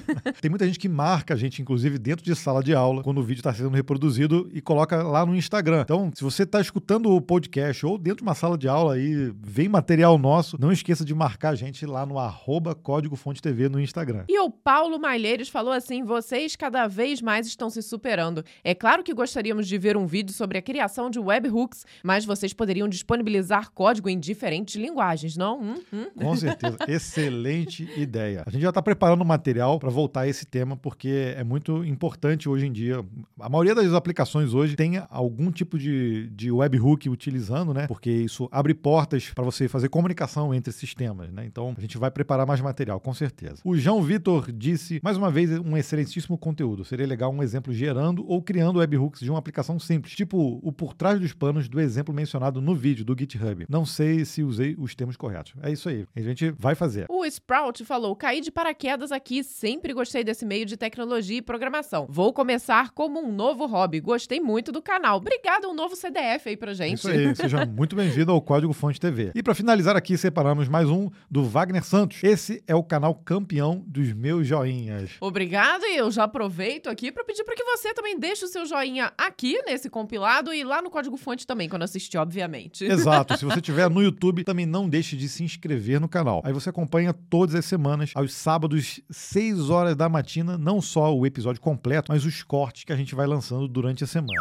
Tem 0.41 0.51
muita 0.51 0.67
gente 0.67 0.79
que 0.79 0.89
marca 0.89 1.35
a 1.35 1.37
gente, 1.37 1.61
inclusive, 1.61 1.99
dentro 1.99 2.25
de 2.25 2.35
sala 2.35 2.63
de 2.63 2.75
aula, 2.75 3.03
quando 3.03 3.19
o 3.19 3.23
vídeo 3.23 3.41
está 3.41 3.53
sendo 3.53 3.71
reproduzido 3.71 4.49
e 4.53 4.62
coloca 4.63 5.03
lá 5.03 5.25
no 5.25 5.37
Instagram. 5.37 5.83
Então, 5.83 6.11
se 6.15 6.25
você 6.25 6.43
está 6.43 6.61
escutando 6.61 7.11
o 7.11 7.21
podcast 7.21 7.85
ou 7.87 7.97
dentro 7.99 8.19
de 8.19 8.23
uma 8.23 8.35
sala 8.35 8.59
de 8.59 8.69
aula 8.69 8.95
aí, 8.95 9.33
vem 9.41 9.69
material 9.69 10.19
nosso, 10.19 10.61
não 10.61 10.73
esqueça 10.73 11.05
de 11.05 11.15
marcar 11.15 11.51
a 11.51 11.55
gente 11.55 11.85
lá 11.87 12.05
no 12.05 12.19
arroba 12.19 12.75
Código 12.75 13.15
Fonte 13.15 13.41
TV 13.41 13.69
no 13.69 13.81
Instagram. 13.81 14.25
E 14.29 14.39
o 14.41 14.51
Paulo 14.51 14.99
Malheiros 14.99 15.49
falou 15.49 15.73
assim: 15.73 16.03
vocês 16.03 16.57
cada 16.57 16.87
vez 16.87 17.23
mais 17.23 17.47
estão 17.47 17.71
se 17.71 17.83
superando. 17.83 18.45
É 18.65 18.75
claro 18.75 19.03
que 19.03 19.15
gostaríamos 19.15 19.69
de 19.69 19.79
ver 19.79 19.97
um 19.97 20.07
vídeo 20.07 20.33
sobre 20.33 20.59
a 20.59 20.63
criação 20.63 21.11
de 21.11 21.19
webhooks, 21.19 21.85
mas 22.03 22.25
vocês 22.25 22.53
poderiam 22.53 22.89
disponibilizar 22.89 23.71
código 23.73 24.09
em 24.09 24.19
diferentes 24.19 24.77
linguagens, 24.77 25.37
não? 25.37 25.61
Hum, 25.61 25.75
hum. 25.93 26.07
Com 26.17 26.37
certeza. 26.37 26.77
Excelente 26.89 27.89
ideia. 27.97 28.43
A 28.47 28.51
gente 28.51 28.63
já 28.63 28.71
está 28.71 28.83
preparando 28.83 29.03
preparando 29.03 29.25
material 29.25 29.79
para 29.79 29.91
voltar 29.91 30.23
a 30.23 30.29
esse 30.29 30.47
tema, 30.47 30.77
porque 30.77 31.35
é 31.37 31.43
muito 31.43 31.85
importante 31.85 32.49
hoje 32.49 32.67
em 32.67 32.73
dia. 32.73 33.05
A 33.41 33.49
maioria 33.49 33.75
das 33.75 33.93
aplicações 33.93 34.52
hoje 34.55 34.77
tem 34.77 35.03
algum 35.11 35.51
tipo 35.51 35.79
de, 35.79 36.29
de 36.31 36.51
webhook 36.51 37.09
utilizando, 37.09 37.73
né? 37.73 37.87
Porque 37.87 38.11
isso 38.11 38.49
abre 38.51 38.75
portas 38.75 39.31
para 39.35 39.45
você 39.45 39.69
fazer 39.69 39.89
comunicação 39.89 40.55
entre 40.55 40.73
sistemas, 40.73 41.33
né? 41.33 41.45
Então 41.47 41.75
a 41.77 41.81
gente 41.81 41.99
vai 41.99 42.11
preparar 42.11 42.47
mais 42.47 42.61
material, 42.61 43.01
com 43.01 43.15
certeza. 43.15 43.57
O 43.65 43.77
João 43.77 44.03
Vitor 44.03 44.51
disse, 44.53 45.01
mais 45.03 45.17
uma 45.17 45.31
vez, 45.31 45.51
um 45.59 45.77
excelentíssimo 45.77 46.37
conteúdo. 46.37 46.85
Seria 46.85 47.07
legal 47.07 47.33
um 47.33 47.43
exemplo 47.43 47.73
gerando 47.73 48.25
ou 48.27 48.43
criando 48.43 48.79
webhooks 48.79 49.21
de 49.21 49.31
uma 49.31 49.39
aplicação 49.39 49.79
simples, 49.79 50.15
tipo 50.15 50.61
o 50.63 50.73
por 50.73 50.95
trás 50.95 51.21
dos 51.21 51.33
panos 51.33 51.69
do 51.69 51.81
exemplo 51.81 52.15
mencionado 52.15 52.61
no 52.61 52.75
vídeo 52.75 53.05
do 53.05 53.17
GitHub. 53.19 53.67
Não 53.69 53.85
sei 53.85 54.25
se 54.25 54.43
usei 54.43 54.75
os 54.79 54.95
termos 54.95 55.17
corretos. 55.17 55.55
É 55.63 55.71
isso 55.71 55.89
aí. 55.89 56.07
A 56.15 56.21
gente 56.21 56.51
vai 56.51 56.75
fazer. 56.75 57.07
O 57.09 57.25
Sprout 57.25 57.85
falou: 57.85 58.15
caí 58.17 58.41
de 58.41 58.51
paraquedas 58.51 59.13
aqui, 59.13 59.43
sempre 59.43 59.93
gostei 59.93 60.25
desse 60.25 60.45
meio 60.45 60.67
de 60.67 60.77
tecnologia 60.77 61.39
e 61.39 61.43
programação. 61.43 62.07
Vou 62.09 62.33
começar 62.33 62.91
como 62.91 63.21
um 63.21 63.33
novo 63.33 63.67
hobby. 63.67 64.01
Gostei 64.01 64.41
muito 64.43 64.73
do 64.73 64.83
canal. 64.83 65.19
Obrigado, 65.19 65.69
um 65.69 65.75
novo 65.75 65.95
CDF 65.95 66.49
aí 66.49 66.57
pra 66.57 66.75
gente. 66.75 66.99
Isso 66.99 67.09
aí, 67.09 67.35
seja 67.37 67.65
muito 67.65 67.95
bem-vindo 67.95 68.33
ao 68.33 68.43
Código 68.43 68.73
Fonte 68.73 69.01
TV. 69.01 69.31
E 69.35 69.43
para 69.43 69.55
finalizar 69.55 69.97
aqui, 69.97 70.19
separamos 70.19 70.67
mais 70.67 70.91
um 70.91 71.09
do 71.31 71.45
Wagner 71.45 71.85
Santos. 71.85 72.23
Esse 72.25 72.63
é 72.67 72.75
o 72.75 72.83
canal 72.83 73.15
campeão 73.15 73.85
dos 73.87 74.13
meus 74.13 74.47
joinhas. 74.47 75.11
Obrigado, 75.21 75.85
e 75.85 75.97
eu 75.97 76.11
já 76.11 76.25
aproveito 76.25 76.89
aqui 76.89 77.13
para 77.13 77.25
pedir 77.25 77.45
para 77.45 77.55
que 77.55 77.63
você 77.63 77.95
também 77.95 78.19
deixe 78.19 78.45
o 78.45 78.49
seu 78.49 78.67
joinha 78.67 79.13
aqui 79.17 79.63
nesse 79.65 79.89
compilado 79.89 80.53
e 80.53 80.65
lá 80.65 80.83
no 80.83 80.91
Código 80.91 81.17
Fonte 81.17 81.47
também, 81.47 81.69
quando 81.69 81.85
assistir, 81.85 82.19
obviamente. 82.19 82.85
Exato. 82.85 83.39
Se 83.39 83.45
você 83.45 83.61
estiver 83.63 83.89
no 83.89 84.03
YouTube, 84.03 84.43
também 84.43 84.67
não 84.67 84.89
deixe 84.89 85.17
de 85.17 85.29
se 85.29 85.45
inscrever 85.45 86.01
no 86.01 86.09
canal. 86.09 86.43
Aí 86.45 86.53
você 86.53 86.69
acompanha 86.69 87.13
todas 87.13 87.55
as 87.55 87.65
semanas, 87.65 88.11
aos 88.15 88.35
sábados, 88.35 89.01
6 89.09 89.71
horas 89.71 89.95
da 89.95 90.09
matina, 90.09 90.59
não 90.59 90.81
só 90.81 91.15
o 91.15 91.25
episódio 91.25 91.61
completo, 91.61 92.11
mas 92.11 92.25
os 92.25 92.43
cortes 92.43 92.83
que 92.83 92.93
a 92.93 92.97
gente 92.97 93.15
vai 93.15 93.27
lançando 93.27 93.69
durante 93.69 94.03
a 94.03 94.07
semana 94.07 94.32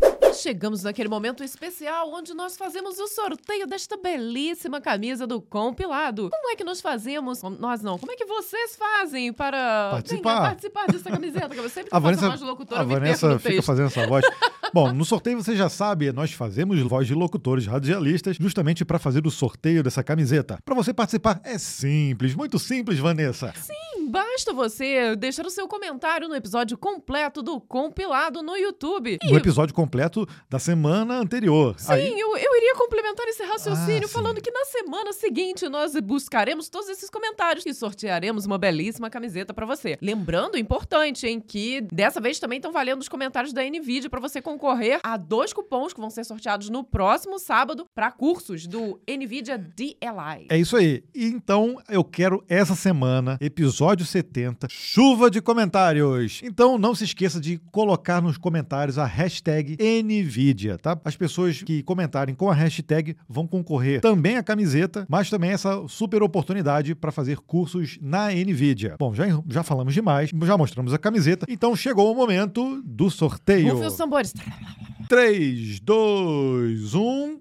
Bye. 0.00 0.09
Chegamos 0.40 0.82
naquele 0.82 1.08
momento 1.08 1.44
especial 1.44 2.10
onde 2.12 2.34
nós 2.34 2.56
fazemos 2.56 2.98
o 2.98 3.06
sorteio 3.06 3.66
desta 3.66 3.96
belíssima 3.96 4.80
camisa 4.80 5.26
do 5.26 5.40
compilado. 5.40 6.30
Como 6.30 6.50
é 6.50 6.56
que 6.56 6.64
nós 6.64 6.80
fazemos? 6.80 7.42
Nós 7.42 7.82
não. 7.82 7.98
Como 7.98 8.10
é 8.10 8.16
que 8.16 8.24
vocês 8.24 8.76
fazem 8.76 9.32
para 9.32 9.90
participar, 9.92 10.30
Venha, 10.30 10.40
participar 10.42 10.86
dessa 10.86 11.10
camiseta? 11.10 11.48
Que 11.48 11.58
eu 11.58 11.68
sempre 11.68 11.90
a 11.92 11.98
Vanessa, 11.98 12.28
voz 12.28 12.40
de 12.40 12.46
locutora, 12.46 12.80
a 12.80 12.84
Vanessa 12.84 13.38
fica 13.38 13.62
fazendo 13.62 13.86
essa 13.86 14.06
voz. 14.06 14.24
Bom, 14.72 14.92
no 14.92 15.04
sorteio 15.04 15.42
você 15.42 15.56
já 15.56 15.68
sabe, 15.68 16.12
nós 16.12 16.32
fazemos 16.32 16.80
voz 16.80 17.06
de 17.06 17.14
locutores 17.14 17.66
radialistas 17.66 18.36
justamente 18.36 18.84
para 18.84 18.98
fazer 18.98 19.26
o 19.26 19.30
sorteio 19.30 19.82
dessa 19.82 20.02
camiseta. 20.02 20.58
Para 20.64 20.74
você 20.74 20.94
participar 20.94 21.40
é 21.44 21.58
simples, 21.58 22.34
muito 22.34 22.58
simples, 22.58 22.98
Vanessa. 22.98 23.52
Sim, 23.56 24.08
basta 24.08 24.52
você 24.52 25.16
deixar 25.16 25.44
o 25.44 25.50
seu 25.50 25.66
comentário 25.66 26.28
no 26.28 26.36
episódio 26.36 26.78
completo 26.78 27.42
do 27.42 27.60
compilado 27.60 28.42
no 28.42 28.56
YouTube. 28.56 29.18
No 29.24 29.36
episódio 29.36 29.74
completo 29.74 30.26
da 30.48 30.58
semana 30.58 31.14
anterior. 31.14 31.74
Sim, 31.78 31.92
Aí... 31.92 32.18
eu, 32.18 32.36
eu 32.36 32.56
iria 32.56 32.74
complementar 32.74 33.26
esse 33.28 33.42
raciocínio 33.42 34.04
ah, 34.04 34.08
falando 34.08 34.40
que 34.40 34.50
na 34.50 34.64
semana 34.64 35.12
seguinte 35.12 35.68
nós 35.68 35.94
buscaremos 36.00 36.68
todos 36.68 36.88
esses 36.88 37.10
comentários 37.10 37.64
e 37.66 37.74
sortearemos 37.74 38.46
uma 38.46 38.58
belíssima 38.58 39.10
camiseta 39.10 39.52
para 39.54 39.66
você. 39.66 39.98
Lembrando, 40.00 40.58
importante, 40.58 41.26
hein, 41.26 41.40
que 41.40 41.80
dessa 41.80 42.20
vez 42.20 42.38
também 42.38 42.56
estão 42.58 42.72
valendo 42.72 43.00
os 43.00 43.08
comentários 43.08 43.52
da 43.52 43.62
NVIDIA 43.62 44.10
para 44.10 44.20
você 44.20 44.40
concorrer 44.42 45.00
a 45.02 45.16
dois 45.16 45.52
cupons 45.52 45.92
que 45.92 46.00
vão 46.00 46.10
ser 46.10 46.24
sorteados 46.24 46.68
no 46.68 46.84
próximo 46.84 47.38
sábado 47.38 47.86
para 47.94 48.10
cursos 48.10 48.66
do 48.66 49.00
NVIDIA 49.08 49.58
DLI. 49.58 50.46
É 50.48 50.58
isso 50.58 50.76
aí. 50.76 51.02
Então, 51.14 51.76
eu 51.88 52.04
quero 52.04 52.44
essa 52.48 52.74
semana, 52.74 53.38
episódio 53.40 54.04
70, 54.04 54.68
chuva 54.68 55.30
de 55.30 55.40
comentários. 55.40 56.40
Então, 56.42 56.78
não 56.78 56.94
se 56.94 57.04
esqueça 57.04 57.40
de 57.40 57.58
colocar 57.70 58.20
nos 58.20 58.36
comentários 58.36 58.98
a 58.98 59.04
hashtag 59.04 59.76
NVIDIA, 59.80 60.19
tá? 60.78 60.98
As 61.04 61.16
pessoas 61.16 61.62
que 61.62 61.82
comentarem 61.82 62.34
com 62.34 62.50
a 62.50 62.54
hashtag 62.54 63.16
vão 63.28 63.46
concorrer 63.46 64.00
também 64.00 64.36
a 64.36 64.42
camiseta, 64.42 65.06
mas 65.08 65.30
também 65.30 65.50
essa 65.50 65.86
super 65.88 66.22
oportunidade 66.22 66.94
para 66.94 67.12
fazer 67.12 67.38
cursos 67.38 67.98
na 68.00 68.30
NVIDIA. 68.32 68.96
Bom, 68.98 69.14
já, 69.14 69.24
já 69.48 69.62
falamos 69.62 69.92
demais, 69.94 70.30
já 70.42 70.56
mostramos 70.56 70.94
a 70.94 70.98
camiseta, 70.98 71.46
então 71.48 71.74
chegou 71.74 72.12
o 72.12 72.14
momento 72.14 72.82
do 72.84 73.10
sorteio. 73.10 73.74
Ouve 73.74 73.86
os 73.86 73.96
tambores. 73.96 74.32
3, 75.08 75.80
2, 75.80 76.94
1. 76.94 77.40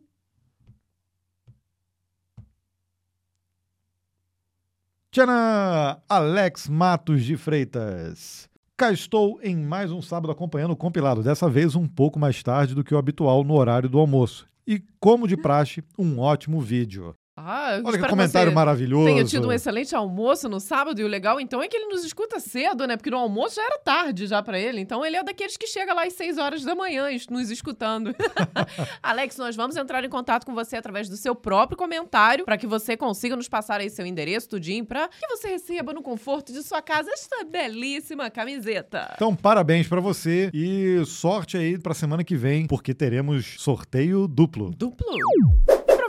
Tchana! 5.11 6.01
Alex 6.09 6.67
Matos 6.67 7.23
de 7.23 7.37
Freitas. 7.37 8.48
Cá 8.79 8.93
estou 8.93 9.41
em 9.43 9.57
mais 9.57 9.91
um 9.91 10.01
sábado 10.01 10.31
acompanhando 10.31 10.71
o 10.71 10.77
compilado, 10.77 11.21
dessa 11.21 11.49
vez 11.49 11.75
um 11.75 11.85
pouco 11.85 12.17
mais 12.17 12.41
tarde 12.41 12.73
do 12.73 12.81
que 12.81 12.95
o 12.95 12.97
habitual 12.97 13.43
no 13.43 13.55
horário 13.55 13.89
do 13.89 13.99
almoço. 13.99 14.47
E, 14.65 14.81
como 15.01 15.27
de 15.27 15.35
praxe, 15.35 15.83
um 15.97 16.17
ótimo 16.17 16.61
vídeo. 16.61 17.13
Ah, 17.45 17.79
Olha 17.83 17.97
que 17.97 18.07
comentário 18.07 18.51
maravilhoso. 18.51 19.05
Tenha 19.05 19.23
tido 19.23 19.47
um 19.47 19.51
excelente 19.51 19.95
almoço 19.95 20.49
no 20.49 20.59
sábado 20.59 20.99
e 20.99 21.03
o 21.03 21.07
legal 21.07 21.39
então 21.39 21.61
é 21.61 21.67
que 21.67 21.77
ele 21.77 21.87
nos 21.87 22.03
escuta 22.03 22.39
cedo, 22.39 22.85
né? 22.85 22.97
Porque 22.97 23.09
no 23.09 23.17
almoço 23.17 23.55
já 23.55 23.63
era 23.63 23.79
tarde 23.79 24.27
já 24.27 24.41
para 24.41 24.59
ele. 24.59 24.81
Então 24.81 25.05
ele 25.05 25.15
é 25.15 25.23
daqueles 25.23 25.55
que 25.55 25.65
chega 25.67 25.93
lá 25.93 26.03
às 26.03 26.13
6 26.13 26.37
horas 26.37 26.63
da 26.63 26.75
manhã 26.75 27.07
nos 27.29 27.49
escutando. 27.49 28.13
Alex, 29.01 29.37
nós 29.37 29.55
vamos 29.55 29.75
entrar 29.77 30.03
em 30.03 30.09
contato 30.09 30.45
com 30.45 30.53
você 30.53 30.75
através 30.75 31.07
do 31.07 31.15
seu 31.15 31.33
próprio 31.33 31.77
comentário 31.77 32.43
para 32.43 32.57
que 32.57 32.67
você 32.67 32.97
consiga 32.97 33.35
nos 33.35 33.47
passar 33.47 33.79
aí 33.79 33.89
seu 33.89 34.05
endereço, 34.05 34.49
tudinho, 34.49 34.85
para 34.85 35.07
que 35.07 35.27
você 35.27 35.47
receba 35.47 35.93
no 35.93 36.01
conforto 36.01 36.51
de 36.51 36.61
sua 36.63 36.81
casa 36.81 37.09
esta 37.11 37.43
belíssima 37.45 38.29
camiseta. 38.29 39.13
Então, 39.15 39.35
parabéns 39.35 39.87
para 39.87 40.01
você 40.01 40.49
e 40.53 41.03
sorte 41.05 41.57
aí 41.57 41.77
para 41.77 41.93
semana 41.93 42.23
que 42.23 42.35
vem, 42.35 42.67
porque 42.67 42.93
teremos 42.93 43.55
sorteio 43.57 44.27
duplo. 44.27 44.71
Duplo? 44.71 45.07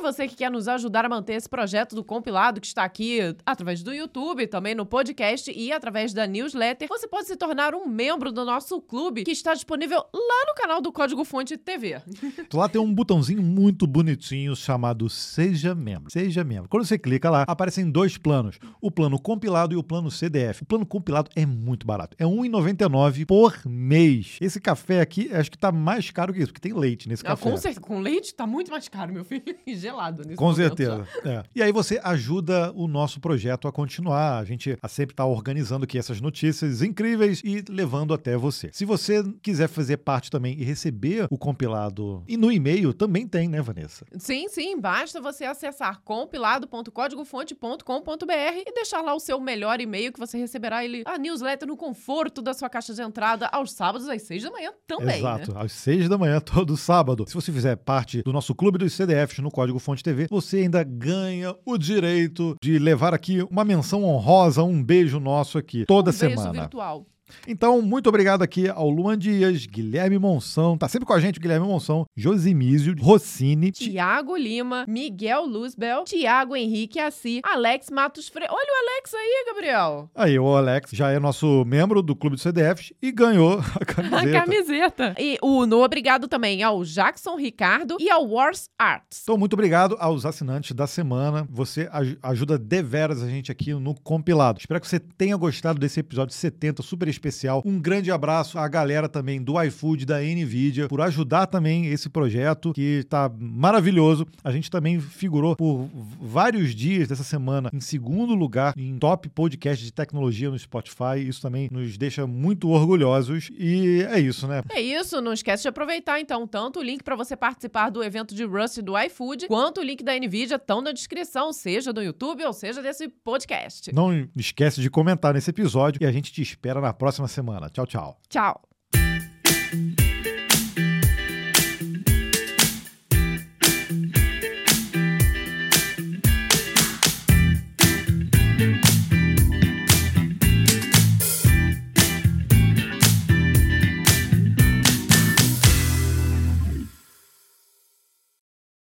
Para 0.01 0.13
você 0.13 0.27
que 0.27 0.35
quer 0.35 0.51
nos 0.51 0.67
ajudar 0.67 1.05
a 1.05 1.09
manter 1.09 1.35
esse 1.35 1.49
projeto 1.49 1.95
do 1.95 2.03
compilado 2.03 2.61
que 2.61 2.67
está 2.67 2.85
aqui 2.85 3.21
através 3.45 3.83
do 3.83 3.93
YouTube, 3.93 4.47
também 4.47 4.75
no 4.75 4.87
podcast 4.87 5.53
e 5.55 5.71
através 5.71 6.15
da 6.15 6.27
newsletter, 6.27 6.89
você 6.89 7.07
pode 7.07 7.27
se 7.27 7.37
tornar 7.37 7.75
um 7.75 7.87
membro 7.87 8.33
do 8.33 8.45
nosso 8.45 8.81
clube 8.81 9.25
que 9.25 9.31
está 9.31 9.53
disponível 9.53 9.99
lá 9.99 10.47
no 10.47 10.55
canal 10.55 10.81
do 10.81 10.91
Código 10.91 11.23
Fonte 11.25 11.57
TV. 11.59 12.01
Lá 12.53 12.69
tem 12.69 12.81
um 12.81 12.93
botãozinho 12.93 13.43
muito 13.43 13.87
bonitinho 13.87 14.57
chamado 14.57 15.09
Seja 15.09 15.75
Membro. 15.75 16.11
Seja 16.11 16.43
Membro. 16.43 16.69
Quando 16.69 16.85
você 16.85 16.99
clica 16.99 17.31
lá, 17.31 17.45
aparecem 17.47 17.91
dois 17.91 18.17
planos: 18.17 18.59
o 18.81 18.91
plano 18.91 19.21
compilado 19.21 19.75
e 19.75 19.77
o 19.77 19.83
plano 19.83 20.11
CDF. 20.11 20.63
O 20.63 20.67
plano 20.67 20.87
compilado 20.87 21.31
é 21.37 21.45
muito 21.45 21.87
barato. 21.87 22.17
É 22.19 22.25
R$ 22.25 22.31
1,99 22.31 23.27
por 23.27 23.61
mês. 23.67 24.39
Esse 24.41 24.61
café 24.61 25.01
aqui, 25.01 25.33
acho 25.33 25.51
que 25.51 25.57
está 25.57 25.71
mais 25.71 26.11
caro 26.11 26.33
que 26.33 26.41
isso, 26.41 26.49
porque 26.49 26.69
tem 26.69 26.77
leite 26.77 27.09
nesse 27.09 27.23
ah, 27.25 27.31
café. 27.31 27.51
Com 27.51 27.57
certeza, 27.57 27.81
com 27.81 28.01
leite 28.01 28.27
está 28.27 28.47
muito 28.47 28.71
mais 28.71 28.89
caro, 28.89 29.13
meu 29.13 29.25
filho. 29.25 29.43
gelado 29.91 30.23
nesse 30.25 30.37
Com 30.37 30.55
certeza. 30.55 31.07
É. 31.25 31.43
E 31.55 31.63
aí 31.63 31.73
você 31.73 31.99
ajuda 32.03 32.73
o 32.75 32.87
nosso 32.87 33.19
projeto 33.21 33.69
a 33.69 33.73
continuar. 33.73 34.39
A 34.39 34.45
gente 34.45 34.79
sempre 34.89 35.13
está 35.13 35.25
organizando 35.25 35.85
aqui 35.85 35.99
essas 35.99 36.21
notícias 36.21 36.83
incríveis 36.83 37.41
e 37.45 37.65
levando 37.69 38.13
até 38.15 38.37
você. 38.37 38.71
Se 38.73 38.85
você 38.85 39.23
quiser 39.43 39.69
fazer 39.69 39.97
parte 39.99 40.31
também 40.31 40.59
e 40.59 40.65
receber 40.65 41.27
o 41.31 41.39
compilado 41.39 42.23
e 42.27 42.37
no 42.37 42.51
e-mail 42.53 42.93
também 42.95 43.27
tem, 43.27 43.49
né, 43.49 43.61
Vanessa? 43.61 44.07
Sim, 44.19 44.49
sim. 44.49 44.81
Basta 44.81 45.21
você 45.21 45.45
acessar 45.45 46.01
compilado.códigofonte.com.br 46.03 48.65
e 48.67 48.73
deixar 48.73 49.03
lá 49.03 49.15
o 49.15 49.21
seu 49.21 49.41
melhor 49.41 49.81
e-mail 49.81 50.13
que 50.13 50.21
você 50.21 50.39
receberá 50.39 50.85
ele 50.85 51.03
a 51.05 51.19
newsletter 51.19 51.67
no 51.67 51.77
conforto 51.77 52.41
da 52.41 52.55
sua 52.55 52.69
caixa 52.69 52.95
de 52.95 53.03
entrada 53.03 53.49
aos 53.49 53.73
sábados 53.73 54.09
às 54.09 54.23
seis 54.23 54.41
da 54.43 54.51
manhã 54.51 54.71
também. 54.87 55.19
Exato, 55.19 55.55
né? 55.55 55.61
às 55.63 55.73
seis 55.73 56.09
da 56.09 56.17
manhã 56.17 56.41
todo 56.41 56.77
sábado. 56.77 57.25
Se 57.27 57.35
você 57.35 57.51
fizer 57.53 57.75
parte 57.77 58.23
do 58.23 58.33
nosso 58.33 58.55
clube 58.55 58.79
dos 58.79 58.93
CDFs 58.93 59.41
no 59.41 59.51
código 59.51 59.80
Fonte 59.81 60.03
TV, 60.03 60.27
você 60.31 60.59
ainda 60.59 60.85
ganha 60.85 61.55
o 61.65 61.77
direito 61.77 62.55
de 62.63 62.79
levar 62.79 63.15
aqui 63.15 63.43
uma 63.51 63.65
menção 63.65 64.05
honrosa, 64.05 64.63
um 64.63 64.83
beijo 64.83 65.19
nosso 65.19 65.59
aqui 65.59 65.85
toda 65.87 66.11
um 66.11 66.13
semana. 66.13 66.51
Beijo 66.51 66.61
virtual. 66.61 67.07
Então, 67.47 67.81
muito 67.83 68.09
obrigado 68.09 68.43
aqui 68.43 68.69
ao 68.69 68.89
Luan 68.89 69.19
Dias, 69.19 69.67
Guilherme 69.67 70.19
Monção, 70.19 70.77
tá 70.77 70.89
sempre 70.89 71.07
com 71.07 71.13
a 71.13 71.21
gente 71.21 71.39
o 71.39 71.41
Guilherme 71.41 71.67
Monção, 71.67 72.05
Josimísio, 72.17 72.95
Rossini, 73.01 73.73
Tiago 73.73 74.37
Lima, 74.37 74.85
Miguel 74.87 75.47
Luzbel, 75.47 76.05
Tiago 76.05 76.57
Henrique 76.57 76.99
Assi, 76.99 77.41
Alex 77.43 77.89
Matos 77.91 78.29
Freire. 78.29 78.53
Olha 78.53 78.69
o 78.69 78.91
Alex 78.91 79.15
aí, 79.15 79.45
Gabriel. 79.47 80.11
Aí, 80.15 80.39
o 80.39 80.57
Alex 80.57 80.91
já 80.93 81.11
é 81.11 81.19
nosso 81.19 81.65
membro 81.65 82.03
do 82.03 82.15
Clube 82.15 82.37
do 82.37 82.43
CDFs 82.43 82.93
e 83.01 83.11
ganhou 83.13 83.61
a 83.81 83.85
camiseta. 83.85 84.39
A 84.39 84.41
camiseta. 84.41 85.15
E 85.19 85.39
o 85.43 85.67
no 85.67 85.83
obrigado 85.83 86.29
também 86.29 86.63
ao 86.63 86.85
Jackson 86.85 87.37
Ricardo 87.37 87.97
e 88.01 88.11
ao 88.11 88.27
Wars 88.27 88.69
Arts. 88.79 89.21
Então, 89.23 89.37
muito 89.39 89.55
obrigado 89.55 89.97
aos 89.99 90.27
assinantes 90.27 90.73
da 90.73 90.87
semana. 90.87 91.47
Você 91.51 91.89
ajuda 92.23 92.59
deveras 92.59 93.23
a 93.23 93.29
gente 93.29 93.51
aqui 93.51 93.73
no 93.75 93.95
compilado. 93.95 94.59
Espero 94.61 94.81
que 94.81 94.89
você 94.89 94.99
tenha 94.99 95.37
gostado 95.37 95.79
desse 95.79 96.01
episódio 96.01 96.35
70 96.35 96.83
super 96.83 97.09
especial 97.09 97.20
especial. 97.21 97.63
Um 97.65 97.79
grande 97.79 98.11
abraço 98.11 98.59
à 98.59 98.67
galera 98.67 99.09
também 99.09 99.43
do 99.43 99.61
iFood, 99.63 100.07
da 100.07 100.21
NVIDIA, 100.21 100.89
por 100.89 101.01
ajudar 101.03 101.47
também 101.47 101.87
esse 101.87 102.09
projeto 102.09 102.73
que 102.73 103.01
está 103.01 103.31
maravilhoso. 103.39 104.27
A 104.43 104.51
gente 104.51 104.71
também 104.71 104.99
figurou 104.99 105.55
por 105.55 105.89
vários 106.21 106.75
dias 106.75 107.09
dessa 107.09 107.23
semana 107.23 107.71
em 107.73 107.81
segundo 107.81 108.35
lugar 108.35 108.75
em 108.77 108.99
top 108.99 109.29
podcast 109.29 109.85
de 109.85 109.93
tecnologia 109.93 110.51
no 110.51 110.59
Spotify. 110.59 111.19
Isso 111.19 111.43
também 111.43 111.69
nos 111.71 111.99
deixa 111.99 112.27
muito 112.27 112.71
orgulhosos. 112.71 113.51
E 113.59 114.03
é 114.11 114.19
isso, 114.19 114.47
né? 114.47 114.63
É 114.71 114.81
isso. 114.81 115.21
Não 115.21 115.33
esquece 115.33 115.63
de 115.63 115.69
aproveitar, 115.69 116.21
então, 116.21 116.47
tanto 116.47 116.81
o 116.81 116.83
link 116.83 117.03
para 117.03 117.15
você 117.15 117.37
participar 117.37 117.91
do 117.91 118.03
evento 118.03 118.35
de 118.35 118.45
Rust 118.45 118.79
do 118.79 118.99
iFood, 118.99 119.49
quanto 119.49 119.81
o 119.81 119.85
link 119.85 120.03
da 120.03 120.17
NVIDIA 120.19 120.57
estão 120.57 120.81
na 120.81 120.93
descrição, 120.93 121.53
seja 121.53 121.93
do 121.93 122.03
YouTube 122.03 122.45
ou 122.45 122.53
seja 122.53 122.83
desse 122.83 123.09
podcast. 123.09 123.95
Não 123.95 124.29
esquece 124.37 124.81
de 124.81 124.89
comentar 124.89 125.35
nesse 125.35 125.51
episódio 125.51 126.03
e 126.03 126.07
a 126.07 126.13
gente 126.13 126.33
te 126.33 126.41
espera 126.41 126.81
na 126.81 126.93
próxima 127.11 127.29
semana. 127.29 127.69
Tchau, 127.69 127.87
tchau. 127.87 128.17
Tchau. 128.29 128.61